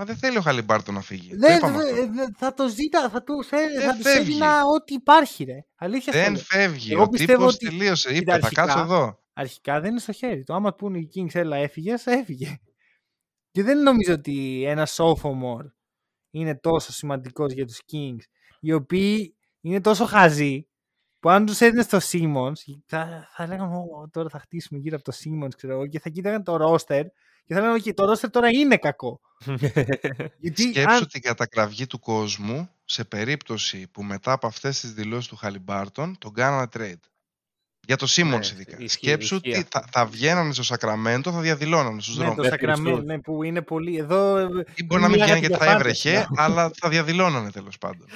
[0.00, 1.30] Μα δεν θέλει ο Χαλιμπάρτον να φύγει.
[1.30, 1.94] Το Δεν, είπαμε αυτό.
[1.94, 4.30] δε- δε- θα το ζήτα, θα του Δεν θα τους φεύγει.
[4.30, 5.64] έδινα ό,τι υπάρχει ρε.
[5.76, 6.42] Αλήθεια Δεν στο λέω.
[6.68, 6.92] φεύγει.
[6.92, 8.08] Εγώ ο πιστεύω τύπος ότι τελείωσε.
[8.08, 9.22] κοίτα, Είπε, θα αρχικά- κάτσω εδώ.
[9.32, 10.54] Αρχικά δεν είναι στο χέρι του.
[10.54, 12.58] Άμα του πούνε οι Kings έλα έφυγες, έφυγε.
[13.50, 15.70] Και δεν νομίζω ότι ένα sophomore
[16.30, 18.22] είναι τόσο σημαντικός για τους Kings,
[18.60, 20.68] οι οποίοι είναι τόσο χαζοί,
[21.20, 22.52] που αν τους έδινες στο Simmons,
[22.86, 26.08] θα, θα λέγανε «Ω, τώρα θα χτίσουμε γύρω από το Simmons, ξέρω εγώ, και θα
[26.10, 26.56] κοίταγαν το
[26.88, 27.02] roster
[27.46, 29.20] και θα λέγανε «Οκ, το roster τώρα είναι κακό».
[30.38, 31.06] Γιατί Σκέψου αν...
[31.08, 36.32] την κατακραυγή του κόσμου σε περίπτωση που μετά από αυτές τις δηλώσεις του Χαλιμπάρτον τον
[36.32, 37.00] κάνανε trade.
[37.86, 38.76] Για το Simmons Ναι, ειδικά.
[38.78, 39.80] ισχύει, Σκέψου ισχύει ότι αυτό.
[39.80, 42.52] θα, θα βγαίνανε στο Σακραμέντο, θα διαδηλώνανε στους Ναι, το δρόμους.
[42.52, 43.04] Sacramento, Shoot.
[43.04, 43.96] ναι, που είναι πολύ...
[43.96, 44.38] Εδώ...
[44.74, 46.24] Ή μπορεί να μην μιλάγατε βγαίνανε γιατί για θα fantasy, έβρεχε, ναι.
[46.34, 48.06] αλλά θα διαδηλώνανε τέλος πάντων.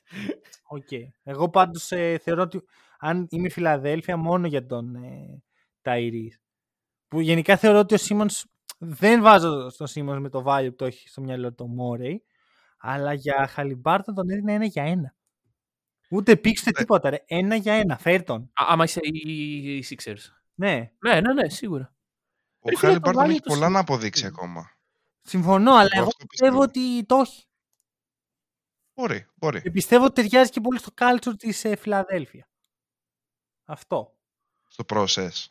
[0.76, 0.88] Οκ.
[1.22, 2.62] Εγώ πάντως ε, θεωρώ ότι
[2.98, 5.42] αν είμαι Φιλαδέλφια μόνο για τον ε,
[5.82, 6.38] Ταϊρίς.
[7.08, 8.44] Που γενικά θεωρώ ότι ο Σίμονς
[8.78, 12.24] δεν βάζω στον Σίμονς με το value που το έχει στο μυαλό του Μόρεϊ.
[12.78, 15.14] Αλλά για Χαλιμπάρτον τον έδινα ένα για ένα.
[16.10, 17.24] Ούτε πήξτε τίποτα ρε.
[17.26, 17.98] Ένα για ένα.
[17.98, 18.42] Φέρ τον.
[18.42, 20.18] Α, άμα είσαι οι οι Sixers.
[20.54, 20.92] Ναι.
[20.98, 21.94] Ναι, ναι, ναι, σίγουρα.
[22.60, 23.74] Ο Ρε φίλε, Χάλι το Μπάρτον value έχει του πολλά Σίμονς.
[23.74, 24.70] να αποδείξει ακόμα.
[25.22, 26.86] Συμφωνώ, αλλά Εγώ εγώ αυτό πιστεύω πιστεύω.
[26.94, 27.46] ότι το έχει.
[28.94, 29.62] Μπορεί, μπορεί.
[29.62, 32.48] Και πιστεύω ότι ταιριάζει και πολύ στο culture της ε, Φιλαδέλφια.
[33.64, 34.16] Αυτό.
[34.68, 35.46] Στο process.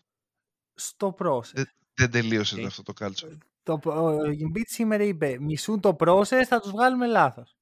[0.73, 1.63] Στο process.
[1.93, 3.37] Ε, Δεν τελείωσε Ε, αυτό το culture.
[3.63, 7.57] Το, ο Embiid σήμερα είπε μισούν το process, θα τους βγάλουμε λάθος.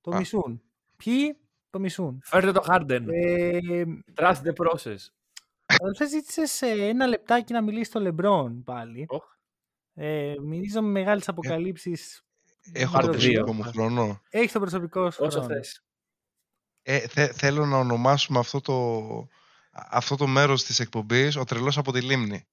[0.00, 0.18] Το Α.
[0.18, 0.62] μισούν.
[0.96, 1.36] Ποιοι;
[1.70, 2.20] Το μισούν.
[2.24, 3.00] Φέρτε το Harden.
[3.08, 3.84] Ε,
[4.16, 4.96] Trust the process.
[5.66, 9.04] Αδελφέ, ζήτησες σε ένα λεπτάκι να μιλήσεις στο Λεμπρόν πάλι.
[9.08, 9.24] Οχ.
[9.94, 12.22] Ε, μιλήσω με μεγάλες αποκαλύψεις.
[12.72, 13.30] Έχω πάρω το δύο.
[13.42, 14.20] προσωπικό μου χρόνο.
[14.30, 15.54] Έχεις το προσωπικό σου Όσο χρόνο.
[15.54, 15.82] θες.
[16.82, 18.98] Ε, θε- θέλω να ονομάσουμε αυτό το,
[19.72, 22.46] αυτό το μέρος της εκπομπής ο τρελός από τη λίμνη.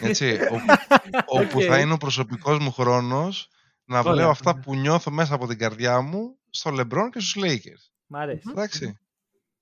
[0.00, 0.64] Έτσι, όπου,
[1.40, 1.64] όπου Οκ.
[1.66, 3.48] θα είναι ο προσωπικός μου χρόνος
[3.84, 4.12] να Ωραία.
[4.12, 7.90] βλέπω αυτά που νιώθω μέσα από την καρδιά μου στο Λεμπρόν και στους Lakers.
[8.06, 8.42] Μ' αρέσει.
[8.50, 8.98] Εντάξει.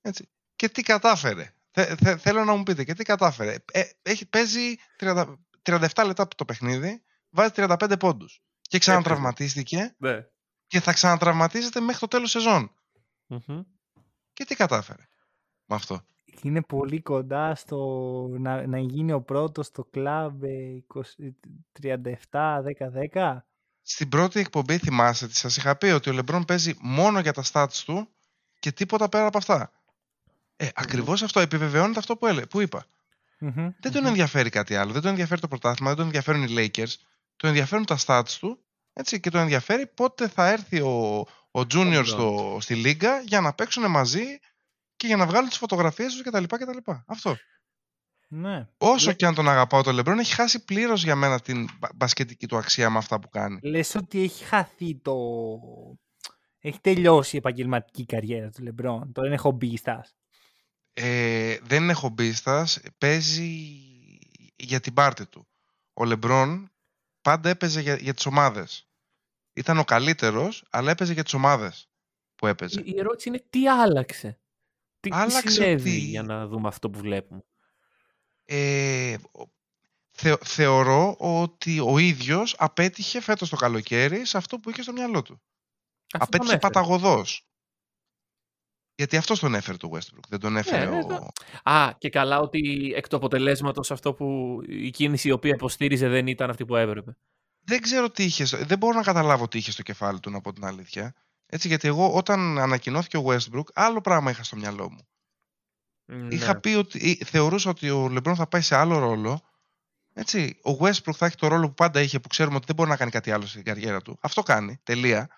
[0.01, 0.29] Έτσι.
[0.57, 1.53] Και τι κατάφερε.
[1.71, 3.57] Θε- θε- θέλω να μου πείτε και τι κατάφερε.
[3.73, 8.43] Ε, έχει, παίζει 30, 37 λεπτά το παιχνίδι, βάζει 35 πόντους.
[8.61, 10.27] Και ξανατραυματίστηκε Ναι.
[10.67, 12.73] και θα ξανατραυματίζεται μέχρι το τέλος σεζόν.
[13.27, 13.61] Μμμ.
[14.33, 15.03] Και τι κατάφερε
[15.65, 16.05] με αυτό.
[16.43, 17.77] Είναι πολύ κοντά στο
[18.39, 21.01] να, να γίνει ο πρώτος στο κλαμπ ε, 20
[23.13, 23.39] 37-10-10.
[23.83, 27.43] Στην πρώτη εκπομπή θυμάστε ότι σας είχα πει ότι ο Λεμπρόν παίζει μόνο για τα
[27.53, 28.09] stats του
[28.59, 29.73] και τίποτα πέρα από αυτά.
[30.57, 32.87] Ε, ακριβώς αυτό επιβεβαιώνεται αυτό που, έλε, που είπα.
[33.39, 33.71] Μμμ.
[33.81, 34.93] Δεν τον ενδιαφέρει κάτι άλλο.
[34.93, 36.95] Δεν τον ενδιαφέρει το πρωτάθλημα, δεν τον ενδιαφέρουν οι Lakers.
[37.37, 38.59] Τον ενδιαφέρουν τα stats του
[38.93, 43.53] έτσι, και τον ενδιαφέρει πότε θα έρθει ο, ο Junior στο, στη Λίγκα για να
[43.53, 44.39] παίξουν μαζί
[44.99, 46.45] και για να βγάλουν τις φωτογραφίες τους κτλ.
[46.45, 46.91] κτλ.
[47.07, 47.37] Αυτό.
[48.29, 48.69] Ναι.
[48.79, 52.47] Όσο και αν τον αγαπάω τον Λεμπρόν, έχει χάσει πλήρως για μένα την μπα- μπασκετική
[52.47, 53.59] του αξία με αυτά που κάνει.
[53.63, 55.15] Λες ότι έχει χαθεί το...
[56.61, 59.13] Έχει τελειώσει η επαγγελματική καριέρα του Λεμπρόν.
[59.13, 60.17] Τώρα είναι χομπίστας.
[60.93, 63.51] Ε, δεν είναι χομπίστας, παίζει
[64.57, 65.49] για την πάρτη του.
[65.93, 66.73] Ο Λεμπρόν
[67.21, 68.89] πάντα έπαιζε για, για τις ομάδες.
[69.53, 71.89] Ήταν ο καλύτερος, αλλά έπαιζε για τις ομάδες
[72.35, 72.81] που έπαιζε.
[72.81, 74.39] Η η ερώτηση είναι τι άλλαξε;
[75.01, 77.43] Τι, τι Άλλαξε συνέβη ότι- για να δούμε αυτό που βλέπουμε;
[78.45, 79.51] Ε, ο-
[80.11, 85.23] θε- θεωρώ ότι ο ίδιος απέτυχε φέτος το καλοκαίρι σε αυτό που είχε στο μυαλό
[85.23, 85.41] του.
[86.13, 86.73] Αυτό τον απέτυχε έφερε.
[86.73, 87.43] παταγωδός.
[88.95, 90.25] Γιατί αυτός τον έφερε το Westbrook.
[90.29, 91.07] Δεν τον έφερε ναι, ο...
[91.07, 91.29] το-
[91.71, 96.27] Α, και καλά ότι εκ του αποτελέσματος αυτό που η κίνηση η οποία υποστήριζε δεν
[96.27, 97.17] ήταν αυτή που έπρεπε.
[97.61, 98.45] Δεν ξέρω τι είχε.
[98.45, 101.15] στο- Δεν μπορώ να καταλάβω τι είχε στο κεφάλι του, να πω την αλήθεια.
[101.51, 105.09] Έτσι, γιατί εγώ όταν ανακοινώθηκε ο Westbrook, άλλο πράγμα είχα στο μυαλό μου.
[106.31, 106.61] Είχα Ναι.
[106.61, 109.43] πει ότι ή- θεωρούσα ότι ο LeBron θα πάει σε άλλο ρόλο.
[110.13, 112.91] Έτσι, ο Westbrook θα έχει το ρόλο που πάντα είχε, που ξέρουμε ότι δεν μπορεί
[112.91, 114.19] να κάνει κάτι άλλο στην καριέρα του.
[114.21, 114.81] Αυτό κάνει.
[114.83, 115.29] Τελεία.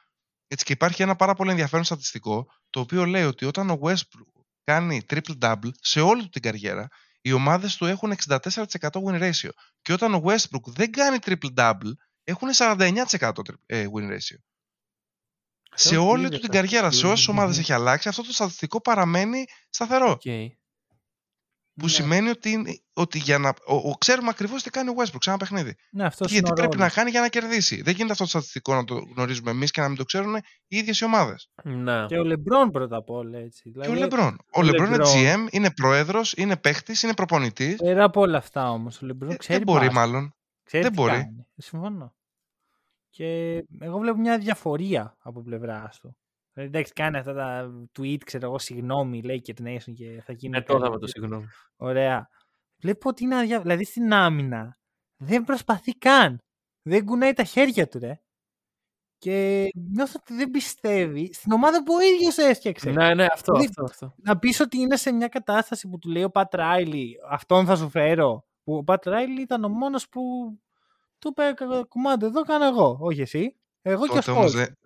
[0.47, 4.43] Έτσι, και υπάρχει ένα πάρα πολύ ενδιαφέρον στατιστικό, το οποίο λέει ότι όταν ο Westbrook
[4.65, 6.89] κάνει triple-double σε όλη του την καριέρα,
[7.21, 9.49] οι ομάδες του έχουν 64% win ratio.
[9.83, 11.91] Και όταν ο Westbrook δεν κάνει triple-double,
[12.25, 14.37] έχουν 49% tri- ε, win ratio.
[15.75, 18.23] Σε Οκ, όλη δεν του την θα καριέρα, σε το όσες ομάδες έχει αλλάξει, αυτό
[18.23, 20.11] το στατιστικό παραμένει σταθερό.
[20.11, 20.21] Οκ.
[21.75, 21.93] Που Ναι.
[21.93, 25.31] σημαίνει ότι, είναι- ότι για να, ο, ο- ξέρουμε ακριβώς τι κάνει ο Westbrook σε
[25.31, 25.75] ένα παιχνίδι.
[25.91, 26.95] Ναι, αυτός Και γιατί είναι ο πρέπει να ρόλος.
[26.95, 27.83] κάνει για να κερδίσει.
[27.83, 30.35] Δεν γίνεται αυτό το στατιστικό να το γνωρίζουμε εμείς και να μην το ξέρουν
[30.67, 31.51] οι ίδιες οι ομάδες.
[31.65, 32.07] Ναι.
[32.07, 33.63] Και ο Λεμπρόν πρώτα απ' όλα έτσι.
[33.63, 34.39] Και ο Δηλαδή, Λεμπρόν.
[34.53, 37.77] Ο ο Λεμπρόν είναι LeBron- GM, είναι πρόεδρος, είναι παίχτης, είναι προπονητής.
[37.77, 39.97] Πέρα από όλα αυτά όμως, ο Λεμπρόν ξέρει δεν μπορεί μπάσκετ.
[39.97, 40.35] μάλλον.
[40.65, 41.13] Ξέρει Δεν τι μπορεί.
[41.13, 41.47] κάνει.
[41.57, 42.15] Συμφωνώ.
[43.11, 46.17] Και εγώ βλέπω μια διαφορία από πλευράς του.
[46.53, 50.33] Δηλαδή, εντάξει, κάνει αυτά τα tweet, ξέρω εγώ, συγγνώμη, λέει και την Nation και θα
[50.33, 50.57] γίνει.
[50.57, 51.47] Ναι, το είδαμε το συγγνώμη.
[51.77, 52.29] Ωραία.
[52.81, 53.61] Βλέπω ότι είναι αδια...
[53.61, 54.79] Δηλαδή στην άμυνα
[55.17, 56.39] δεν προσπαθεί καν.
[56.83, 58.21] Δεν κουνάει τα χέρια του, ρε.
[59.19, 62.91] Και νιώθω ότι δεν πιστεύει στην ομάδα που ο ίδιος έσκιαξε.
[62.91, 64.15] Ναι, ναι, αυτό, Δηλαδή, αυτό, αυτό.
[64.17, 67.77] Να πεις ότι είναι σε μια κατάσταση που του λέει ο Πατ Ράιλι, αυτόν θα
[67.77, 68.45] σου φέρω.
[68.63, 70.21] Που ο Πατ Ράιλι ήταν ο μόνος που
[71.21, 71.55] του είπε
[71.89, 73.57] κουμάντο εδώ κάνω εγώ, όχι εσύ.
[73.83, 74.59] Εγώ και Τότε όμως αυτό.
[74.59, 74.77] δεν,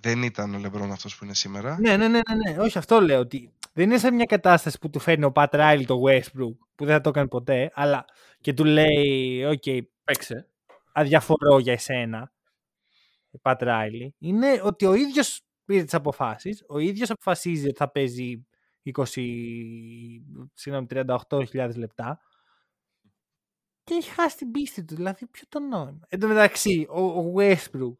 [0.00, 1.78] δεν ήταν ο Λεμπρόν αυτός που είναι σήμερα.
[1.80, 4.90] Ναι, ναι, ναι, ναι, ναι, όχι αυτό λέω ότι δεν είναι σε μια κατάσταση που
[4.90, 8.04] του φέρνει ο Πατ Ράιλι το Westbrook που δεν θα το έκανε ποτέ, αλλά
[8.40, 9.62] και του λέει, οκ,
[10.04, 10.48] Παίξε.
[10.92, 12.32] αδιαφορώ για εσένα,
[13.42, 18.46] Πατ Ράιλι, είναι ότι ο ίδιος πήρε τις αποφάσεις, ο ίδιος αποφασίζει ότι θα παίζει
[18.96, 19.04] 20,
[20.54, 22.20] συγγνώμη, 38.000 λεπτά
[23.88, 26.00] και έχει χάσει την πίστη του, δηλαδή ποιο το νόημα.
[26.08, 27.96] Εν τω μεταξύ, ο, ο Westbrook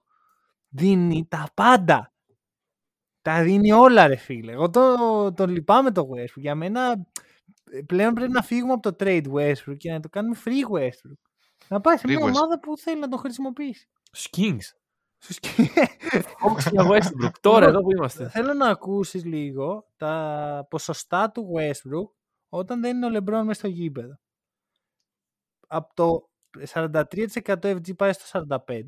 [0.69, 2.13] δίνει τα πάντα.
[3.23, 4.53] τα δίνει όλα, ρε φίλε.
[4.53, 6.37] Εγώ τον το λυπάμαι το Westbrook.
[6.37, 7.07] Για μένα
[7.71, 11.21] ε, πλέον πρέπει να φύγουμε από το trade Westbrook και να το κάνουμε free Westbrook.
[11.69, 12.23] Να πάει σε Free μια Westbrook.
[12.23, 13.89] ομάδα που θέλει να τον χρησιμοποιήσει.
[14.03, 14.77] Στους Kings.
[15.19, 15.85] Στους Kings.
[16.13, 17.33] Hawks για Westbrook.
[17.41, 18.29] Τώρα εδώ που είμαστε.
[18.29, 22.11] Θέλω να ακούσεις λίγο τα ποσοστά του Westbrook
[22.49, 24.19] όταν δεν είναι ο LeBron μέσα στο γήπεδο.
[25.69, 26.29] Από το
[26.73, 27.05] 43%
[27.63, 28.83] FG πάει στο 45%.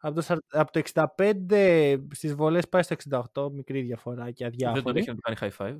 [0.00, 0.82] Από το, 40 από το
[1.18, 2.96] 65 στις βολές πάει στο
[3.32, 4.98] 68, μικρή διαφορά και Δεν τον αδιάφορη.
[4.98, 5.78] έχει να του κάνει high five.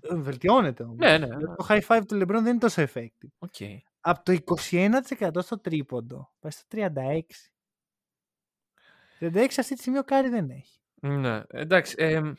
[0.00, 0.96] Ε, Βελτιώνεται όμως.
[0.96, 1.26] Ναι, ναι.
[1.26, 3.28] Γιατί Το high five του LeBron δεν είναι τόσο effective.
[3.38, 3.54] Οκ.
[4.00, 7.20] Από το 21% στο τρίποντο πάει στο 36%.
[9.20, 10.80] 36 αυτή τη στιγμή ο Κάρι δεν έχει.
[11.00, 11.94] Ναι, εντάξει.
[11.98, 12.32] Ε,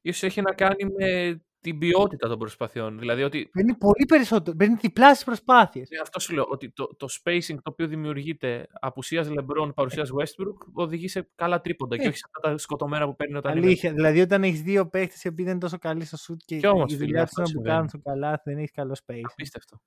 [0.00, 2.98] ίσως έχει να κάνει με την ποιότητα των προσπαθειών.
[2.98, 4.56] Δηλαδή ότι Παίρνει πολύ περισσότερο.
[4.56, 5.90] Παίρνει διπλάσιες προσπάθειες.
[5.90, 10.56] ε, αυτό σου λέω, ότι το, το spacing το οποίο δημιουργείται απουσίας LeBron, παρουσίας Westbrook,
[10.72, 12.08] οδηγεί σε καλά τρίποντα και Ε.
[12.08, 13.66] όχι σε αυτά τα σκοτωμένα που παίρνει όταν είναι.
[13.66, 13.92] Αλήθεια.
[13.92, 16.66] Δηλαδή, όταν έχεις δύο παίχτες οι οποίοι δεν είναι τόσο καλοί στο σουτ και Κι
[16.66, 17.74] όμως, η φίλε, δουλειά τους αυτό είναι που συμβαίνει.
[17.74, 19.20] κάνουν στο καλά, δεν έχεις καλό space.
[19.30, 19.80] Απίστευτο.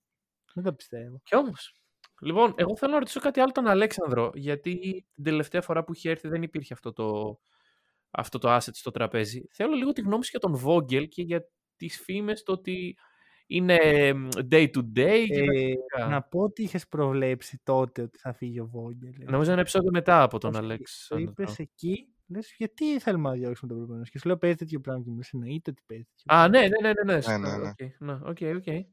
[0.53, 1.19] Δεν το πιστεύω.
[1.23, 1.73] Κι όμως.
[2.21, 6.09] Λοιπόν, εγώ θέλω να ρωτήσω κάτι άλλο τον Αλέξανδρο, γιατί την τελευταία φορά που είχε
[6.09, 7.39] έρθει δεν υπήρχε αυτό το,
[8.11, 9.47] αυτό το asset στο τραπέζι.
[9.51, 12.97] Θέλω λίγο τη γνώμη σου για τον Vogel και για τις φήμες το ότι
[13.47, 15.25] είναι εμ, day to day.
[15.27, 16.07] και τα Ε, σχετικά.
[16.09, 19.13] να πω ότι είχες προβλέψει τότε ότι θα φύγει ο Vogel.
[19.25, 21.29] Νομίζω ένα επεισόδιο μετά από τον Το Αλέξανδρο.
[21.31, 24.03] είπες εκεί, λες γιατί θέλουμε να διώξουμε τον προηγούμενο.
[24.11, 26.37] Και σου λέω παίζει τέτοιο πράγμα και μου λες, εννοείται ότι παίζει τέτοιο.
[26.37, 26.59] Α, πράγμα».
[26.59, 27.13] ναι, ναι, ναι, ναι.
[27.13, 27.69] ναι, σωστά, ναι, ναι.
[27.69, 28.85] οκ, ναι, οκ, οκ.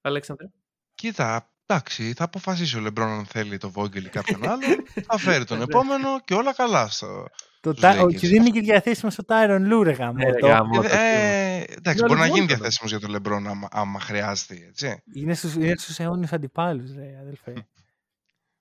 [0.00, 0.46] Αλέξανδρε.
[0.94, 4.66] Κοίτα, εντάξει, θα αποφασίσει ο Λεμπρόν αν θέλει το Vogel ή κάποιον άλλο.
[5.06, 5.64] θα φέρει τον Ναι.
[5.64, 6.88] επόμενο και όλα καλά.
[6.88, 7.24] Στο...
[7.60, 8.14] Το τους τα- ο- Lakers.
[8.14, 10.12] και δεν είναι και διαθέσιμος στο Tyron Lue, ρε γάμο.
[10.12, 12.46] Ναι, ρε, το- γάμο, Ε, το ε, εντάξει, Είναι μπορεί να γίνει αληθινό.
[12.46, 14.54] διαθέσιμος για τον Λεμπρόν άμα, άμα χρειάζεται.
[14.68, 15.02] Έτσι.
[15.14, 17.66] Είναι στους, είναι στους αιώνιους αντιπάλους, ρε αδελφέ.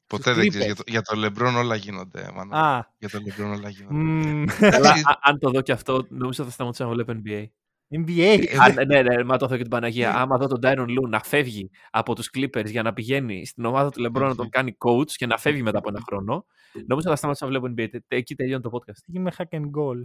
[0.08, 0.66] Ποτέ δεν ξέρεις.
[0.66, 0.66] Clippers.
[0.66, 2.30] Για, το, για τον Λεμπρόν όλα γίνονται.
[2.34, 2.58] Μάνα.
[2.76, 3.94] Α, Για τον Λεμπρόν όλα γίνονται.
[3.96, 7.46] μμμ, Αλλά Εντάξει, α- αν το δω και αυτό, νομίζω θα σταματήσω να βλέπω NBA.
[7.92, 8.46] NBA.
[8.48, 10.16] Ε, Αν, ναι, ναι, μα το έχω και την Παναγία.
[10.16, 13.90] Άμα δω τον Tyron Lue να φεύγει από τους Clippers για να πηγαίνει στην ομάδα
[13.90, 16.46] του LeBron να τον κάνει coach και να φεύγει μετά από ένα χρόνο,
[16.88, 17.90] νομίζω θα σταματήσω να βλέπω NBA.
[17.92, 18.98] Τε- Εκεί τελειώνει το podcast.
[19.12, 20.02] Τι με hack and goal.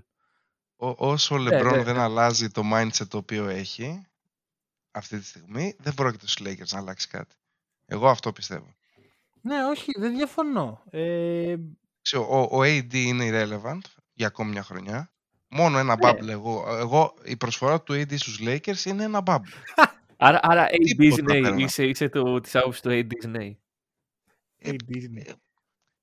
[0.77, 2.01] Ό- όσο ο Λεμπρόν ναι, δεν ναι.
[2.01, 4.07] αλλάζει το mindset το οποίο έχει
[4.91, 7.35] αυτή τη στιγμή, δεν πρόκειται στους Lakers να αλλάξει κάτι.
[7.87, 8.75] Εγώ αυτό πιστεύω.
[9.41, 10.83] Ναι, όχι, δεν διαφωνώ.
[10.91, 11.55] Ε,
[12.03, 13.81] Ξέρω, ο, ο AD είναι irrelevant
[14.13, 15.13] για ακόμη μια χρονιά.
[15.49, 16.11] Μόνο ένα Ναι.
[16.11, 16.29] bubble.
[16.29, 19.53] Εγώ, εγώ, η προσφορά του AD στους Lakers είναι ένα bubble.
[20.17, 21.59] Άρα, άρα AD Τίποτα ναι, παίρνω.
[21.59, 23.45] είσαι, είσαι το, της άποψης του AD ναι.
[24.59, 25.33] Ε, η Disney.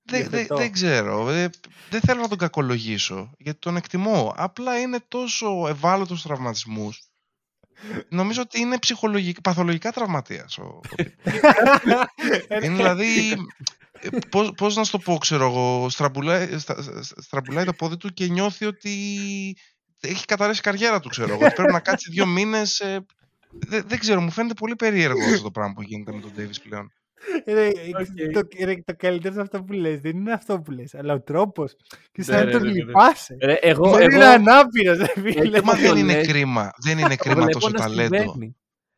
[0.03, 0.55] Δεν, δεν, Υιοθετώ.
[0.55, 1.29] δεν ξέρω.
[1.29, 1.49] Ε,
[1.89, 4.33] δεν θέλω να τον κακολογήσω γιατί τον εκτιμώ.
[4.37, 7.03] Απλά είναι τόσο ευάλωτος στους τραυματισμούς.
[8.09, 11.31] Νομίζω ότι είναι ψυχολογικά, παθολογικά τραυματίας ο, ο τύπος.
[12.63, 13.35] Είναι δηλαδή.
[14.01, 17.97] Ε, Πώς, πώς να σου το πω, ξέρω εγώ, στραμπουλάει, στα- στα- στραμπουλάει το πόδι
[17.97, 18.91] του και νιώθει ότι
[19.99, 21.45] έχει καταρρεύσει η καριέρα του, ξέρω εγώ.
[21.45, 22.79] ότι Πρέπει να κάτσει δύο μήνες.
[22.79, 23.05] ε,
[23.67, 26.55] δεν, δεν ξέρω, μου φαίνεται πολύ περίεργο αυτό το πράγμα που γίνεται με τον Davis
[26.63, 26.91] πλέον.
[27.45, 28.33] Ρε, Οκ.
[28.33, 29.99] το, ρε, το καλύτερο είναι αυτό που λες.
[29.99, 30.95] Δεν είναι αυτό που λες.
[30.95, 31.75] Αλλά ο τρόπος.
[31.87, 32.83] Και Ναι, σαν να ναι, τον ναι, ναι, ναι.
[32.83, 33.37] λυπάσαι.
[33.41, 35.57] Ρε, εγώ, Δεν είναι εγώ, ανάπηρος, ρε φίλε.
[35.57, 36.27] Ε, Μα το δεν είναι λες.
[36.27, 36.71] κρίμα.
[36.83, 38.17] Δεν είναι το κρίμα βλέπω τόσο να ταλέντο.
[38.17, 38.55] συμβαίνει.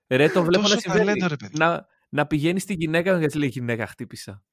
[0.08, 1.06] Ρε, το βλέπω Τόσο να συμβαίνει.
[1.06, 1.58] ταλέντο, ρε παιδί.
[1.58, 4.44] Να, να πηγαίνει στη γυναίκα γιατί λέει γυναίκα χτύπησα.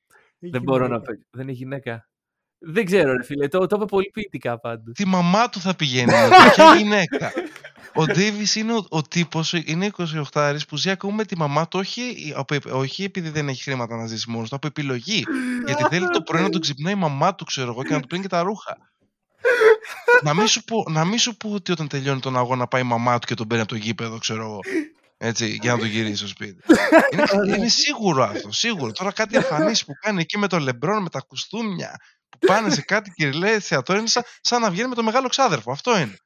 [0.40, 1.12] Δεν μπορώ να πω.
[1.30, 2.08] Δεν είναι γυναίκα.
[2.58, 3.48] Δεν ξέρω, ρε φίλε.
[3.48, 4.94] Το, το είπε πολύ ποιητικά πάντως.
[4.94, 6.12] Τη μαμά του θα πηγαίνει.
[6.54, 7.32] Ποια γυναίκα.
[7.94, 9.90] Ο Ντέιβις είναι ο, ο τύπος, είναι
[10.32, 13.96] 28 που ζει ακόμα με τη μαμά του, όχι, από- όχι επειδή δεν έχει χρήματα
[13.96, 15.24] να ζήσει μόνος του, από επιλογή.
[15.66, 18.06] Γιατί θέλει το πρωί να τον ξυπνάει η μαμά του, ξέρω εγώ, και να του
[18.06, 18.76] παίρνει και τα ρούχα.
[20.22, 22.84] να, μην σου πω, να μην σου πω ότι όταν τελειώνει τον αγώνα πάει η
[22.84, 24.58] μαμά του και τον παίρνει από το γήπεδο, ξέρω εγώ.
[25.22, 26.62] Έτσι, για να τον γυρίσει στο σπίτι.
[27.12, 28.92] είναι, είναι σίγουρο αυτό, σίγουρο.
[28.92, 31.96] Τώρα κάτι εμφανίσεις που κάνει εκεί με τον Λεμπρόν, με τα κουστούμια,
[32.28, 35.72] που πάνε σε κάτι κυριλέ θεατό, είναι σαν, σαν να βγαίνει με το μεγάλο ξάδερφο.
[35.72, 36.16] Αυτό είναι.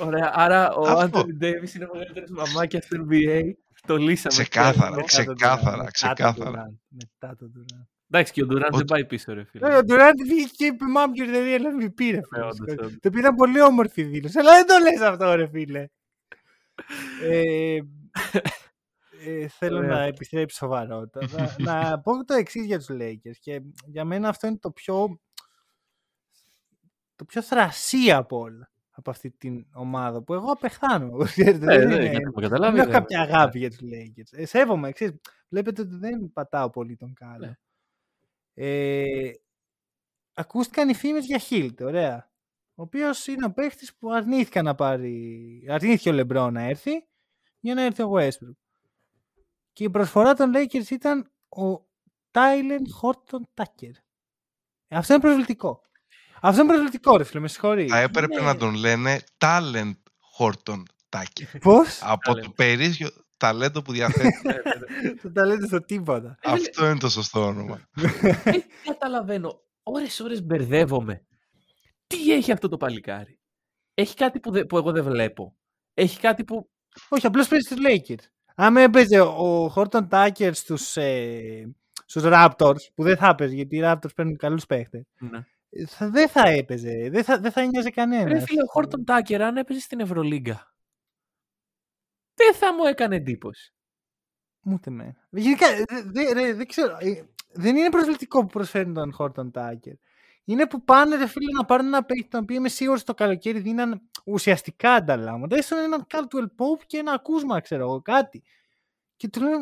[0.00, 0.30] Ωραία.
[0.34, 0.98] Άρα ο Αυτό.
[0.98, 3.40] Άντωνι Ντέιβι είναι μεγαλύτερος μαμάκιας στο NBA.
[3.86, 4.34] Το λύσαμε.
[4.34, 5.02] Ξεκάθαρα, αυτό.
[5.04, 6.72] ξεκάθαρα, ξεκάθαρα.
[6.88, 7.86] Μετά τον Durant.
[8.10, 9.68] Εντάξει, και ο Ντουράντ Ο- δεν πάει πίσω, ρε φίλε.
[9.68, 12.44] Ε, Ο Durant βγήκε και είπε Μάμ και δεν έλαβε MVP ρε Ναι, φίλε.
[12.44, 12.92] όντως, όντως.
[13.00, 14.38] Το οποίο ήταν πολύ όμορφη δήλωση.
[14.38, 15.86] Αλλά δεν το λες αυτό ρε φίλε.
[19.24, 19.90] Ε, ε, θέλω Ωραία.
[19.90, 21.20] να επιστρέψω σοβαρότητα.
[21.36, 21.54] να,
[21.90, 23.36] να πω το εξής για τους Lakers.
[23.40, 25.20] Και για μένα αυτό είναι το πιο
[27.16, 31.16] το πιο θρασί από όλα από αυτή την ομάδα που εγώ απεχθάνω.
[31.24, 32.78] Ξέρετε, Ε, δεν ναι, είναι- γιατί με δεν καταλάβει.
[32.78, 34.28] έχω δεν- κάποια αγάπη για τους Lakers.
[34.38, 35.12] Ε, σέβομαι, εξής.
[35.48, 37.46] Βλέπετε ότι δεν πατάω πολύ τον κάλο.
[37.46, 37.54] Ναι.
[38.54, 39.30] Ε,
[40.34, 42.30] ακούστηκαν οι φήμες για Χίλτ, ωραία.
[42.74, 45.66] Ο οποίος είναι ο παίχτη που αρνήθηκαν να πάρει.
[45.68, 47.06] Αρνήθηκε ο Λεμπρό να έρθει
[47.62, 48.56] για να έρθει ο Westbrook.
[49.72, 51.86] Και η προσφορά των Lakers ήταν ο
[52.30, 53.90] Τάιλεν Χόρτον Τάκερ.
[54.88, 55.80] Αυτό είναι προβλητικό.
[56.40, 57.90] Αυτό είναι προσβλητικό, ρε φίλε, με συγχωρείς.
[57.90, 58.46] Θα έπρεπε Ναι.
[58.46, 59.92] να τον λένε Talent
[60.38, 61.58] Horton Tucker.
[61.60, 62.54] Πώς; Από το Talent.
[62.54, 64.42] περίσσιο ταλέντο που διαθέτει.
[65.22, 66.38] Το ταλέντε στο τίποτα.
[66.44, 67.88] Αυτό είναι το σωστό όνομα.
[67.92, 69.60] Δεν καταλαβαίνω.
[69.82, 71.26] Ώρες ώρες μπερδεύομαι.
[72.06, 73.38] Τι έχει αυτό το παλικάρι;
[73.94, 75.56] Έχει κάτι που, δε- που εγώ δεν βλέπω.
[75.94, 76.70] Έχει κάτι που...
[77.08, 78.24] Όχι, απλώς παίζεις στου Lakers.
[78.54, 81.74] Αν έπαιζε ο Χόρτον Τάκερ στους ε,
[82.06, 85.44] στους Raptors, που δεν θα έπαιζε γιατί οι Raptors παίρνουν καλούς παίχτες, Ναι.
[85.86, 87.08] θα, δεν θα έπαιζε.
[87.12, 88.32] Δεν θα, δεν θα νοιάζει κανένας.
[88.32, 90.74] Ρε φίλε, ο Χόρτον Τάκερ αν έπαιζε στην Ευρωλίγκα.
[92.34, 93.74] Δεν θα μου έκανε εντύπωση.
[94.64, 95.16] Ούτε με.
[95.30, 96.96] Γενικά, δε- δε- ρε, δεν ξέρω.
[97.00, 97.22] ε,
[97.54, 99.94] Δεν είναι προσβλητικό που προσφέρουν τον Χόρτον Τάκερ.
[100.44, 103.60] Είναι που πάνε, ρε φίλε, να πάρουν ένα παίχτη, τον οποίο είμαι σίγουρος το καλοκαίρι
[103.60, 105.56] δίναν ουσιαστικά ανταλλάγματα.
[105.56, 108.42] Έστω έναν Caldwell Pope και ένα ακούσμα, ξέρω εγώ, κάτι.
[109.16, 109.60] Και του λέω, ε,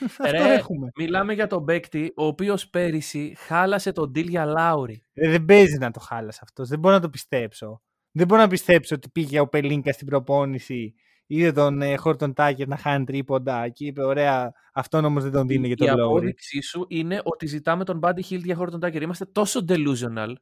[0.04, 0.90] αυτό Ρε, έχουμε.
[0.96, 5.02] Μιλάμε για τον παίκτη, ο οποίος πέρυσι χάλασε τον deal για Λάουρι.
[5.12, 6.68] Ε, δεν παίζει να το χάλασε αυτός.
[6.68, 7.82] Δεν μπορώ να το πιστέψω.
[8.10, 10.94] Δεν μπορώ να πιστέψω ότι πήγε ο Πελίνκας στην προπόνηση,
[11.26, 15.46] είδε τον ε, Χόρτον Τάκερ να χάνει τρίποντα και είπε: Ωραία, αυτόν όμως δεν τον
[15.46, 16.08] δίνει για Η τον Λόρι.
[16.16, 19.02] απόδειξή σου είναι ότι ζητάμε τον Buddy Hill για Χόρτον Τάκερ.
[19.02, 20.32] Είμαστε τόσο delusional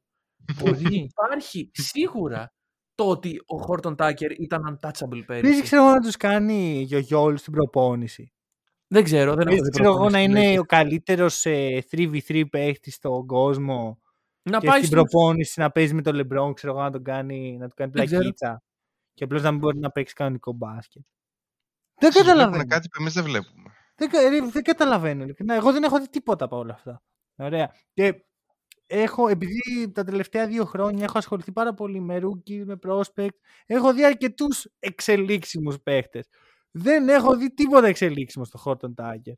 [0.59, 2.53] που υπάρχει σίγουρα
[2.95, 5.63] το ότι ο Χόρτον Τάκερ ήταν untouchable Δεν πέρυσι.
[5.63, 8.33] ξέρω εγώ να τους κάνει γιογιόλ στην προπόνηση.
[8.87, 10.59] Δεν ξέρω, δεν έχω Δεν δει ξέρω εγώ να προπόνηση του είναι Lakers.
[10.61, 11.43] ο καλύτερος
[11.91, 13.99] 3v3 παίχτης στον κόσμο
[14.43, 17.03] Να και πάει στην στους- προπόνηση να παίζει με τον Λεμπρόν, ξέρω εγώ να τον
[17.05, 18.21] κάνει, να του κάνει Δεν ξέρω.
[18.21, 18.63] πλακίτσα.
[19.15, 21.03] Και απλώς να μην μπορεί να παίξει κανονικό μπάσκετ.
[21.95, 22.69] Δεν Ίσως βλέπουν καταλαβαίνω.
[22.69, 23.71] κάτι που εμείς δεν βλέπουμε.
[23.95, 25.23] Δεν, κα- ρε, δεν καταλαβαίνω.
[25.23, 25.55] ειλικρινά.
[25.55, 27.03] Εγώ δεν έχω δει τίποτα από όλα αυτά.
[27.37, 27.75] Ωραία.
[27.93, 28.25] Και
[28.87, 33.29] έχω, επειδή τα τελευταία δύο χρόνια έχω ασχοληθεί πάρα πολύ με rookie, με prospect,
[33.67, 36.27] έχω δει αρκετούς εξελίξιμους παίχτες.
[36.71, 39.33] Δεν έχω δει τίποτα εξελίξιμο στο Horton Tiger.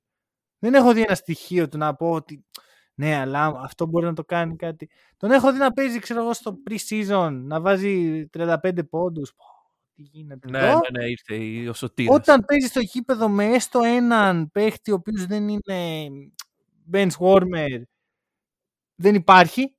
[0.59, 2.45] Δεν έχω δει ένα στοιχείο του να πω ότι
[2.95, 4.91] ναι, αλλά αυτό μπορεί να το κάνει κάτι.
[5.17, 9.33] Τον έχω δει να παίζει, ξέρω εγώ, στο pre-season, να βάζει 35 πόντους.
[9.97, 10.81] Πω, Τι γίνεται Ναι, εδώ.
[10.91, 12.17] ναι, ναι, ήρθε η- ο Σωτήρας.
[12.17, 16.09] Όταν παίζεις στο γήπεδο με έστω έναν παίχτη ο οποίος δεν είναι
[16.93, 17.83] bench warmer,
[18.95, 19.75] δεν υπάρχει.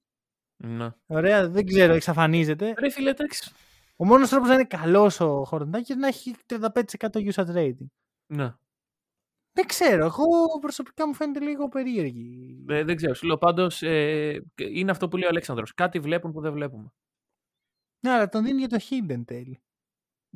[0.64, 0.90] Ναι.
[1.06, 2.74] Ωραία, δεν ξέρω, εξαφανίζεται.
[2.78, 3.52] Ρε φίλε, εντάξει.
[3.96, 7.86] Ο μόνος τρόπος να είναι καλός ο Χορντάκης είναι να έχει 35% usage rating.
[8.34, 8.54] Ναι.
[9.52, 10.26] Δεν ξέρω, εγώ
[10.62, 12.66] προσωπικά μου φαίνεται λίγο περίεργη.
[12.70, 13.14] Ε, δεν ξέρω.
[13.14, 15.74] Σου λέω πάντως, ε, είναι αυτό που λέει ο Αλέξανδρος.
[15.74, 16.94] Κάτι βλέπουν που δεν βλέπουμε.
[18.00, 19.26] Ναι, αλλά τον δίνει για το Hill εν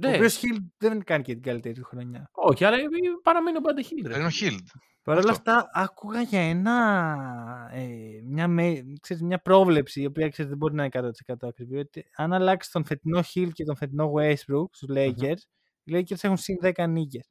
[0.01, 0.13] τέλει.
[0.13, 0.25] Ο Ναι.
[0.25, 2.29] οποίος Hill δεν κάνει και την καλύτερη του χρονιά.
[2.33, 2.81] Όχι, αλλά ε,
[3.23, 4.07] παραμένει ο Μπάντε Χίλ.
[4.07, 4.15] ρε.
[4.15, 4.67] Είναι ο Χίλντ.
[5.03, 5.51] Παρ' όλα Αυτό.
[5.51, 7.87] αυτά, άκουγα για ένα, ε,
[8.23, 10.91] μια, με, ξέρεις, μια πρόβλεψη, η οποία ξέρεις, δεν μπορεί να είναι
[11.33, 15.37] 100% ακριβή, ότι αν αλλάξει τον φετινό Hill και τον φετινό Westbrook στους Lakers,
[15.83, 17.29] οι Lakers έχουν συν 10 νίκες.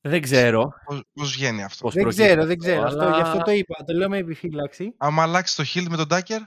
[0.00, 0.72] Δεν ξέρω.
[0.84, 2.82] Πώς, πώς βγαίνει αυτό; Πώς Δεν προκύπτει ξέρω, δεν αυτό, ξέρω.
[2.86, 3.84] Αυτό, γι' αυτό αλλά- το είπα.
[3.86, 4.94] Το λέω με επιφύλαξη.
[4.96, 6.40] Άμα αλλάξει το Χίλντ με τον Τάκερ,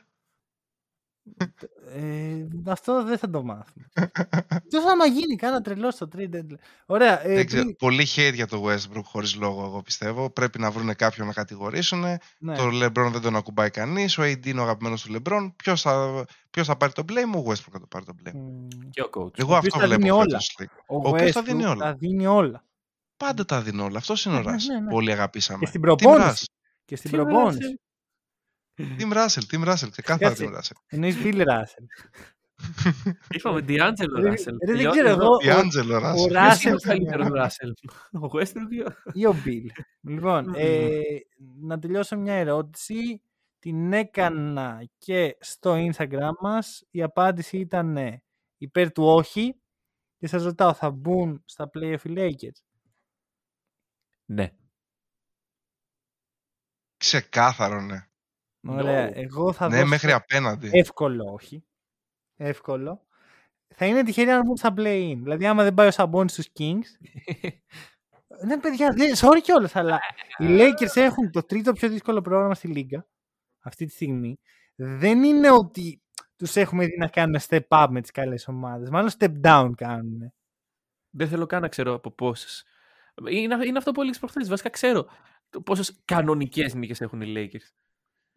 [1.95, 3.85] Ε, αυτό δεν θα το μάθουμε.
[4.69, 6.57] Τόσο άμα γίνει κάνα τρελό στο trade deadline.
[6.85, 7.25] Ωραία.
[7.27, 7.61] Ε, δεν ξέρω.
[7.63, 10.29] πριν- Πολύ hate για το Westbrook χωρίς λόγο, εγώ πιστεύω.
[10.29, 11.99] Πρέπει να βρουν κάποιον να κατηγορήσουν.
[12.39, 12.55] ναι.
[12.55, 14.17] Το LeBron δεν τον ακουμπάει κανείς.
[14.17, 15.51] Ο AD είναι ο αγαπημένος του LeBron.
[15.55, 18.31] Ποιος θα, ποιος θα πάρει το blame, ο Westbrook θα το πάρει το blame.
[18.33, 19.39] Μμ, Και ο coach.
[19.39, 20.25] Εγώ ο οποίος αυτό τα δίνει βλέπω όλα.
[20.25, 20.83] φέτος στη League.
[20.87, 21.83] Ο, Ο οποίος τα δίνει Westbrook όλα.
[21.83, 22.65] Τα δίνει όλα.
[23.17, 23.97] Πάντα τα δίνει όλα.
[23.97, 24.65] Αυτός είναι ο Ναι, Ράσ.
[24.67, 24.89] ναι, ναι.
[24.89, 25.59] Πολύ αγαπήσαμε.
[25.59, 26.45] Και στην Team προπόνηση.
[26.49, 26.53] Russ;
[26.85, 27.79] Και στην Τι προπόνηση.
[28.79, 29.89] Ωραία, Team Russell, Team Russell.
[29.91, 30.45] Ξεκάθαρα Κάτσε.
[30.49, 30.81] Team Russell.
[30.87, 31.85] Εννοείς Bill Russell.
[33.29, 34.45] Είπαμε D'Angelo Ρε, Russell.
[34.45, 35.25] ρε, δεν Τελειώνει ξέρω, εδώ.
[35.41, 36.27] εγώ- D'Angelo Ο Russell.
[36.29, 37.71] Ποιος είναι Russell ο καλύτερος Russell;
[38.21, 39.65] Ο Westbrook ή ο- ή ο Bill.
[40.01, 40.53] Λοιπόν, Μμμ.
[40.57, 40.99] ε,
[41.61, 43.21] να τελειώσω μια ερώτηση.
[43.59, 46.83] Την έκανα και στο Instagram μας.
[46.91, 48.21] Η απάντηση ήταν ναι.
[48.57, 49.55] Υπέρ του όχι.
[50.17, 52.61] Και σας ρωτάω, θα μπουν στα playoff οι Lakers;
[54.25, 54.51] Ναι.
[56.97, 58.06] Ξεκάθαρο, ναι.
[58.69, 59.09] Ωραία.
[59.09, 59.15] No.
[59.15, 60.69] Εγώ θα Ναι, δώσω μέχρι απέναντι.
[60.73, 61.63] εύκολο όχι.
[62.35, 63.05] Εύκολο.
[63.75, 65.17] Θα είναι τυχεροί να μπουν στα play-in.
[65.21, 66.85] Δηλαδή, άμα δεν πάει ο Σαμπόνι στους Kings,
[68.45, 69.99] Ναι, παιδιά, δεν, sorry κιόλας, αλλά
[70.37, 73.07] οι Lakers έχουν το τρίτο πιο δύσκολο πρόγραμμα στη Λίγκα
[73.59, 74.39] αυτή τη στιγμή.
[74.75, 76.01] Δεν είναι ότι
[76.35, 78.89] τους έχουμε δει να κάνουν step up με τις καλές ομάδες.
[78.89, 80.33] Μάλλον step down κάνουν.
[81.09, 82.65] Δεν θέλω καν να ξέρω από πόσες.
[83.29, 84.49] Είναι, είναι αυτό που έλεγες προχθές.
[84.49, 85.07] Βασικά ξέρω
[85.63, 87.69] πόσες κανονικές νίκες έχουν οι Lakers.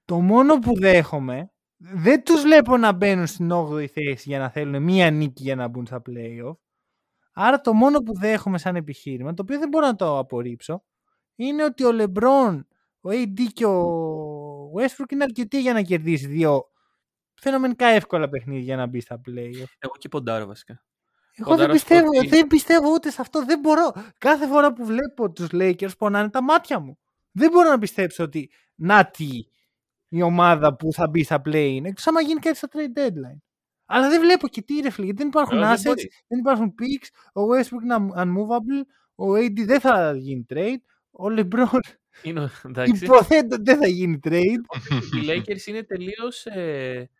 [0.05, 4.83] Το μόνο που δέχομαι, δεν τους βλέπω να μπαίνουν στην 8η θέση για να θέλουν
[4.83, 6.57] μία νίκη για να μπουν στα playoff.
[7.33, 10.83] Άρα το μόνο που δέχομαι σαν επιχείρημα, το οποίο δεν μπορώ να το απορρίψω,
[11.37, 12.61] είναι ότι ο LeBron,
[13.01, 16.65] ο AD και ο Westbrook είναι αρκετοί για να κερδίσει δύο
[17.35, 19.65] φαινομενικά εύκολα παιχνίδια για να μπει στα playoff.
[19.79, 20.85] Εγώ και ποντάρω βασικά.
[21.37, 23.45] Εγώ δεν Ποντάρω στο πιστεύω, ότι- δεν πιστεύω ούτε σε αυτό.
[23.45, 23.93] Δεν μπορώ.
[24.19, 26.99] Κάθε φορά που βλέπω τους Lakers πονάνε τα μάτια μου.
[27.33, 29.29] Δεν μπορώ να πιστέψω ότι να τι
[30.13, 31.81] η ομάδα που θα μπει στα play-in.
[31.85, 33.39] Εκτός άμα γίνει κάτι στο trade deadline.
[33.87, 36.23] Αλλά δεν βλέπω και τι ρε φίλε, γιατί δεν υπάρχουν Ε, δεν assets, μπορείς.
[36.29, 38.85] δεν υπάρχουν picks, ο Westbrook είναι un- unmovable,
[39.15, 40.77] ο AD δεν θα γίνει trade,
[41.11, 41.79] ο LeBron
[42.23, 43.05] Είναι, εντάξει.
[43.05, 44.63] υποθέτω δεν θα γίνει trade.
[44.91, 47.11] οι Lakers είναι τελείως ε,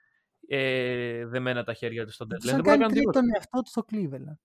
[0.49, 2.51] ε, δεμένα τα χέρια τους στον Τους deadline.
[2.51, 3.21] θα Δεν μπορούν να κάνει κάνουν trade τίποτα.
[3.21, 4.39] τον εαυτό του στο Cleveland.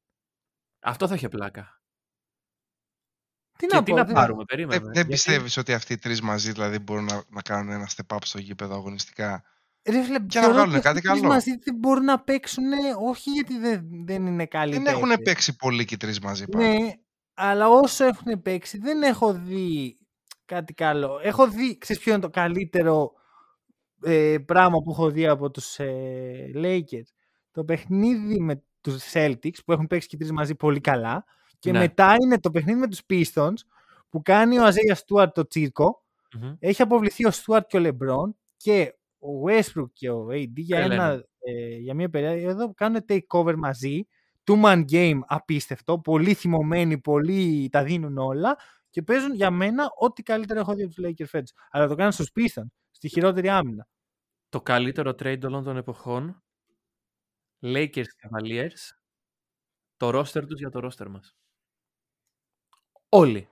[0.79, 1.81] Αυτό θα είχε πλάκα.
[3.57, 4.83] Τι Και να τι πω, να δεν- πάρουμε, Δεν, περίμενε.
[4.83, 8.15] δεν Γιατί- πιστεύεις ότι αυτοί οι τρεις μαζί δηλαδή μπορούν να, να κάνουν ένα step
[8.15, 9.43] up στο γήπεδο αγωνιστικά.
[9.89, 12.03] Ρε φίλε, Και να θεωρώ βγάλουν ότι κάτι αυτοί οι τρεις καλό; Μαζί δεν μπορούν
[12.03, 12.63] να παίξουν,
[13.07, 15.23] όχι γιατί δεν, δεν είναι καλοί Δεν έχουν παίκτες.
[15.23, 16.45] παίξει πολύ και οι τρεις μαζί.
[16.47, 16.67] πάλι.
[16.67, 16.89] Ναι,
[17.33, 19.97] αλλά όσο έχουν παίξει δεν έχω δει
[20.45, 21.19] κάτι καλό.
[21.23, 23.11] Έχω δει, ξέρεις ποιο είναι το καλύτερο
[24.03, 27.09] ε, πράγμα που έχω δει από τους ε, Lakers;
[27.51, 31.25] Το παιχνίδι με τους Celtics που έχουν παίξει και οι τρεις μαζί πολύ καλά
[31.59, 31.79] και Ναι.
[31.79, 33.53] μετά είναι το παιχνίδι με τους Pistons
[34.09, 36.03] που κάνει ο Αζέια Στούαρτ το τσίρκο
[36.39, 36.55] Μμμ.
[36.59, 41.05] έχει αποβληθεί ο Στούαρτ και ο Λεμπρόν και ο Westbrook και ο AD για, Τρελαίνουν.
[41.05, 44.07] ένα, ε, για μια περίοδο κάνουν takeover μαζί.
[44.43, 45.99] Two man game απίστευτο.
[45.99, 48.57] Πολύ θυμωμένοι, πολύ τα δίνουν όλα
[48.89, 51.51] και παίζουν για μένα ό,τι καλύτερο έχω δει από τους Lakers φέτος.
[51.71, 53.87] Αλλά το κάνουν στους Pistons, στη χειρότερη άμυνα.
[54.49, 56.43] Το καλύτερο trade όλων των εποχών.
[57.61, 57.89] Lakers
[58.21, 58.95] Cavaliers.
[59.97, 61.35] Το roster τους για το roster μας.
[63.15, 63.47] Όλοι.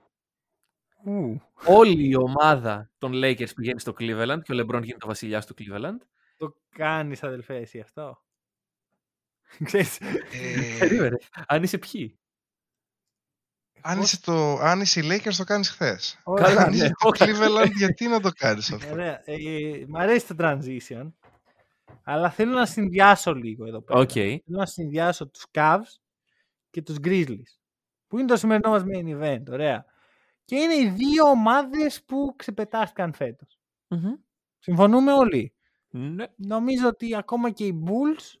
[1.04, 5.46] Ου, Όλη η ομάδα των Lakers πηγαίνει στο Cleveland και ο LeBron γίνεται ο βασιλιάς
[5.46, 5.96] του Cleveland.
[6.36, 8.22] το κάνεις αδελφέ εσύ αυτό;
[9.64, 11.16] Ξέρεις, Ε, Περίμενε.
[11.46, 12.18] Αν είσαι ποιοι;
[13.80, 16.20] αν, είσαι το, αν είσαι οι Lakers το κάνεις χθες.
[16.24, 16.76] Ωραία, Καλά, Αν ναι.
[16.76, 19.22] είσαι το Cleveland γιατί να το κάνεις αυτό; Ωραία.
[19.24, 21.12] Ε, μ' αρέσει το transition.
[22.04, 23.98] Αλλά θέλω να συνδυάσω λίγο εδώ πέρα.
[24.00, 24.10] Οκ.
[24.12, 25.98] Θέλω να συνδυάσω τους Cavs
[26.70, 27.58] και τους Grizzlies.
[28.06, 29.42] Που είναι το σημερινό μας main event.
[29.50, 29.84] Ωραία.
[30.44, 33.58] Και είναι οι δύο ομάδες που ξεπετάστηκαν φέτος.
[33.88, 34.12] Μμμ.
[34.58, 35.54] Συμφωνούμε όλοι;
[35.88, 36.24] Ναι.
[36.36, 38.38] Νομίζω ότι ακόμα και οι Bulls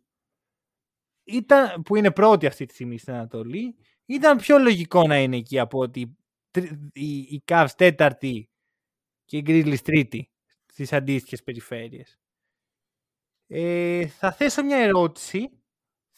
[1.24, 3.76] ήταν, που είναι πρώτοι αυτή τη στιγμή στην Ανατολή
[4.06, 6.16] ήταν πιο λογικό να είναι εκεί από ότι
[6.50, 8.50] τρι- οι, οι Cavs τέταρτη
[9.24, 10.30] και οι Grizzlies τρίτη
[10.66, 12.18] στις αντίστοιχες περιφέρειες.
[13.46, 15.50] Ε, θα θέσω μια ερώτηση,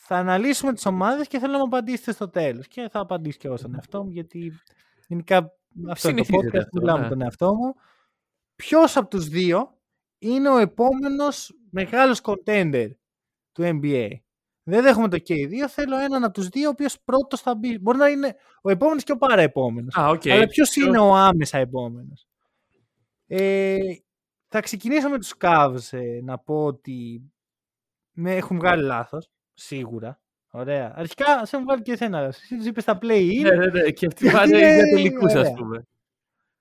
[0.07, 2.67] θα αναλύσουμε τις ομάδες και θέλω να μου απαντήσετε στο τέλος.
[2.69, 4.53] Και θα απαντήσω και εγώ στον εαυτό μου, γιατί
[5.09, 5.37] γενικά
[5.91, 7.09] αυτό είναι το Συνηθίζεται podcast, αυτό, μιλάω με ναι.
[7.09, 7.75] τον εαυτό μου.
[8.57, 9.79] Ποιος από τους δύο
[10.19, 12.91] είναι ο επόμενος μεγάλος contender
[13.53, 14.09] του NBA.
[14.63, 15.69] Δεν δέχομαι το και οι δύο.
[15.69, 17.79] Θέλω έναν από τους δύο, ο οποίος πρώτος θα μπει.
[17.79, 19.97] Μπορεί να είναι ο επόμενος και ο παραεπόμενος.
[19.97, 20.27] Α, οκ.
[20.27, 22.27] Αλλά ποιος Ποιο- είναι ο άμεσα επόμενος;
[23.27, 23.77] Ε,
[24.49, 27.23] θα ξεκινήσω με τους Cavs ε, να πω ότι
[28.13, 29.31] με έχουν βγάλει λάθος.
[29.59, 30.21] Σίγουρα.
[30.51, 30.93] Ωραία.
[30.97, 32.19] Αρχικά σε έχουν βγάλει και εσένα.
[32.19, 33.41] Εσύ τους είπες στα play-in.
[33.43, 33.91] Ναι, ναι, ναι.
[33.91, 35.53] Και αυτοί Γιατί πάνε είναι- για τελικούς, ας ωραία.
[35.53, 35.87] πούμε.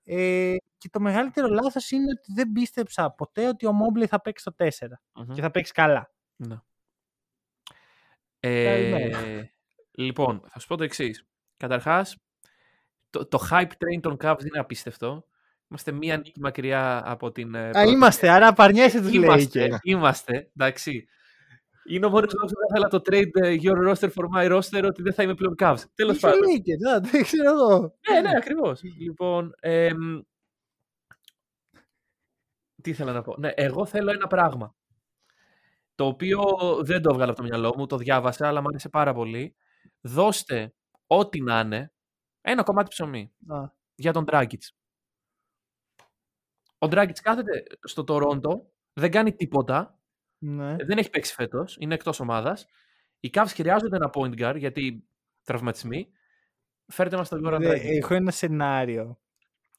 [0.04, 4.44] Ε, και το μεγαλύτερο λάθος είναι ότι δεν πίστεψα ποτέ ότι ο Mobley θα παίξει
[4.44, 4.68] το 4
[5.14, 5.34] Μμμ.
[5.34, 6.12] και θα παίξει καλά.
[6.36, 6.56] Ναι.
[8.40, 9.18] Καλημέρα.
[9.18, 9.52] Ε,
[9.90, 11.24] λοιπόν, θα σου πω το εξής.
[11.56, 12.16] Καταρχάς,
[13.10, 15.26] το, το hype train των Cavs είναι απίστευτο.
[15.70, 17.54] Είμαστε μία νίκη μακριά από την.
[17.54, 19.78] ε, Α, πρώτη είμαστε, άρα παρνιέσαι τους Είμαστε, Lakers.
[19.82, 21.06] είμαστε, εντάξει.
[21.88, 24.84] Είναι ο μόνος λόγο που θα ήθελα το trade ε, your roster for my roster
[24.86, 25.82] ότι δεν θα είμαι πλέον Cavs.
[25.94, 26.40] Τέλος Είσαι πάντων.
[26.42, 27.96] Lakers, α, δεν ξέρω εγώ.
[28.10, 28.82] Ναι, ναι, ακριβώς.
[28.82, 30.20] λοιπόν, εμ,
[32.82, 33.34] τι ήθελα να πω.
[33.38, 34.74] Ναι, εγώ θέλω ένα πράγμα.
[35.94, 36.40] Το οποίο
[36.82, 39.56] δεν το έβγαλα από το μυαλό μου, το διάβασα, αλλά μου άρεσε πάρα πολύ.
[40.00, 40.74] Δώστε
[41.06, 41.92] ό,τι να είναι
[42.40, 43.64] ένα κομμάτι ψωμί Α,
[43.94, 44.58] για τον Dragic.
[46.78, 49.95] Ο Dragic κάθεται στο Τορόντο, δεν κάνει τίποτα,
[50.48, 50.76] ναι.
[50.84, 52.66] δεν έχει παίξει φέτος, είναι εκτός ομάδας.
[53.20, 55.08] Οι Cavs χρειάζονται ένα point guard γιατί
[55.44, 56.08] τραυματισμοί.
[56.86, 57.96] Φέρτε μας τον Goran Δε- Dragic.
[57.96, 59.18] Έχω ένα σενάριο.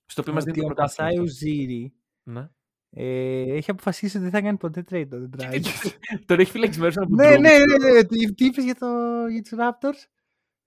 [0.06, 1.24] Στο οποίο μας Ότι δίνει το ο Πασάι πρωτάθλημα.
[1.24, 2.50] Ουζίρι Ναι.
[2.90, 5.62] ε, έχει αποφασίσει ότι δεν θα κάνει ποτέ trade τον Dragic.
[6.26, 8.04] Τον έχει φυλαξισμένο από ναι, ναι, ναι, ναι.
[8.04, 8.88] Τι, τι είπες για, το,
[9.28, 10.08] για τους Raptors;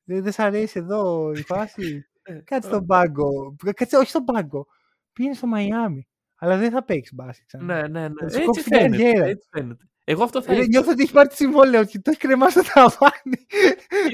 [0.05, 2.07] Δεν, δεν σ' αρέσει εδώ η φάση;
[2.45, 3.57] Κάτσε στον πάγκο.
[3.75, 4.67] Κάτσε, όχι στον πάγκο.
[5.13, 6.09] Πήγαινε στο Μαϊάμι.
[6.43, 7.65] Αλλά δεν θα παίξεις μπάσκετ ξανά.
[7.65, 8.15] Ναι, ναι, ναι.
[8.21, 9.25] Θα σου Έτσι κόψεις την φαίνεται, καριέρα.
[9.27, 9.90] έτσι φαίνεται.
[10.11, 10.69] Εγώ αυτό θα Ε, ήθελα.
[10.69, 13.47] νιώθω ότι έχει πάρει το συμβόλαιο και το έχει κρεμάσει στο ταβάνι.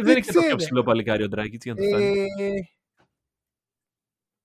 [0.02, 0.56] Δεν έχει το πιο ξέρω.
[0.56, 2.18] ψηλό παλικάρι ο Ντράγκητ για να το φτάνει.
[2.38, 2.52] Ε,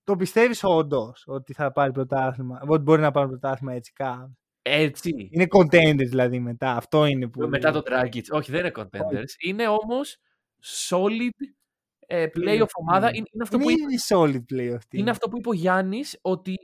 [0.04, 5.28] το πιστεύεις όντως ότι θα πάρει πρωτάθλημα, ότι μπορεί να πάρει πρωτάθλημα έτσι καν; Έτσι.
[5.30, 6.76] Είναι contenders δηλαδή μετά.
[6.76, 7.48] Αυτό είναι που.
[7.48, 8.22] Μετά τον Dragic.
[8.30, 9.34] Όχι, δεν είναι contenders.
[9.44, 10.16] Είναι όμως
[10.88, 11.30] solid
[12.06, 13.06] ε, playoff ομάδα.
[13.08, 14.98] Είναι, είναι, αυτό Είναι που είπε, ήδη solid playoff αυτή.
[14.98, 16.54] είναι αυτό που είπε ο Γιάννης, ότι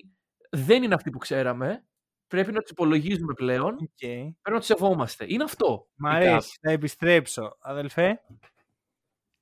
[0.50, 1.82] δεν είναι αυτοί που ξέραμε.
[2.28, 3.74] Πρέπει να τους υπολογίζουμε πλέον.
[3.74, 3.98] Οκ.
[3.98, 5.24] Πρέπει να τους σεβόμαστε.
[5.28, 5.86] Είναι αυτό.
[5.94, 6.58] Μ' η αρέσει.
[6.60, 7.56] Θα επιστρέψω.
[7.60, 8.20] Αδελφέ.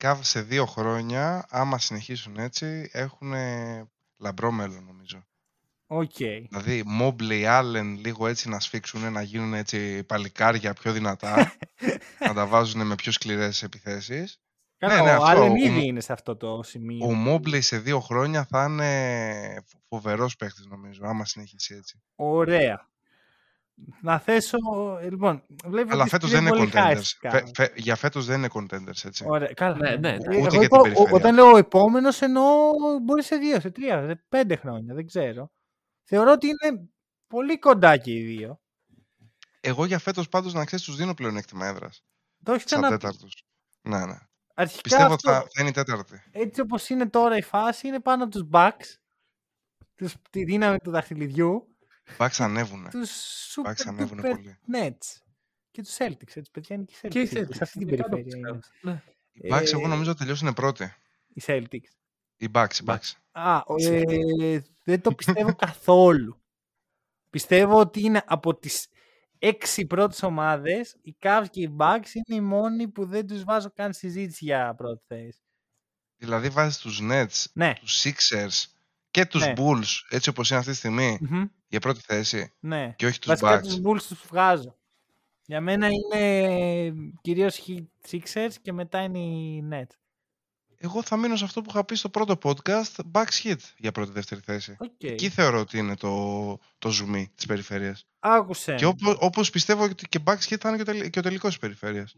[0.02, 3.32] Cavs σε δύο χρόνια, άμα συνεχίσουν έτσι, έχουν
[4.16, 5.26] λαμπρό μέλλον νομίζω.
[5.86, 6.16] Οκ.
[6.48, 11.56] Δηλαδή, Mobley, Allen λίγο έτσι να σφίξουν, να γίνουν έτσι παλικάρια πιο δυνατά,
[12.26, 14.40] να τα βάζουν με πιο σκληρές επιθέσεις.
[14.78, 17.06] Καλά, ναι, ο αυτό, Allen ο- ήδη είναι σε αυτό το σημείο.
[17.06, 22.02] Ο Mobley σε δύο χρόνια θα είναι φοβερός παίχτης νομίζω, άμα συνεχίσει έτσι.
[22.14, 22.88] Ωραία.
[24.02, 24.56] Να θέσω.
[25.00, 26.96] ε, Λοιπόν, βλέπω Αλλά ότι φέτος είναι δεν είναι πολύ high contenders.
[26.96, 27.50] στις Φε- Cavs.
[27.54, 29.24] φε- για φέτος δεν είναι contenders, έτσι.
[29.26, 29.76] Ωραία, καλά.
[29.76, 30.36] Ναι, ναι, Ε, ναι.
[30.36, 31.12] εγώ Ούτε για είπα, την ο- περιφέρεια.
[31.14, 32.44] όταν λέω ο επόμενος εννοώ
[33.02, 34.94] μπορεί σε δύο, σε τρία, σε πέντε χρόνια.
[34.94, 35.50] Δεν ξέρω.
[36.04, 36.88] Θεωρώ ότι είναι
[37.26, 38.60] πολύ κοντά και οι δύο.
[39.60, 42.04] Εγώ για φέτος πάντως να ξέρεις τους δίνω πλεονέκτημα έδρας.
[42.42, 43.00] Το έχεις Σαν ξαναπεί.
[43.02, 43.44] τέταρτους.
[43.82, 44.18] Ναι, ναι.
[44.58, 46.22] Αρχικά Πιστεύω αυτό, θα, θα είναι η τέταρτη.
[46.32, 48.96] έτσι όπως είναι τώρα η φάση, είναι πάνω από τους Bucks,
[49.94, 51.76] τους, τη δύναμη του δαχτυλιδιού,
[52.18, 52.88] Bucks ανέβουνε.
[52.90, 53.10] τους
[53.64, 54.58] Bucks Super ανέβουνε Duper πολύ.
[54.72, 55.20] Nets
[55.70, 56.36] και τους Celtics.
[56.36, 57.08] Έτσι, παιδιά είναι και οι Celtics.
[57.10, 58.92] Και οι έτσι, Celtics, σε αυτή την είναι κάτω από περιφέρεια τους είναι.
[58.92, 58.92] Cavs.
[58.92, 59.02] Ναι.
[59.32, 60.94] Οι Bucks εγώ Ε, νομίζω τελειώσουν πρώτοι.
[61.28, 61.90] Οι Celtics.
[62.36, 63.12] Οι Bucks, οι Bucks.
[63.32, 66.40] Α, ε, δεν το πιστεύω καθόλου.
[67.30, 68.88] Πιστεύω ότι είναι από τις
[69.38, 73.70] έξι πρώτες ομάδες, οι Cavs και οι Bucks είναι οι μόνοι που δεν τους βάζω
[73.74, 75.40] καν συζήτηση για πρώτη θέση.
[76.16, 77.72] Δηλαδή βάζεις τους Nets, Ναι.
[77.80, 78.64] τους Sixers
[79.10, 79.52] και τους Ναι.
[79.56, 82.94] Bulls έτσι όπως είναι αυτή τη στιγμή Μμμ, για πρώτη θέση ναι.
[82.96, 83.62] και όχι τους Βασικά Bucks.
[83.62, 84.76] τους Bulls τους βγάζω.
[85.46, 89.94] Για μένα είναι κυρίως οι Sixers και μετά είναι οι Nets.
[90.78, 94.40] Εγώ θα μείνω σε αυτό που είχα πει στο πρώτο podcast, Bucks Heat για πρώτη-δεύτερη
[94.44, 94.76] θέση.
[94.78, 95.02] Οκ.
[95.02, 98.06] Εκεί θεωρώ ότι είναι το, το ζουμί της περιφέρειας.
[98.18, 98.74] Άκουσε.
[98.74, 101.22] Και όπως, όπως πιστεύω ότι και Bucks Heat θα είναι και, ο τελ- και ο
[101.22, 102.16] τελικός της περιφέρειας.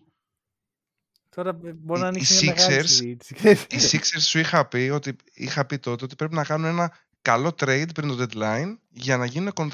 [1.29, 3.35] Τώρα μπορεί οι- να οι ανοίξει μια μεγάλη Sixers- συζήτηση.
[3.71, 7.49] Οι Sixers σου είχα πει, ότι, είχα πει τότε ότι πρέπει να κάνουν ένα καλό
[7.61, 9.71] trade πριν το deadline για να γίνουν contenders.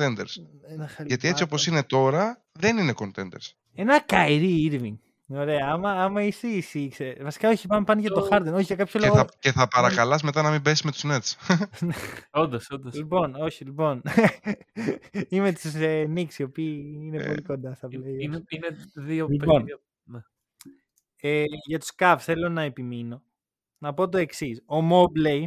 [0.68, 1.44] Ένα Γιατί έτσι χαλιπάτο.
[1.44, 3.50] όπως είναι τώρα δεν είναι contenders.
[3.74, 5.03] Ένα Καϊρή Irving.
[5.26, 7.16] Ωραία, άμα, άμα είσαι η Sixers.
[7.22, 8.52] Βασικά όχι, πάμε, πάνε για το Το- Harden.
[8.52, 9.18] Όχι, για κάποιο Και λόγο.
[9.18, 11.56] θα, και θα παρακαλάς μετά να μην πέσεις με τους Nets.
[12.42, 12.94] Όντως, όντως.
[12.94, 14.02] Λοιπόν, όχι, λοιπόν.
[15.28, 18.20] Είμαι της ε, Knicks, οι οποίοι είναι Ε, πολύ κοντά στα Είναι, playoffs.
[18.20, 19.46] είναι, είναι δύο Λοιπόν.
[19.48, 19.78] παιχνίδια.
[21.20, 23.22] Ε, για τους Cavs θέλω να επιμείνω.
[23.78, 24.62] Να πω το εξής.
[24.66, 25.44] Ο Mobley,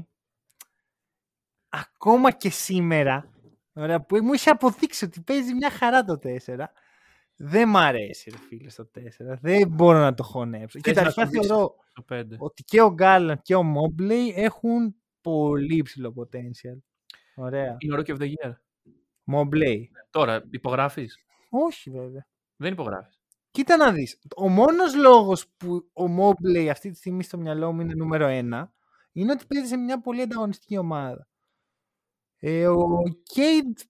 [1.70, 3.30] ακόμα και σήμερα,
[3.74, 6.72] ωραία, που μου είχε αποδείξει ότι παίζει μια χαρά το 4,
[7.38, 9.38] δεν μ' αρέσει, ρε φίλε, στο 4.
[9.42, 10.80] Δεν μπορώ να το χωνέψω.
[10.80, 12.24] Θες Κοίτα, να αρχικά το δεις θεωρώ Στο 5.
[12.38, 16.78] ότι και ο Γκάλαντ και ο Mobley έχουν πολύ υψηλό potential.
[17.36, 17.76] Ωραία.
[17.80, 18.52] Είναι ο Rookie of the Year.
[19.32, 19.78] Mobley.
[20.10, 21.18] Τώρα, υπογράφεις;
[21.50, 22.28] Όχι βέβαια.
[22.56, 23.20] Δεν υπογράφεις.
[23.52, 24.20] Κοίτα να δεις.
[24.36, 28.74] Ο μόνος λόγος που ο Mobley αυτή τη στιγμή στο μυαλό μου είναι νούμερο ένα
[29.12, 31.28] είναι ότι παίζει σε μια πολύ ανταγωνιστική ομάδα.
[32.40, 33.02] Ε, ο
[33.36, 33.82] Cade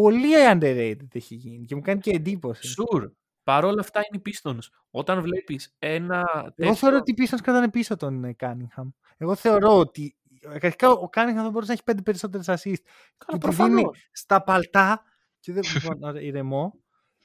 [0.00, 2.74] πολύ underrated έχει γίνει και μου κάνει και εντύπωση.
[2.78, 3.10] Sure.
[3.42, 4.58] Παρ' όλα αυτά είναι οι Pistons.
[4.90, 8.88] Όταν βλέπεις ένα Εγώ τέτοιο- θεωρώ ότι οι Pistons κρατάνε πίσω τον ε, Cunningham.
[9.16, 10.16] Εγώ θεωρώ ότι
[10.62, 12.82] αρχικά ο Cunningham θα μπορούσε να έχει πέντε περισσότερες assist.
[13.16, 13.74] Καλά, που του προφανώς.
[13.80, 15.02] δίνει στα παλτά
[15.40, 16.78] και δεν λοιπόν, ωραία, ηρεμό.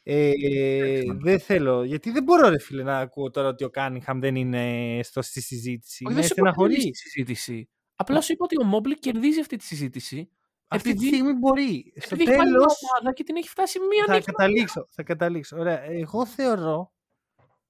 [0.04, 4.36] Ε, δεν θέλω, γιατί δεν μπορώ ρε φίλε να ακούω τώρα ότι ο Κάνιχαμ δεν
[4.36, 6.06] είναι στο, στη συζήτηση.
[6.06, 6.84] Όχι, Με δεν σου είπα ότι δεν στεναχωρείς.
[6.86, 7.70] είναι στη συζήτηση.
[7.96, 10.30] Απλά σου είπα ότι ο Μόμπλε κερδίζει αυτή τη συζήτηση.
[10.72, 11.94] Αυτή τη επειδή- στιγμή μπορεί.
[11.96, 14.26] Στο Επειδή έχει πάρει μια τέλος ομάδα και την έχει φτάσει μία θα νίκη.
[14.26, 15.58] καταλήξω, θα καταλήξω.
[15.58, 15.82] Ωραία.
[15.82, 16.94] Εγώ θεωρώ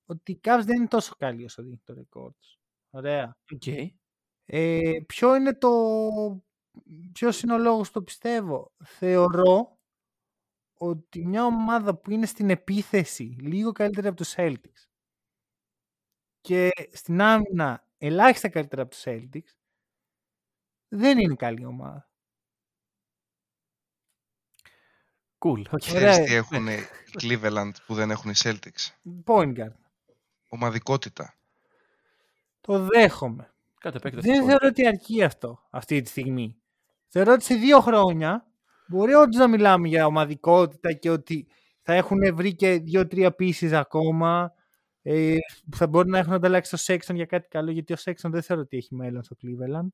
[0.05, 2.59] ότι οι Cavs δεν είναι τόσο καλοί όσο δείχνει το ρεκόρ τους.
[2.89, 3.37] Ωραία.
[3.53, 3.67] Οκ.
[4.45, 5.69] Ε, ποιο είναι το...
[7.11, 8.73] Ποιος είναι ο λόγος που το πιστεύω.
[8.83, 9.77] Θεωρώ
[10.73, 14.87] ότι μια ομάδα που είναι στην επίθεση λίγο καλύτερα από τους Celtics
[16.41, 19.51] και στην άμυνα ελάχιστα καλύτερα από τους Celtics
[20.87, 22.08] δεν είναι καλή ομάδα.
[25.39, 25.63] Cool.
[25.71, 25.81] οκ.
[25.95, 26.09] Ωραία.
[26.11, 26.77] Ξέρεις τι έχουν οι
[27.21, 29.11] Cleveland που δεν έχουν οι Celtics.
[29.25, 29.73] Point guard.
[30.49, 31.33] Ομαδικότητα.
[32.61, 33.53] Το δέχομαι.
[33.79, 34.27] Κάτω επέκταση.
[34.27, 36.55] Δεν θεωρώ ότι αρκεί αυτό αυτή τη στιγμή.
[37.07, 38.47] Θεωρώ ότι σε δύο χρόνια
[38.87, 41.47] μπορεί όντως να μιλάμε για ομαδικότητα και ότι
[41.81, 44.53] θα έχουν βρει και δύο-τρία pieces ακόμα
[45.01, 45.35] ε,
[45.69, 48.41] που θα μπορεί να έχουν ανταλλάξει το Sexton για κάτι καλό γιατί ο Sexton δεν
[48.41, 49.87] θεωρώ ότι έχει μέλλον στο Cleveland.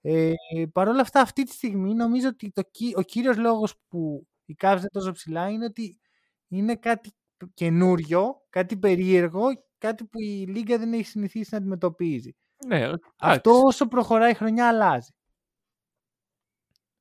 [0.00, 0.32] Ε,
[0.72, 4.56] Παρ' όλα αυτά αυτή τη στιγμή νομίζω ότι το, κυ- ο κύριος λόγος που οι
[4.60, 6.00] Cavs είναι τόσο ψηλά είναι ότι
[6.48, 7.12] είναι κάτι
[7.54, 9.46] καινούριο, κάτι περίεργο,
[9.78, 12.36] κάτι που η Λίγκα δεν έχει συνηθίσει να αντιμετωπίζει.
[12.66, 13.04] Ναι, οκ.
[13.16, 13.66] Αυτό Εντάξει.
[13.66, 15.10] όσο προχωράει η χρονιά αλλάζει.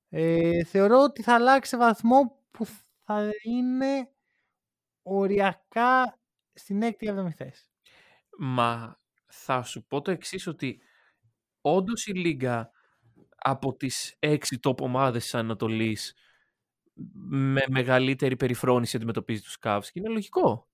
[0.09, 2.65] Ε, θεωρώ ότι θα αλλάξει σε βαθμό που
[3.05, 4.09] θα είναι
[5.03, 6.19] οριακά
[6.53, 7.69] στην 6η 7η θέση.
[8.38, 10.81] Μα θα σου πω το εξής ότι
[11.61, 12.71] όντως η Λίγκα
[13.35, 16.15] από τις έξι top ομάδες της Ανατολής
[17.30, 20.67] με μεγαλύτερη περιφρόνηση αντιμετωπίζει τους Cavs και είναι λογικό.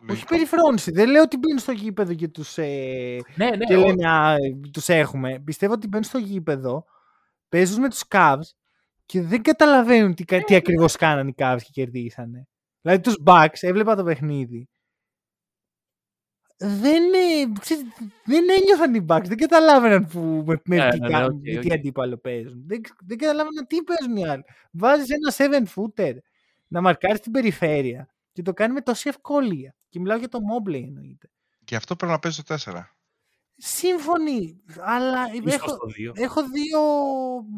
[0.00, 0.26] Όχι Λογικό.
[0.28, 0.90] περιφρόνηση.
[0.90, 4.34] Δεν λέω ότι μπαίνουν στο γήπεδο και τους, ε, Ναι, ναι, και ο- λένε «Α,
[4.72, 5.38] τους έχουμε.
[5.44, 6.84] Πιστεύω ότι μπαίνουν στο γήπεδο,
[7.48, 8.50] παίζουν με τους Cavs
[9.06, 12.48] και δεν καταλαβαίνουν τι, κα- τι ακριβώς κάνανε οι Cavs και κερδίσανε.
[12.80, 14.68] Δηλαδή τους Bucks, έβλεπα το παιχνίδι.
[16.60, 17.84] Δεν, ε, ξέρεις,
[18.24, 21.32] δεν ένιωθαν οι Bucks, δεν καταλάβαιναν που, με, με, Ναι, τι, ναι, κα- ναι, οκ,
[21.42, 21.60] με οκ.
[21.60, 22.62] τι αντίπαλο παίζουν.
[22.66, 24.44] Δεν, δεν καταλάβαιναν τι παίζουν οι άλλοι.
[24.72, 26.14] Βάζεις ένα 7 footer
[26.68, 29.74] να μαρκάρεις την περιφέρεια και το κάνει με τόση ευκολία.
[29.88, 31.30] Και μιλάω για το Mobley εννοείται.
[31.64, 32.82] Και αυτό πρέπει να παίζει το 4.
[33.56, 36.12] Σύμφωνοι, αλλά Ίσως έχω, το δύο.
[36.16, 36.80] έχω δύο,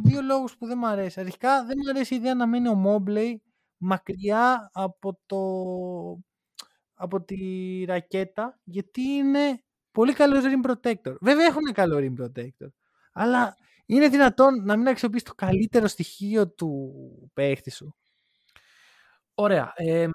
[0.05, 1.21] δύο λόγους που δεν μου αρέσει.
[1.21, 3.43] Αρχικά δεν μου αρέσει η ιδέα να μείνει ο Μόμπλεϊ
[3.77, 5.39] μακριά από, το,
[7.01, 7.37] από τη
[7.85, 11.15] ρακέτα γιατί είναι πολύ καλός rim protector.
[11.21, 12.69] Βέβαια έχουν καλό rim protector.
[13.13, 13.57] Αλλά
[13.87, 16.93] είναι δυνατόν να μην αξιοποιήσει το καλύτερο στοιχείο του
[17.35, 17.95] παίχτη σου.
[19.35, 19.73] Ωραία.
[19.77, 20.09] Ε,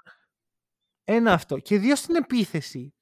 [1.04, 1.58] Ένα αυτό.
[1.58, 2.94] Και δύο στην επίθεση.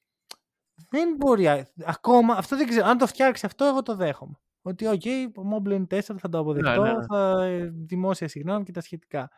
[0.88, 1.48] Δεν μπορεί.
[1.48, 2.34] α- Ακόμα.
[2.34, 2.86] Αυτό δεν ξέρω.
[2.86, 4.34] Αν το φτιάξεις αυτό, εγώ το δέχομαι.
[4.62, 5.02] Ότι, οκ,
[5.36, 6.82] ο Mobley είναι 4, θα το αποδεχτώ.
[6.82, 7.04] Ναι, ναι, ναι.
[7.06, 9.30] Θα ε, δημόσια συγγνώμη και τα σχετικά.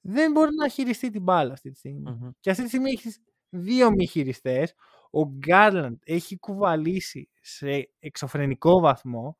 [0.00, 2.10] Δεν μπορεί να χειριστεί την μπάλα αυτή τη στιγμή.
[2.10, 2.30] μμμ.
[2.40, 4.72] Και αυτή τη στιγμή έχεις δύο μη χειριστές.
[5.10, 9.38] Ο Γκάρλαντ έχει κουβαλήσει σε εξωφρενικό βαθμό.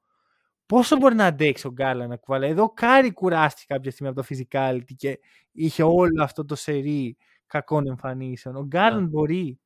[0.67, 4.23] Πόσο μπορεί να αντέξει ο Γκάρλαντ να κουβαλάει; Εδώ ο Κάρι κουράστηκε κάποια στιγμή από
[4.23, 5.19] το physicality και
[5.53, 7.17] είχε όλο αυτό το σερί
[7.47, 8.57] κακών εμφανίσεων.
[8.57, 9.61] Ο Γκάρλαντ μπορεί.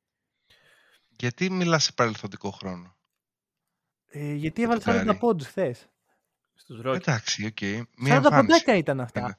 [1.08, 2.96] Γιατί μιλάς σε παρελθοντικό χρόνο;
[4.06, 5.18] Ε, γιατί έβαλε το 40 Κάρι.
[5.18, 5.88] πόντους χθες.
[6.54, 6.94] Στους Rockets.
[6.94, 7.58] Εντάξει, οκ.
[7.60, 8.46] 40 Μία εμφάνιση.
[8.46, 9.20] ποντάκια ήταν αυτά.
[9.20, 9.38] Είναι.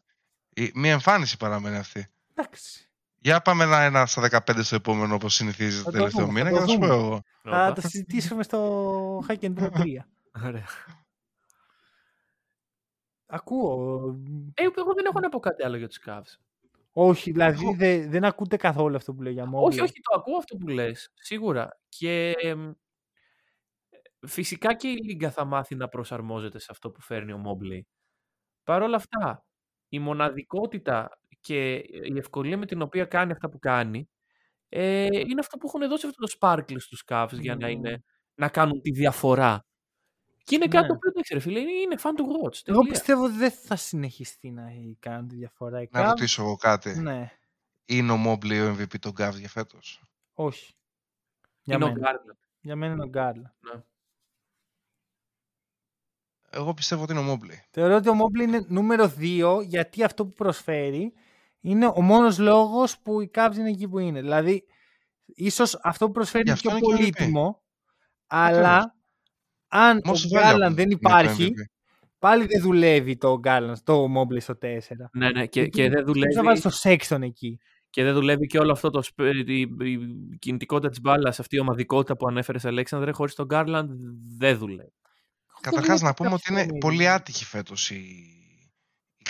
[0.68, 2.08] Η- Μία εμφάνιση παραμένει αυτή.
[2.36, 2.91] Εντάξει.
[3.24, 6.40] Για πάμε ένα, ένα στα 15 στο επόμενο όπως συνηθίζει Θα το το τελευταίο δούμε,
[6.40, 6.96] θα μήνα το και θα σου πω δούμε.
[7.04, 7.22] εγώ.
[7.44, 7.74] Θα Όπα.
[7.74, 9.86] τα συζητήσουμε στο Hack and Draw 3.
[10.46, 10.66] Ωραία.
[13.26, 14.00] Ακούω.
[14.54, 16.36] Ε, εγώ δεν έχω να πω κάτι άλλο για τους Cavs.
[16.94, 19.64] Όχι, δηλαδή δε- δεν ακούτε καθόλου αυτό που λέω για Mobley.
[19.64, 21.80] Όχι, όχι, το ακούω αυτό που λες, σίγουρα.
[21.90, 22.72] Και εμ,
[24.28, 27.88] φυσικά και η Λίγκα θα μάθει να προσαρμόζεται σε αυτό που φέρνει ο Μόμπλεϊ.
[28.64, 29.46] Παρ' όλα αυτά,
[29.90, 31.74] η μοναδικότητα και
[32.04, 34.10] η ευκολία με την οποία κάνει αυτά που κάνει
[34.70, 37.74] ε, είναι αυτό που έχουν δώσει αυτό το sparkle στους Cavs για να, Μμμ.
[37.74, 38.04] είναι,
[38.36, 39.66] να κάνουν τη διαφορά.
[40.44, 40.88] Και είναι κάτι Ναι.
[40.88, 42.60] το οποίο εντάξει, ρε φίλε, είναι, είναι fun to watch.
[42.66, 42.92] Εγώ τελεία.
[42.92, 44.64] πιστεύω ότι δεν θα συνεχιστεί να
[45.00, 45.82] κάνει τη διαφορά.
[45.82, 47.00] Οι Να Cavs- ρωτήσω εγώ κάτι.
[47.00, 47.32] Ναι,
[47.86, 50.04] Είναι ο Mobley ο MVP των Cavs για φέτος;
[50.34, 50.74] όχι.
[51.62, 52.12] Για Είναι ο μένα.
[52.12, 52.38] Garland.
[52.62, 53.56] Για μένα είναι ο Γκάρλα.
[53.60, 53.82] Ναι.
[56.50, 57.58] Εγώ πιστεύω ότι είναι ο Mobley.
[57.72, 61.14] Θεωρώ ότι ο Mobley είναι νούμερο 2 γιατί αυτό που προσφέρει
[61.62, 64.22] είναι ο μόνος λόγος που οι Cavs είναι εκεί που είναι.
[64.22, 64.64] Δηλαδή,
[65.26, 67.12] ίσως αυτό που προσφέρει Γι' είναι αυτό πιο είναι και ο MVP.
[67.18, 67.62] πολύτιμο,
[68.28, 68.96] αλλά
[69.68, 71.72] αν ο Most valuable Garland δεν είναι το υπάρχει, MVP.
[72.20, 75.10] πάλι δεν δουλεύει το Garland, το Mobley στο 4.
[75.14, 76.42] Ναι, ναι, και, Γιατί και δεν Δεν θα δουλεύει.
[76.42, 77.60] βάλεις το Sexton εκεί;
[77.90, 80.00] Και δεν δουλεύει και όλο αυτό το, σπ- η, η
[80.40, 83.86] κινητικότητα της μπάλας, αυτή η ομαδικότητα που ανέφερες Αλέξανδρε, χωρίς τον Garland
[84.38, 84.94] δεν δουλεύει.
[85.62, 87.16] Καταρχάς να πούμε βλέπω ότι είναι κάποιο πολύ παιχνίδι.
[87.16, 88.16] άτυχη φέτος η,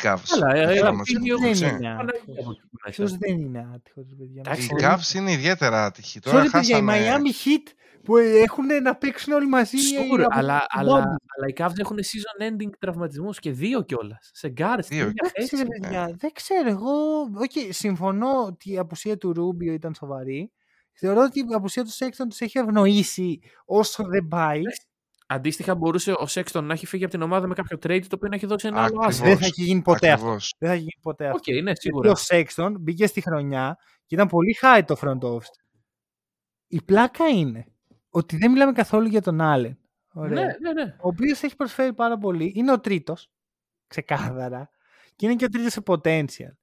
[0.04, 0.24] η Cavs.
[0.30, 1.64] Καλά, ε, Δεν ε, θα ε, μας δεν συμφωνήσει.
[1.66, 2.46] είναι Παναγία άτυχος.
[2.46, 3.18] μου, που να Ποιος είσαι.
[3.20, 4.42] δεν είναι άτυχος, παιδιά.
[4.46, 4.84] Εντάξει, Οι Sorry.
[4.94, 6.20] Cavs είναι ιδιαίτερα άτυχοι.
[6.20, 6.94] Τώρα Sorry, παιδιά, οι χάσανε...
[7.18, 7.74] Miami Heat
[8.04, 9.78] που έχουν να παίξουν όλοι μαζί.
[9.78, 11.16] Sure, από αλλά, τον αλλά, Bobby.
[11.38, 14.30] αλλά οι Cavs έχουν season ending τραυματισμούς και δύο κιόλας.
[14.34, 14.80] Σε guards, Δύο.
[14.82, 15.56] στην ίδια Εντάξει, θέση.
[15.56, 16.70] ρε παιδιά, δεν ξέρω.
[16.70, 16.92] Εγώ
[17.36, 20.52] όχι, συμφωνώ ότι η απουσία του Ρούμπιο ήταν σοβαρή.
[20.94, 24.62] Θεωρώ ότι η απουσία του Sexton τους έχει ευνοήσει όσο δεν πάει.
[25.34, 28.30] Αντίστοιχα, μπορούσε ο Sexton να έχει φύγει από την ομάδα με κάποιο trade το οποίο
[28.30, 29.08] να έχει δώσει ένα άλλο Ακριβώς.
[29.08, 29.24] άσο.
[29.24, 30.26] Δεν θα έχει γίνει ποτέ αυτό.
[30.26, 30.56] Ακριβώς.
[30.58, 31.38] Δεν θα έχει γίνει ποτέ αυτό.
[31.38, 32.12] Οκ, ναι, Γιατί σίγουρα.
[32.12, 35.62] ο Sexton μπήκε στη χρονιά και ήταν πολύ high το front office.
[36.68, 37.66] Η πλάκα είναι
[38.10, 39.78] ότι δεν μιλάμε καθόλου για τον Άλεν.
[40.14, 40.46] Ωραία.
[40.46, 40.96] Ναι, ναι, ναι.
[41.00, 42.52] Ο οποίος έχει προσφέρει πάρα πολύ.
[42.56, 43.30] Είναι ο τρίτος.
[43.88, 44.70] Ξεκάθαρα.
[45.16, 46.54] Και είναι και ο τρίτος σε potential.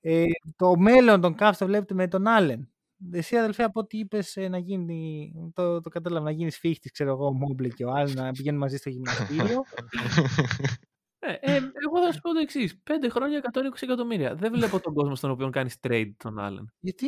[0.00, 0.24] Ε,
[0.56, 2.70] το μέλλον των Cavs το βλέπετε με τον Άλεν.
[3.12, 5.32] Εσύ αδελφέ από ό,τι είπες να γίνει.
[5.54, 8.58] Το, το κατάλαβα να γίνεις φίχτης, ξέρω εγώ, ο Μόμπλε και ο Άλεν να πηγαίνουν
[8.60, 9.62] μαζί στο γυμναστήριο.
[11.22, 12.80] Ε, ε, εγώ θα σου πω το εξής.
[12.82, 14.34] Πέντε χρόνια 120 εκατομμύρια.
[14.34, 16.72] Δεν βλέπω τον κόσμο στον οποίο κάνεις trade τον άλλον.
[16.80, 17.06] Γιατί;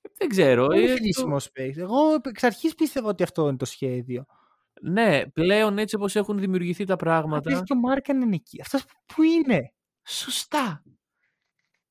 [0.00, 0.66] Ε, Δεν ξέρω.
[0.66, 1.76] Πολύ ε, χρήσιμο space.
[1.76, 4.24] Εγώ εξ αρχής πίστευα ότι αυτό είναι το σχέδιο.
[4.72, 7.62] το- Ναι, πλέον έτσι όπως έχουν δημιουργηθεί τα Απλά πράγματα.
[7.64, 8.60] και ο Μάρκαν είναι εκεί.
[8.60, 9.72] Αυτός που είναι;
[10.06, 10.82] Σωστά.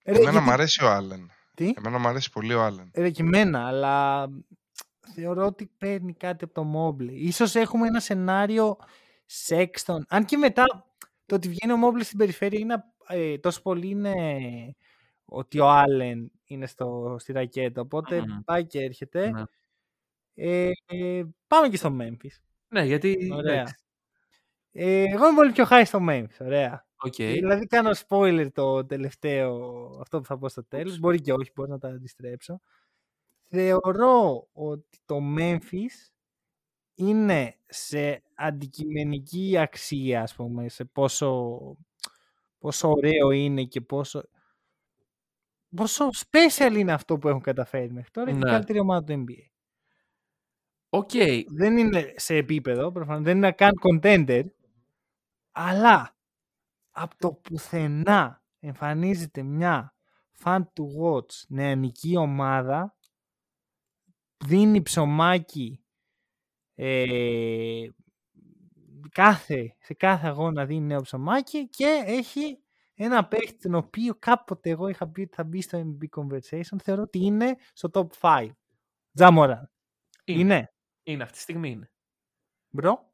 [0.06, 1.30] Ρε, Εμένα γιατί- μου αρέσει ο Άλεν.
[1.58, 2.92] Τι; Εμένα μου αρέσει πολύ ο Άλεν.
[2.96, 4.28] Ρε και εμένα, αλλά
[5.14, 7.10] θεωρώ ότι παίρνει κάτι από το Mobley.
[7.12, 8.78] Ίσως έχουμε ένα σενάριο
[9.48, 10.00] Sexton.
[10.08, 10.64] Αν και μετά
[11.26, 14.14] το ότι βγαίνει ο Mobley στην περιφέρεια είναι ε, τόσο πολύ είναι
[15.26, 17.82] ότι ο Allen είναι στο, στη ρακέτα.
[17.82, 18.40] Οπότε Μμμ.
[18.46, 19.30] πάει και έρχεται.
[19.30, 19.44] Ναι.
[20.34, 22.42] Ε, ε, πάμε και στο Memphis.
[22.68, 23.30] Ναι, γιατί.
[23.34, 23.54] Ωραία.
[23.54, 23.76] εντάξει,
[24.72, 26.38] Ε, εγώ είμαι πολύ πιο high στο Memphis.
[26.40, 26.87] Ωραία.
[27.04, 27.16] Οκ.
[27.16, 29.56] Δηλαδή κάνω spoiler το τελευταίο,
[30.02, 31.00] αυτό που θα πω στο τέλος.
[31.00, 32.60] Μπορεί και όχι, μπορεί να τα αντιστρέψω.
[33.44, 36.12] Θεωρώ ότι το Memphis
[36.96, 41.60] είναι σε αντικειμενική αξία, ας πούμε, σε πόσο
[42.60, 44.24] πόσο ωραίο είναι και πόσο...
[45.76, 48.30] Πόσο special είναι αυτό που έχουν καταφέρει μέχρι τώρα.
[48.30, 48.50] Είναι η Ναι.
[48.50, 49.50] καλύτερη ομάδα του NBA.
[50.90, 51.10] Οκ.
[51.58, 54.44] Δεν είναι σε επίπεδο, προφανώς, δεν είναι καν contender,
[55.52, 56.17] αλλά
[57.00, 59.96] από το πουθενά εμφανίζεται μια
[60.44, 62.98] fun to watch νεανική ομάδα,
[64.46, 65.84] δίνει ψωμάκι
[66.76, 67.88] ε,
[69.12, 72.60] κάθε, σε κάθε αγώνα δίνει νέο ψωμάκι και έχει
[72.94, 77.02] ένα παίχτη τον οποίο κάποτε εγώ είχα πει ότι θα μπει στο MVP conversation θεωρώ
[77.02, 78.50] ότι είναι στο top 5.
[79.14, 79.72] Τζα Μοράντ.
[80.24, 80.40] Είναι.
[80.40, 80.74] Είναι.
[81.04, 81.92] Είναι αυτή τη στιγμή είναι.
[82.70, 83.14] Bro.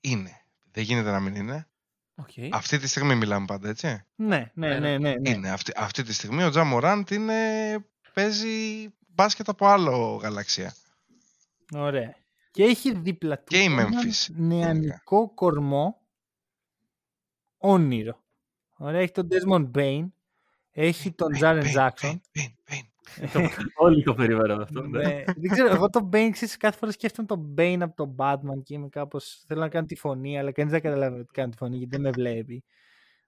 [0.00, 0.46] Είναι.
[0.70, 1.68] Δεν γίνεται να μην είναι.
[2.14, 2.30] Οκ.
[2.50, 4.04] Αυτή τη στιγμή μιλάμε πάντα, έτσι.
[4.14, 5.14] Ναι, ναι, ναι, ναι.
[5.14, 5.30] ναι.
[5.30, 5.50] Είναι.
[5.50, 7.34] Αυτή, αυτή τη στιγμή ο Τζα Μοράντ είναι,
[8.14, 10.74] παίζει μπάσκετ από άλλο γαλαξία.
[11.72, 12.14] Ωραία.
[12.50, 16.00] Και έχει δίπλα του Και η έναν Memphis, νεανικό κορμό
[17.56, 18.22] όνειρο.
[18.76, 20.06] Ωραία, έχει τον Desmond Bane,
[20.70, 22.20] έχει τον Jaren Jackson.
[22.30, 22.92] Πιν, πιν.
[23.74, 24.82] Όλοι το περιμέναμε αυτό.
[24.86, 25.02] ναι.
[25.02, 28.62] Ναι, δεν ξέρω, εγώ τον Bane ξέρεις, κάθε φορά σκέφτομαι τον Bane από τον Batman
[28.62, 31.56] και είμαι κάπως, θέλω να κάνω τη φωνή, αλλά κανείς δεν καταλαβαίνει ότι κάνω τη
[31.56, 32.64] φωνή γιατί δεν με βλέπει.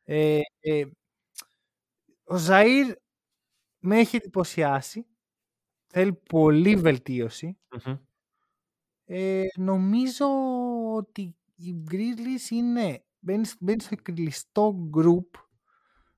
[0.05, 0.85] Ε, ε,
[2.25, 2.95] ο Ζαΐρ
[3.79, 5.07] με έχει εντυπωσιάσει,
[5.87, 7.59] θέλει πολύ βελτίωση.
[7.87, 7.97] Μμμ.
[9.05, 10.27] Ε, νομίζω
[10.95, 15.41] ότι η Grizzlies είναι, μπαίνει, μπαίνει στο κλειστό group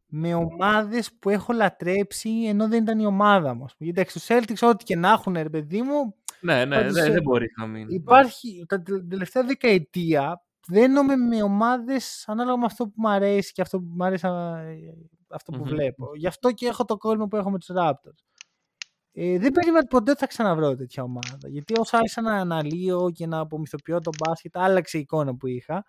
[0.09, 3.75] με ομάδες που έχω λατρέψει ενώ δεν ήταν η ομάδα μας.
[3.79, 7.07] Γιατί εντάξει, τους Celtics ό,τι και να έχουν ρε παιδί μου, Ναι, ναι, Πάντως, δεν,
[7.07, 7.87] ε, δεν μπορεί να μην.
[7.89, 13.63] υπάρχει τα τε- τελευταία δεκαετία δένομαι με ομάδες ανάλογα με αυτό που μου αρέσει και
[13.63, 14.63] αυτό που μου αρέσει α,
[15.29, 15.69] αυτό που Μμμ.
[15.69, 16.11] βλέπω.
[16.15, 18.23] Γι' αυτό και έχω το κόλλημα που έχω με τους Raptors.
[19.13, 21.49] Ε, δεν περίμενα ότι ποτέ θα ξαναβρω τέτοια ομάδα.
[21.49, 25.85] Γιατί όσο άρχισα να αναλύω και να απομυθοποιώ τον μπάσκετ, άλλαξε η εικόνα που είχα.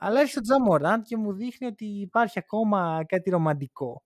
[0.00, 4.02] Αλλά έρχεται ο Τζαμοράντ και μου δείχνει ότι υπάρχει ακόμα κάτι ρομαντικό.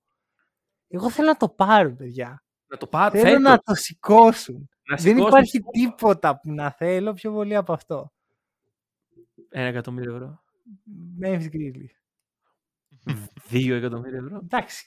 [0.89, 2.45] Εγώ θέλω να το πάρω, παιδιά.
[2.67, 3.19] Να το πάρει.
[3.19, 4.69] Θέλω να το σηκώσουν.
[4.89, 8.13] να Δεν σηκώσει υπάρχει τίποτα που να θέλω πιο πολύ από αυτό.
[9.49, 10.43] Ένα εκατομμύριο ευρώ.
[11.23, 12.03] Memphis Grizzlies.
[13.49, 14.41] Δύο εκατομμύρια ευρώ.
[14.43, 14.87] Εντάξει.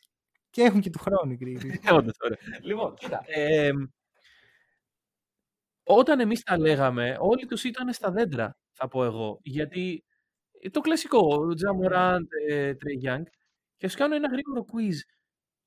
[0.50, 1.94] Και έχουν και του χρόνου οι Grizzlies.
[1.98, 2.38] Όντως, ωραία.
[2.62, 3.22] Λοιπόν, κοίτα.
[3.26, 3.72] ε,
[5.84, 9.40] όταν εμείς τα λέγαμε, όλοι τους ήταν στα δέντρα, θα πω εγώ.
[9.42, 10.15] Γιατί ε,
[10.72, 13.26] το κλασικό, ο Τζα Μοράντ, Τρέι Γιάνγκ,
[13.78, 14.96] και σου κάνω ένα γρήγορο quiz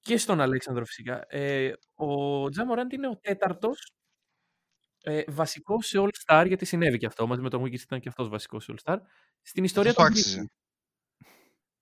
[0.00, 1.24] και στον Αλέξανδρο φυσικά.
[1.28, 3.92] Ε, ο Τζα Μοράντ είναι ο τέταρτος
[5.02, 8.08] ε, βασικός σε All Star, γιατί συνέβη και αυτό, μαζί με τον Wiggins ήταν και
[8.08, 8.98] αυτός βασικός σε All Star,
[9.42, 10.40] στην ιστορία Αυτό των άξιζε.
[10.40, 10.46] Grizzlies.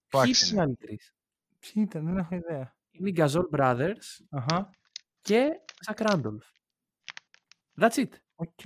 [0.09, 0.55] Το Ποιοι άξιζε.
[0.55, 1.12] ήταν οι άλλοι τρεις;
[1.59, 2.76] Ποιοι ήταν, δεν έχω ιδέα.
[2.90, 4.70] Είναι οι Gasol Brothers Αχα.
[5.20, 5.48] και
[5.86, 6.47] Zach Randolph.
[7.80, 8.10] That's it.
[8.34, 8.60] Οκ.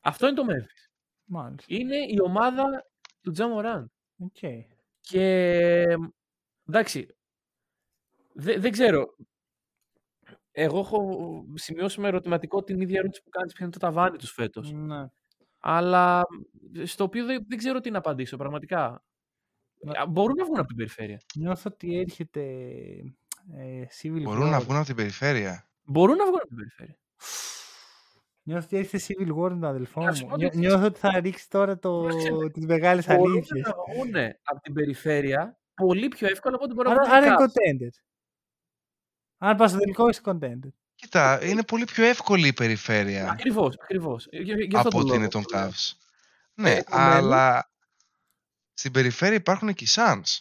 [0.00, 0.90] Αυτό είναι το Memphis.
[1.24, 1.74] Μάλιστα.
[1.74, 2.86] Είναι η ομάδα
[3.22, 3.92] του Τζα Μοράντ.
[4.18, 4.36] Οκ.
[5.00, 5.24] Και
[6.68, 7.06] εντάξει,
[8.32, 9.16] δε- δεν ξέρω.
[10.52, 11.00] Εγώ έχω
[11.54, 14.72] σημειώσει με ερωτηματικό την ίδια ερώτηση που κάνεις ποιο είναι το ταβάνι τους φέτος.
[14.72, 15.06] Ναι.
[15.58, 16.22] Αλλά
[16.84, 19.04] στο οποίο δεν, δεν ξέρω τι να απαντήσω πραγματικά.
[19.84, 19.98] Ναι.
[19.98, 21.20] Α, Μπορούν να βγουν από την περιφέρεια.
[21.36, 22.42] Νιώθω ότι έρχεται
[23.56, 24.62] ε, Civil Μπορούν να War.
[24.62, 25.68] βγουν από την περιφέρεια.
[25.84, 26.98] Μπορούν να βγουν από την περιφέρεια.
[28.44, 30.30] Νιώθω ότι έρχεται Civil War με τον αδελφό Να σου μου.
[30.30, 32.06] πω Νιώ- το Νιώθω ότι θα ρίξεις τώρα το...
[32.08, 33.66] Κοίταξε, τις μεγάλες Μπορούν αλήθειες.
[33.66, 37.26] να βγουν από την περιφέρεια πολύ πιο εύκολα από ό,τι μπορούν να Άρα, βγουν άρα
[37.26, 37.86] οι είναι Cavs.
[37.86, 38.02] contender.
[39.38, 40.68] Αν πας στο τελικό είσαι contender.
[40.94, 44.26] Κοίτα, είναι πολύ πιο εύκολη η περιφέρεια Ακριβώς, ακριβώς.
[44.30, 45.68] Ε, Γι- γι' αυτό από το ότι λόγο είναι των το λέω.
[45.68, 45.92] Cavs.
[46.54, 47.70] Ναι, επομένως- αλλά
[48.74, 50.38] στην περιφέρεια υπάρχουν και οι Suns.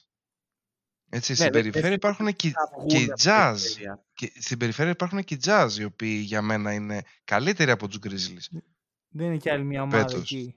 [1.14, 3.54] Έτσι, στην Ναι, δεν- δεν περιφέρεια υπάρχουν και, θα βγουν και οι από την Jazz.
[3.56, 4.04] περιφέρεια.
[4.14, 8.00] Και στην περιφέρεια υπάρχουν και οι Jazz, οι οποίοι για μένα είναι καλύτεροι από τους
[8.04, 8.60] Grizzlies.
[9.08, 10.22] Δεν είναι κι άλλη μια ομάδα Φέτος.
[10.22, 10.56] εκεί.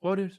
[0.00, 0.36] Warriors.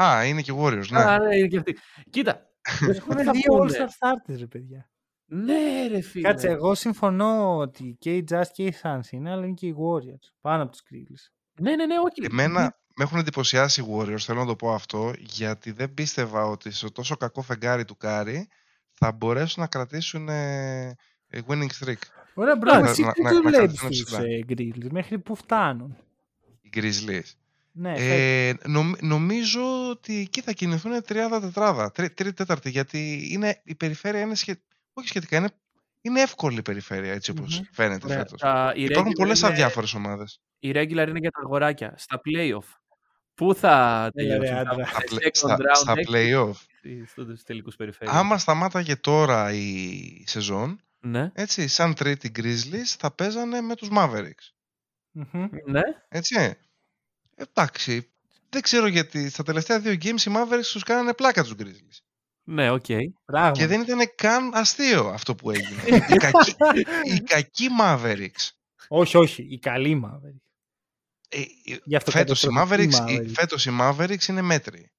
[0.00, 0.98] Α, είναι και Warriors, ναι.
[1.00, 1.76] Α, ναι, είναι και αυτοί.
[2.10, 2.50] Κοίτα.
[2.80, 3.72] δεν σου πω τι Έχουν θα δύο πούνε.
[3.78, 3.86] All-Star
[4.32, 4.90] starters, ρε παιδιά.
[5.30, 6.28] Ναι, ρε φίλε.
[6.28, 9.74] Κάτσε, εγώ συμφωνώ ότι και οι Jazz και οι Suns είναι, αλλά είναι και οι
[9.78, 10.32] Warriors.
[10.40, 11.32] Πάνω από τους Grizzlies.
[11.60, 12.24] Ναι, ναι, ναι, όχι.
[12.32, 16.70] Εμένα με έχουν εντυπωσιάσει οι Warriors, θέλω να το πω αυτό, γιατί δεν πίστευα ότι
[16.70, 18.48] στο τόσο κακό φεγγάρι του Κάρι
[18.92, 20.86] θα μπορέσουν να κρατήσουν ε,
[21.28, 21.96] ε, winning streak.
[22.34, 24.22] Ωραία, bro, Να- εσύ να- τι να- του να βλέπεις κρατήσουν στους ψηλά.
[24.24, 25.96] ε, Grizzlies, μέχρι πού φτάνουν;
[26.60, 27.32] Οι Grizzlies.
[27.72, 34.20] Ναι, Ε, νομ- νομίζω ότι εκεί θα κινηθούν τριάδα-τετράδα, τρί- τρίτη-τέταρτη, γιατί είναι, η περιφέρεια
[34.20, 34.60] είναι σχε...
[34.92, 35.48] όχι σχετικά, είναι,
[36.00, 37.64] είναι εύκολη η περιφέρεια, έτσι όπως Μμμ.
[37.72, 38.40] φαίνεται Ωραία, φέτος.
[38.40, 40.40] τα- οι Υπάρχουν regular πολλές είναι- αδιάφορες ομάδες.
[40.58, 41.94] Οι regular είναι για τα αγοράκια.
[41.96, 42.66] Στα playoff.
[43.38, 44.54] Πού θα Έλα, ρε, τελειώσουν.
[44.54, 44.74] θα άντρα.
[44.74, 46.54] βγουν Στα, σε play- second στα, round στα exit play-off.
[46.82, 48.16] ή στους τελικούς περιφέρειες.
[48.16, 54.52] Άμα σταμάταγε τώρα η σεζόν, Ναι, έτσι, σαν τρίτη Grizzlies θα παίζανε με τους Mavericks.
[55.10, 55.48] Μμμ.
[55.66, 55.80] ναι.
[56.08, 56.54] Έτσι.
[57.34, 58.10] Εντάξει.
[58.48, 61.98] δεν ξέρω γιατί στα τελευταία δύο games οι Mavericks τους κάνανε πλάκα τους Grizzlies.
[62.44, 62.84] Ναι, οκ.
[63.24, 63.50] Πράγμα.
[63.50, 65.82] Και δεν ήταν καν αστείο αυτό που έγινε.
[66.14, 66.54] οι, κακοί,
[67.14, 68.48] οι κακοί Mavericks.
[68.88, 69.46] Όχι, όχι.
[69.50, 70.47] Η καλή Mavericks.
[71.28, 71.42] Ε,
[71.84, 73.30] Γι' αυτό φέτος, οι καταστροφικοί Mavericks, οι- Mavericks.
[73.34, 74.90] φέτος οι Mavericks είναι μέτροι.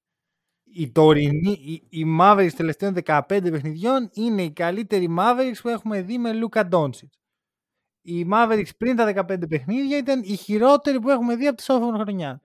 [0.73, 6.17] Η τωρινή, η, η Mavericks τελευταίων 15 παιχνιδιών είναι η καλύτερη Mavericks που έχουμε δει
[6.17, 7.13] με Λούκα Ντόνσιτ.
[8.01, 11.99] Οι Mavericks πριν τα 15 παιχνίδια ήταν οι χειρότεροι που έχουμε δει από τη σόφωνη
[11.99, 12.41] χρονιά.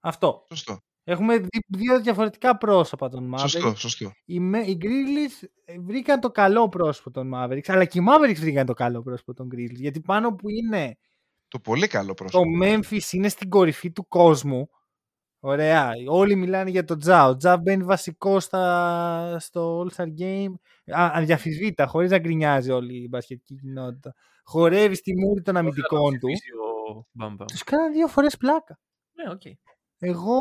[0.00, 0.44] Αυτό.
[0.48, 3.38] Σωστό, Έχουμε δει δύο διαφορετικά πρόσωπα των Mavericks.
[3.48, 4.12] σωστό, σωστό.
[4.24, 8.36] Οι, με- οι Grizzlies ε, βρήκαν το καλό πρόσωπο των Mavericks, αλλά και οι Mavericks
[8.38, 9.74] βρήκαν το καλό πρόσωπο των Grizzlies.
[9.74, 10.96] Γιατί πάνω που είναι
[11.56, 12.44] Το πολύ καλό πρόσωπο.
[12.44, 14.68] το Memphis είναι στην κορυφή του κόσμου.
[15.40, 15.92] Ωραία.
[16.08, 17.26] Όλοι μιλάνε για τον Τζα.
[17.26, 20.52] Ο Τζα μπαίνει βασικό στα, στο All-Star Game.
[20.98, 24.14] Α, αδιαφυσβήτα, χωρίς να γκρινιάζει όλη η μπασκετική κοινότητα.
[24.44, 26.26] Χορεύει στη μούρη των αμυντικών του.
[26.26, 26.50] Ψηφίσει
[26.96, 27.46] ο Μπαμπαμ.
[27.46, 28.78] Τους κάναν δύο φορές πλάκα.
[29.12, 29.42] Ναι, οκ.
[29.98, 30.40] Εγώ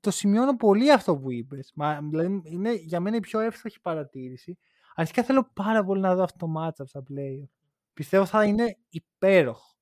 [0.00, 1.72] το σημειώνω πολύ αυτό που είπες.
[1.74, 4.58] Μα, δηλαδή, είναι για μένα η πιο εύστοχη παρατήρηση.
[4.94, 7.48] Αρχικά θέλω πάρα πολύ να δω αυτό το matchup στα play.
[7.92, 9.73] Πιστεύω θα είναι υπέροχο.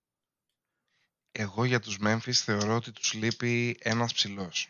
[1.33, 4.69] Εγώ για τους Memphis θεωρώ ότι τους λείπει ένας ψηλός.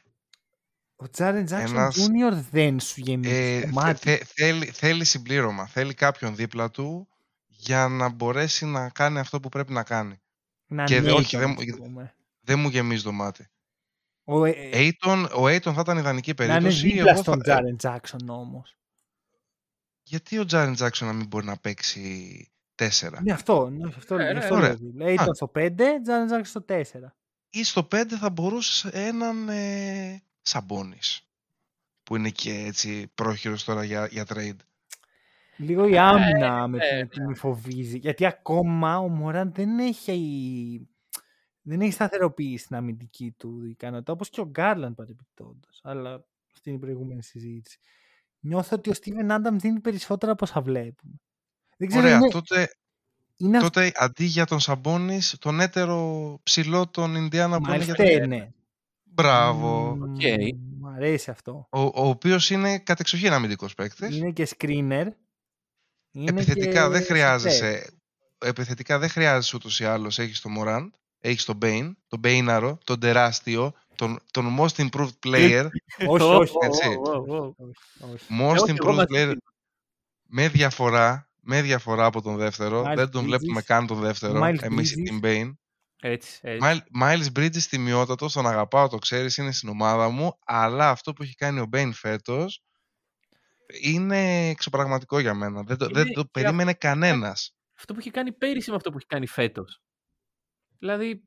[0.96, 2.44] Ο Τζάρεν Τζάξον Ένας- Jr.
[2.50, 3.98] δεν σου γεμίζει Ε, το θε- μάτι.
[4.10, 5.66] θε- θέλει, θέλει συμπλήρωμα.
[5.66, 7.08] Θέλει κάποιον δίπλα του
[7.46, 10.16] για να μπορέσει να κάνει αυτό που πρέπει να κάνει.
[10.66, 12.14] να και δε- ανέχει, όχι, δεν ας μου- πούμε.
[12.40, 13.46] Δεν μου γεμίζει το μάτι.
[14.24, 14.70] Ο, ε, ε,
[15.02, 16.86] Aiton, ο Aiton θα ήταν ιδανική να είναι περίπτωση.
[16.88, 18.76] δίπλα Εγώ στον θα- ε, Τζάρεν Τζάξον όμως.
[20.02, 22.00] γιατί ο Τζάρεν Τζάξον να μην μπορεί να παίξει
[22.48, 22.51] 4.
[23.22, 23.70] Ναι, αυτό.
[23.70, 24.68] Ναι, αυτό, Ε, λέω, ναι, αυτό ωραία.
[24.68, 25.10] λέω δίπλα.
[25.10, 25.34] Ήταν Α.
[25.34, 27.14] στο 5, Τζάρεν Τζάξον στο 4.
[27.50, 31.26] Ή στο 5 θα μπορούσες έναν ε, Σαμπόνις
[32.02, 34.56] που είναι και έτσι πρόχειρος τώρα για, για trade.
[35.56, 37.98] Λίγο η άμυνα με, ε, με, τι με φοβίζει.
[37.98, 40.88] Γιατί ακόμα ο Μωράν δεν έχει,
[41.62, 45.80] δεν έχει σταθεροποιήσει την αμυντική του ικανότητα, όπως και ο Γκάρλαντ παρεμπιπτόντως.
[45.82, 47.78] Αλλά αυτή είναι η προηγούμενη συζήτηση.
[48.40, 51.14] Νιώθω ότι ο Στίβεν Άνταμς δίνει περισσότερα από όσα βλέπουμε.
[51.82, 52.74] Δεν ξέρω, Ωραία, είναι, τότε,
[53.36, 53.70] είναι αυτό.
[53.70, 58.28] τότε αντί για τον Σαμπόνις, τον έτερο ψηλό τον Ινδιάνα που είναι για Μάλιστα, τον...
[58.28, 58.48] ναι.
[59.04, 59.94] Μπράβο.
[59.96, 60.20] Μμμ, Οκ.
[60.80, 61.66] Μ' αρέσει αυτό.
[61.70, 64.16] Ο, ο οποίος είναι κατεξοχήν αμυντικός παίκτης.
[64.16, 65.06] Είναι και screener.
[66.12, 67.06] Είναι Επιθετικά και δεν shooter.
[67.06, 67.92] χρειάζεσαι.
[68.38, 70.18] Επιθετικά δεν χρειάζεσαι ούτως ή άλλως.
[70.18, 75.66] Έχεις τον Μωράντ, έχεις τον Μπέιν, τον Μπέιναρο, τον τεράστιο, τον, τον most improved player.
[76.08, 76.54] Όχι, όχι.
[76.60, 76.88] Έτσι.
[76.88, 77.54] Ω, ω, ω.
[77.58, 77.72] όχι,
[78.12, 78.26] όχι.
[78.40, 79.42] most όχι, εγώ improved μαζί player σου.
[80.26, 82.82] με διαφορά, με διαφορά από τον δεύτερο.
[82.86, 83.64] Miles δεν τον βλέπουμε Bridges.
[83.64, 84.40] καν τον δεύτερο.
[84.44, 85.10] Miles Εμείς η Bridges.
[85.12, 85.52] Team Bane.
[86.04, 86.58] Έτσι, έτσι.
[86.62, 91.22] Mile- Miles Bridges τιμιότατος, τον αγαπάω, το ξέρεις, είναι στην ομάδα μου, αλλά αυτό που
[91.22, 92.62] έχει κάνει ο Μπέιν φέτος
[93.82, 95.62] είναι εξωπραγματικό για μένα.
[95.62, 97.54] Δεν το, δεν Είναι το και περίμενε κανένας.
[97.78, 99.82] Αυτό που έχει κάνει πέρυσι με αυτό που έχει κάνει φέτος.
[100.78, 101.22] Δηλαδή,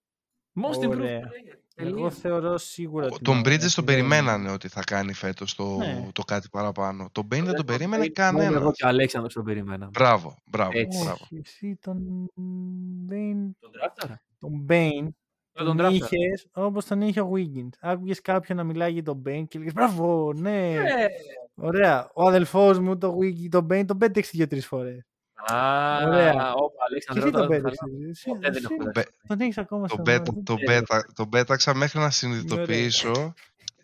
[0.63, 1.19] most improved Ωραία.
[1.19, 1.57] player.
[1.77, 2.09] Εγώ Τελεία.
[2.09, 3.05] θεωρώ σίγουρα.
[3.05, 6.07] Ο- ότι Τον ναι, Bridges τον ότι δεν- περιμένανε ότι θα κάνει φέτος το, Ναι.
[6.13, 7.09] το κάτι παραπάνω.
[7.11, 8.75] Τον Bane δεν τον Τον περίμενε Bane, μόνο Εγώ κανένας.
[8.77, 9.91] και ο Αλέξανδρος τον περιμέναμε.
[9.93, 11.03] Μπράβο, μπράβο, Έτσι.
[11.03, 11.17] μπράβο.
[11.23, 11.97] Όχι, εσύ τον
[13.09, 14.21] Bane, Τον τράφταρα.
[14.39, 15.07] τον Bane
[15.51, 15.89] τον τον τράφταρα.
[16.05, 17.69] είχες όπως τον είχε ο Wiggins.
[17.81, 20.73] Άκουγες κάποιον να μιλάει για τον Bane και λέγες μπράβο, ναι.
[20.73, 21.07] Ε,
[21.55, 22.09] Ωραία.
[22.13, 25.05] Ο αδελφός μου, τον Wiggins, τον Bane, τον πέταξε δύο-τρεις φορές.
[25.35, 26.53] Α, Ωραία.
[26.53, 27.87] όπα, Και Αλέξανδρε, εσύ τον όταν- πέταξες.
[28.09, 30.43] Εσύ- Ποτέ δεν εσύ έχω Μπε- Τον έχεις ακόμα Τον, στο πέτα, μάτι.
[30.43, 30.71] τον, ξέρω.
[30.79, 33.33] πέτα, τον πέταξα μέχρι να συνειδητοποιήσω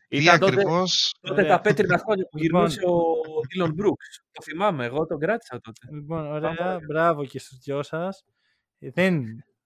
[0.08, 1.16] τι Ήταν τότε- ακριβώς...
[1.22, 1.56] Τότε Ωραία.
[1.56, 2.62] τα πέτρινα χρόνια που Λοιπόν.
[2.62, 3.02] γυρνούσε ο
[3.50, 4.22] Δίλον Μπρούξ.
[4.32, 5.80] Το θυμάμαι, εγώ τον κράτησα τότε.
[5.92, 6.50] Λοιπόν, Πάμε, ωραία.
[6.50, 6.80] ωραία.
[6.88, 8.24] Μπράβο και στους δυο σας.
[8.80, 9.26] Ε, δεν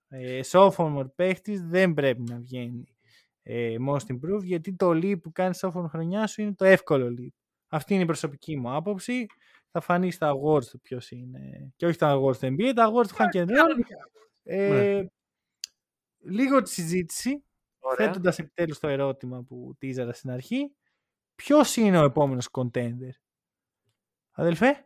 [0.09, 2.83] ε, sophomore παίχτης δεν πρέπει να βγαίνει
[3.43, 7.27] ε, most improved γιατί το leap που κάνεις sophomore χρονιά σου είναι το εύκολο leap.
[7.67, 9.25] Αυτή είναι η προσωπική μου άποψη.
[9.77, 11.73] Θα φανεί στα awards του ποιος είναι.
[11.75, 13.83] Και όχι τα awards του NBA, τα awards του Hank and Roll.
[14.43, 15.05] Ε,
[16.17, 17.43] Λίγο τη συζήτηση,
[17.79, 18.07] Ωραία.
[18.07, 20.75] θέτοντας επιτέλους το ερώτημα που τίζαρα στην αρχή.
[21.35, 23.09] Ποιος είναι ο επόμενος contender;
[24.31, 24.85] Αδελφέ;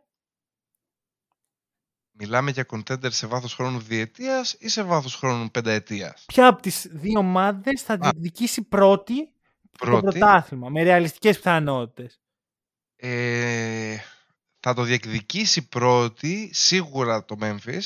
[2.10, 6.88] Μιλάμε για contender σε βάθος χρόνου διετίας ή σε βάθος χρόνου πενταετίας; ποια από τις
[6.90, 9.32] δύο ομάδες θα διεκδικήσει πρώτη,
[9.78, 12.20] το Πρώτη, πρωτάθλημα, με ρεαλιστικές πιθανότητες;
[12.96, 13.96] ε,
[14.60, 17.80] θα το διεκδικήσει πρώτη σίγουρα το Memphis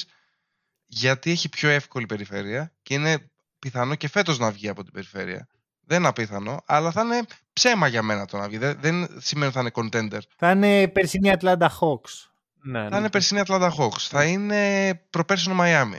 [0.86, 5.48] γιατί έχει πιο εύκολη περιφέρεια και είναι πιθανό και φέτος να βγει από την περιφέρεια.
[5.86, 7.20] Δεν είναι απίθανο, αλλά θα είναι
[7.52, 8.58] ψέμα για μένα το να βγει.
[8.58, 10.20] Δεν, δεν σημαίνει ότι θα είναι contender.
[10.36, 12.28] Θα είναι περσινή Atlanta Hawks.
[12.62, 12.96] Ναι, Θα ναι.
[12.96, 13.98] είναι περσινή Atlanta Hawks.
[13.98, 15.98] Θα είναι προπέρσινο Miami.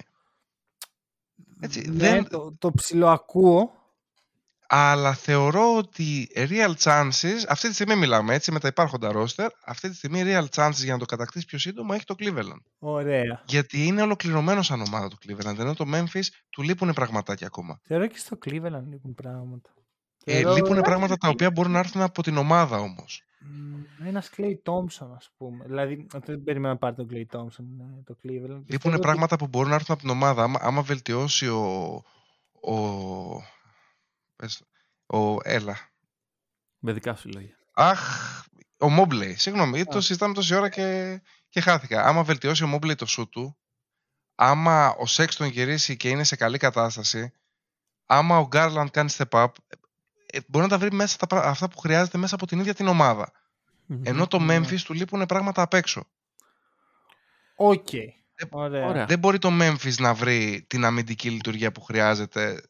[1.60, 3.72] Έτσι, Ναι, δεν- το, το ψιλοακούω.
[4.68, 9.90] Αλλά θεωρώ ότι real chances, αυτή τη στιγμή μιλάμε έτσι με τα υπάρχοντα roster, αυτή
[9.90, 12.62] τη στιγμή real chances για να το κατακτήσεις πιο σύντομα έχει το Cleveland.
[12.80, 13.42] Ωραία.
[13.46, 17.80] Γιατί είναι ολοκληρωμένος σαν ομάδα το Cleveland, ενώ το Memphis του λείπουν πραγματάκια ακόμα.
[17.84, 19.70] Θεωρώ και στο Cleveland λείπουν πράγματα.
[20.24, 23.24] Ε, Θεωρώ- λείπουν πράγματα τα οποία μπορούν να έρθουν από την ομάδα όμως.
[24.06, 25.66] Ένας Clay Thompson, ας πούμε.
[25.68, 28.30] Δηλαδή, δεν περίμενα να πάρει τον Clay Thompson ε, το Cleveland.
[28.32, 30.44] Λείπουν Πιστεύω ότι- πράγματα που μπορούν να έρθουν από την ομάδα.
[30.44, 31.94] Άμα, άμα βελτιώσει ο.
[32.62, 32.74] ο,
[34.36, 35.78] πες το, ο έλα.
[36.80, 37.58] Με δικά σου λόγια.
[37.74, 38.44] Αχ,
[38.78, 39.36] ο Μόμπλεϊ.
[39.36, 39.86] Συγγνώμη, Α.
[39.86, 42.06] το συζητάμε τόση ώρα και, και χάθηκα.
[42.06, 43.58] Άμα βελτιώσει ο Μόμπλεϊ το σου του,
[44.36, 47.34] άμα ο Σέξτον γυρίσει και είναι σε καλή κατάσταση,
[48.06, 49.48] άμα ο Γκάρλαντ κάνει step up,
[50.26, 52.74] ε, μπορεί να τα βρει μέσα τα, πρά- αυτά που χρειάζεται μέσα από την ίδια
[52.74, 53.32] την ομάδα.
[54.04, 54.58] Ενώ το ναι.
[54.58, 56.08] Memphis του λείπουν πράγματα απ' έξω.
[57.56, 57.94] Οκ.
[57.94, 58.14] Ε,
[58.50, 58.86] Ωραία.
[58.86, 59.06] Ωραία.
[59.06, 62.64] Δεν μπορεί το Memphis να βρει την αμυντική λειτουργία που χρειάζεται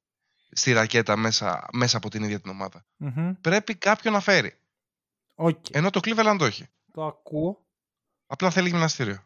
[0.56, 2.86] στη ρακέτα μέσα, μέσα από την ίδια την ομάδα.
[2.98, 3.32] Μμμ.
[3.42, 4.54] Πρέπει κάποιον να φέρει.
[5.36, 5.70] Οκ.
[5.72, 6.68] Ενώ το Cleveland το έχει.
[6.92, 7.66] Το ακούω.
[8.28, 9.24] Απλά θέλει γυμναστήριο.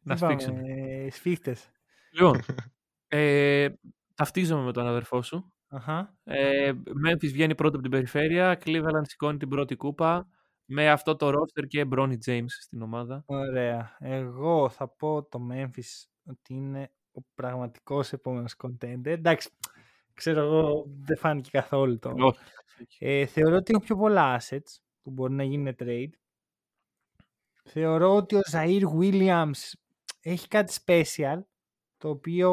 [0.00, 0.64] Να Είπαμε, σφίξουν.
[0.64, 1.70] ε, Σφίχτες.
[2.10, 2.40] Λοιπόν,
[3.08, 3.68] ε,
[4.14, 5.52] ταυτίζομαι με τον αδερφό σου.
[5.68, 6.16] Αχα.
[6.24, 6.72] Ε,
[7.06, 8.58] Memphis βγαίνει πρώτο από την περιφέρεια.
[8.64, 10.28] Cleveland σηκώνει την πρώτη κούπα.
[10.70, 13.22] Με αυτό το roster και Bronny James στην ομάδα.
[13.26, 13.96] Ωραία.
[13.98, 19.06] Εγώ θα πω το Memphis ότι είναι ο πραγματικός επόμενος contender.
[19.06, 19.50] Εντάξει,
[20.14, 22.14] ξέρω εγώ δεν φάνηκε καθόλου το.
[22.18, 22.40] Όχι.
[22.98, 26.10] Ε, θεωρώ ότι έχουν πιο πολλά assets που μπορεί να γίνουν trade.
[27.64, 29.72] Θεωρώ ότι ο Zaire Williams
[30.20, 31.40] έχει κάτι special
[31.96, 32.50] το οποίο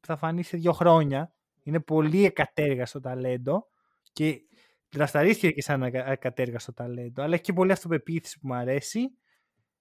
[0.00, 1.32] θα φανεί σε δύο χρόνια.
[1.62, 3.68] Είναι πολύ εκατέργαστο ταλέντο
[4.12, 4.42] και
[4.90, 9.00] δρασταρίστηκε και σαν ακα- ακατέργαστο ταλέντο, αλλά έχει και πολύ αυτοπεποίθηση που μου αρέσει.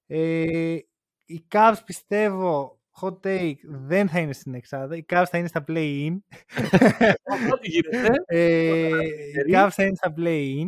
[0.05, 0.77] Ε,
[1.25, 4.95] οι Cavs πιστεύω, hot take, δεν θα είναι στην εξάδα.
[4.95, 6.17] Οι Cavs θα είναι στα play-in.
[7.53, 8.13] Ό,τι γίνεται.
[8.25, 9.51] Ε, οι Περί.
[9.53, 10.67] Cavs θα είναι στα play-in.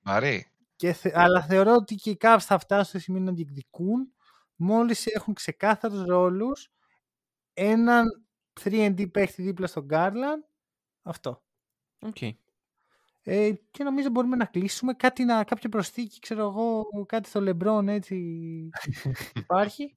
[0.00, 0.46] Μαρή.
[0.76, 4.12] Και θε- αλλά θεωρώ ότι και οι Cavs θα φτάσουν στο σημείο να διεκδικούν
[4.56, 6.68] μόλις έχουν ξεκάθαρους ρόλους
[7.54, 8.26] έναν
[8.64, 10.44] 3D παίχτη δίπλα στον Garland.
[11.02, 11.42] Αυτό.
[12.00, 12.22] Οκ.
[13.26, 17.86] Ε, και νομίζω μπορούμε να κλείσουμε κάτι να, κάποια προσθήκη, ξέρω εγώ, κάτι στο LeBron
[17.86, 18.16] έτσι
[19.34, 19.96] υπάρχει.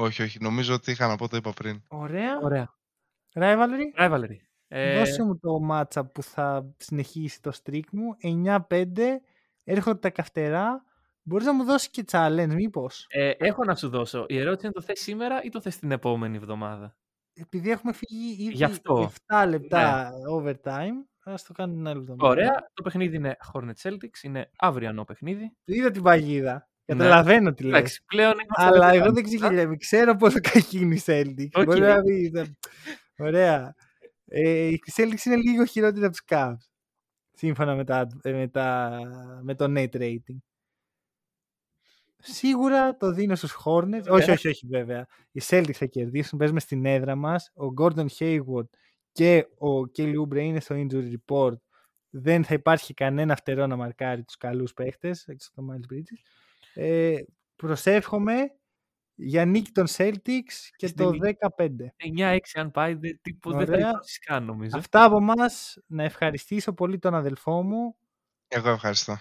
[0.00, 0.38] Όχι, όχι.
[0.40, 1.82] Νομίζω ότι είχα να πω το είπα πριν.
[1.88, 2.38] Ωραία.
[2.42, 2.74] Ωραία.
[3.34, 4.00] Rivalry.
[4.00, 4.36] Rivalry.
[4.68, 8.16] Ε, Δώσε μου το matchup που θα συνεχίσει το streak μου.
[8.22, 9.20] 9-5.
[9.64, 10.82] Έρχονται τα καυτερά.
[11.22, 14.26] Μπορείς να μου δώσεις και challenge, μήπως; ε, έχω να σου δώσω.
[14.28, 16.96] Η ερώτηση είναι το θες σήμερα ή το θες την επόμενη εβδομάδα;
[17.34, 18.98] Επειδή έχουμε φύγει ήδη Γι' αυτό.
[18.98, 19.06] Ναι.
[19.26, 22.28] 7 λεπτά overtime, ας το κάνουμε την άλλη εβδομάδα.
[22.28, 22.70] Ωραία.
[22.74, 24.22] Το παιχνίδι είναι Hornet Celtics.
[24.22, 25.56] Είναι αυριανό παιχνίδι.
[25.64, 26.68] Είδα την παγίδα.
[26.94, 26.94] Ναι.
[26.96, 27.72] Καταλαβαίνω τι λες.
[27.78, 28.96] Εντάξει, πλέον είμαστε Αλλά βετεράνοι.
[28.98, 29.76] εγώ δεν ξεγελιάμαι.
[29.76, 31.48] Ξέρω πόσο κακή είναι η Celtics.
[31.52, 31.64] OK.
[31.64, 32.30] Μπορεί να πει.
[32.34, 32.46] θα-
[33.18, 33.74] Ωραία.
[34.26, 36.68] Ε, η Celtics είναι λίγο χειρότερη από τους Cavs.
[37.32, 38.98] Σύμφωνα με, τα, ε, με, τα,
[39.42, 40.36] με το net rating.
[42.20, 44.06] Σίγουρα το δίνω στους Hornets.
[44.08, 45.06] Όχι, όχι, όχι βέβαια.
[45.32, 46.38] Οι Celtics θα κερδίσουν.
[46.38, 47.50] Παίζουμε στην έδρα μας.
[47.54, 48.68] Ο Gordon Hayward
[49.12, 51.56] και ο Kelly Oubre είναι στο injury report.
[52.10, 55.26] Δεν θα υπάρχει κανένα φτερό να μαρκάρει τους καλούς παίχτες.
[55.28, 56.20] Έξω από το Miles Bridges.
[56.80, 57.22] Ε,
[57.56, 58.52] προσεύχομαι
[59.14, 61.36] για νίκη των Celtics και Στην το νίκη.
[61.56, 61.68] 15.
[62.18, 63.88] 9-6 αν πάει, δεν, τίπο- δεν θα Ωραία.
[63.88, 64.78] υπάρξει καν νομίζω.
[64.78, 67.96] Αυτά από μας να ευχαριστήσω πολύ τον αδελφό μου
[68.48, 69.16] Εγώ ευχαριστώ.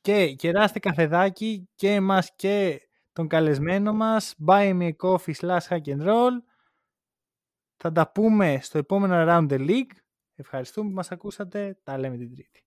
[0.00, 2.80] και κεράστε καφεδάκι και εμάς και
[3.12, 6.32] τον καλεσμένο μας buy me a coffee slash hack and roll
[7.76, 9.96] θα τα πούμε στο επόμενο round the league
[10.34, 12.64] ευχαριστούμε που μας ακούσατε τα λέμε την τρίτη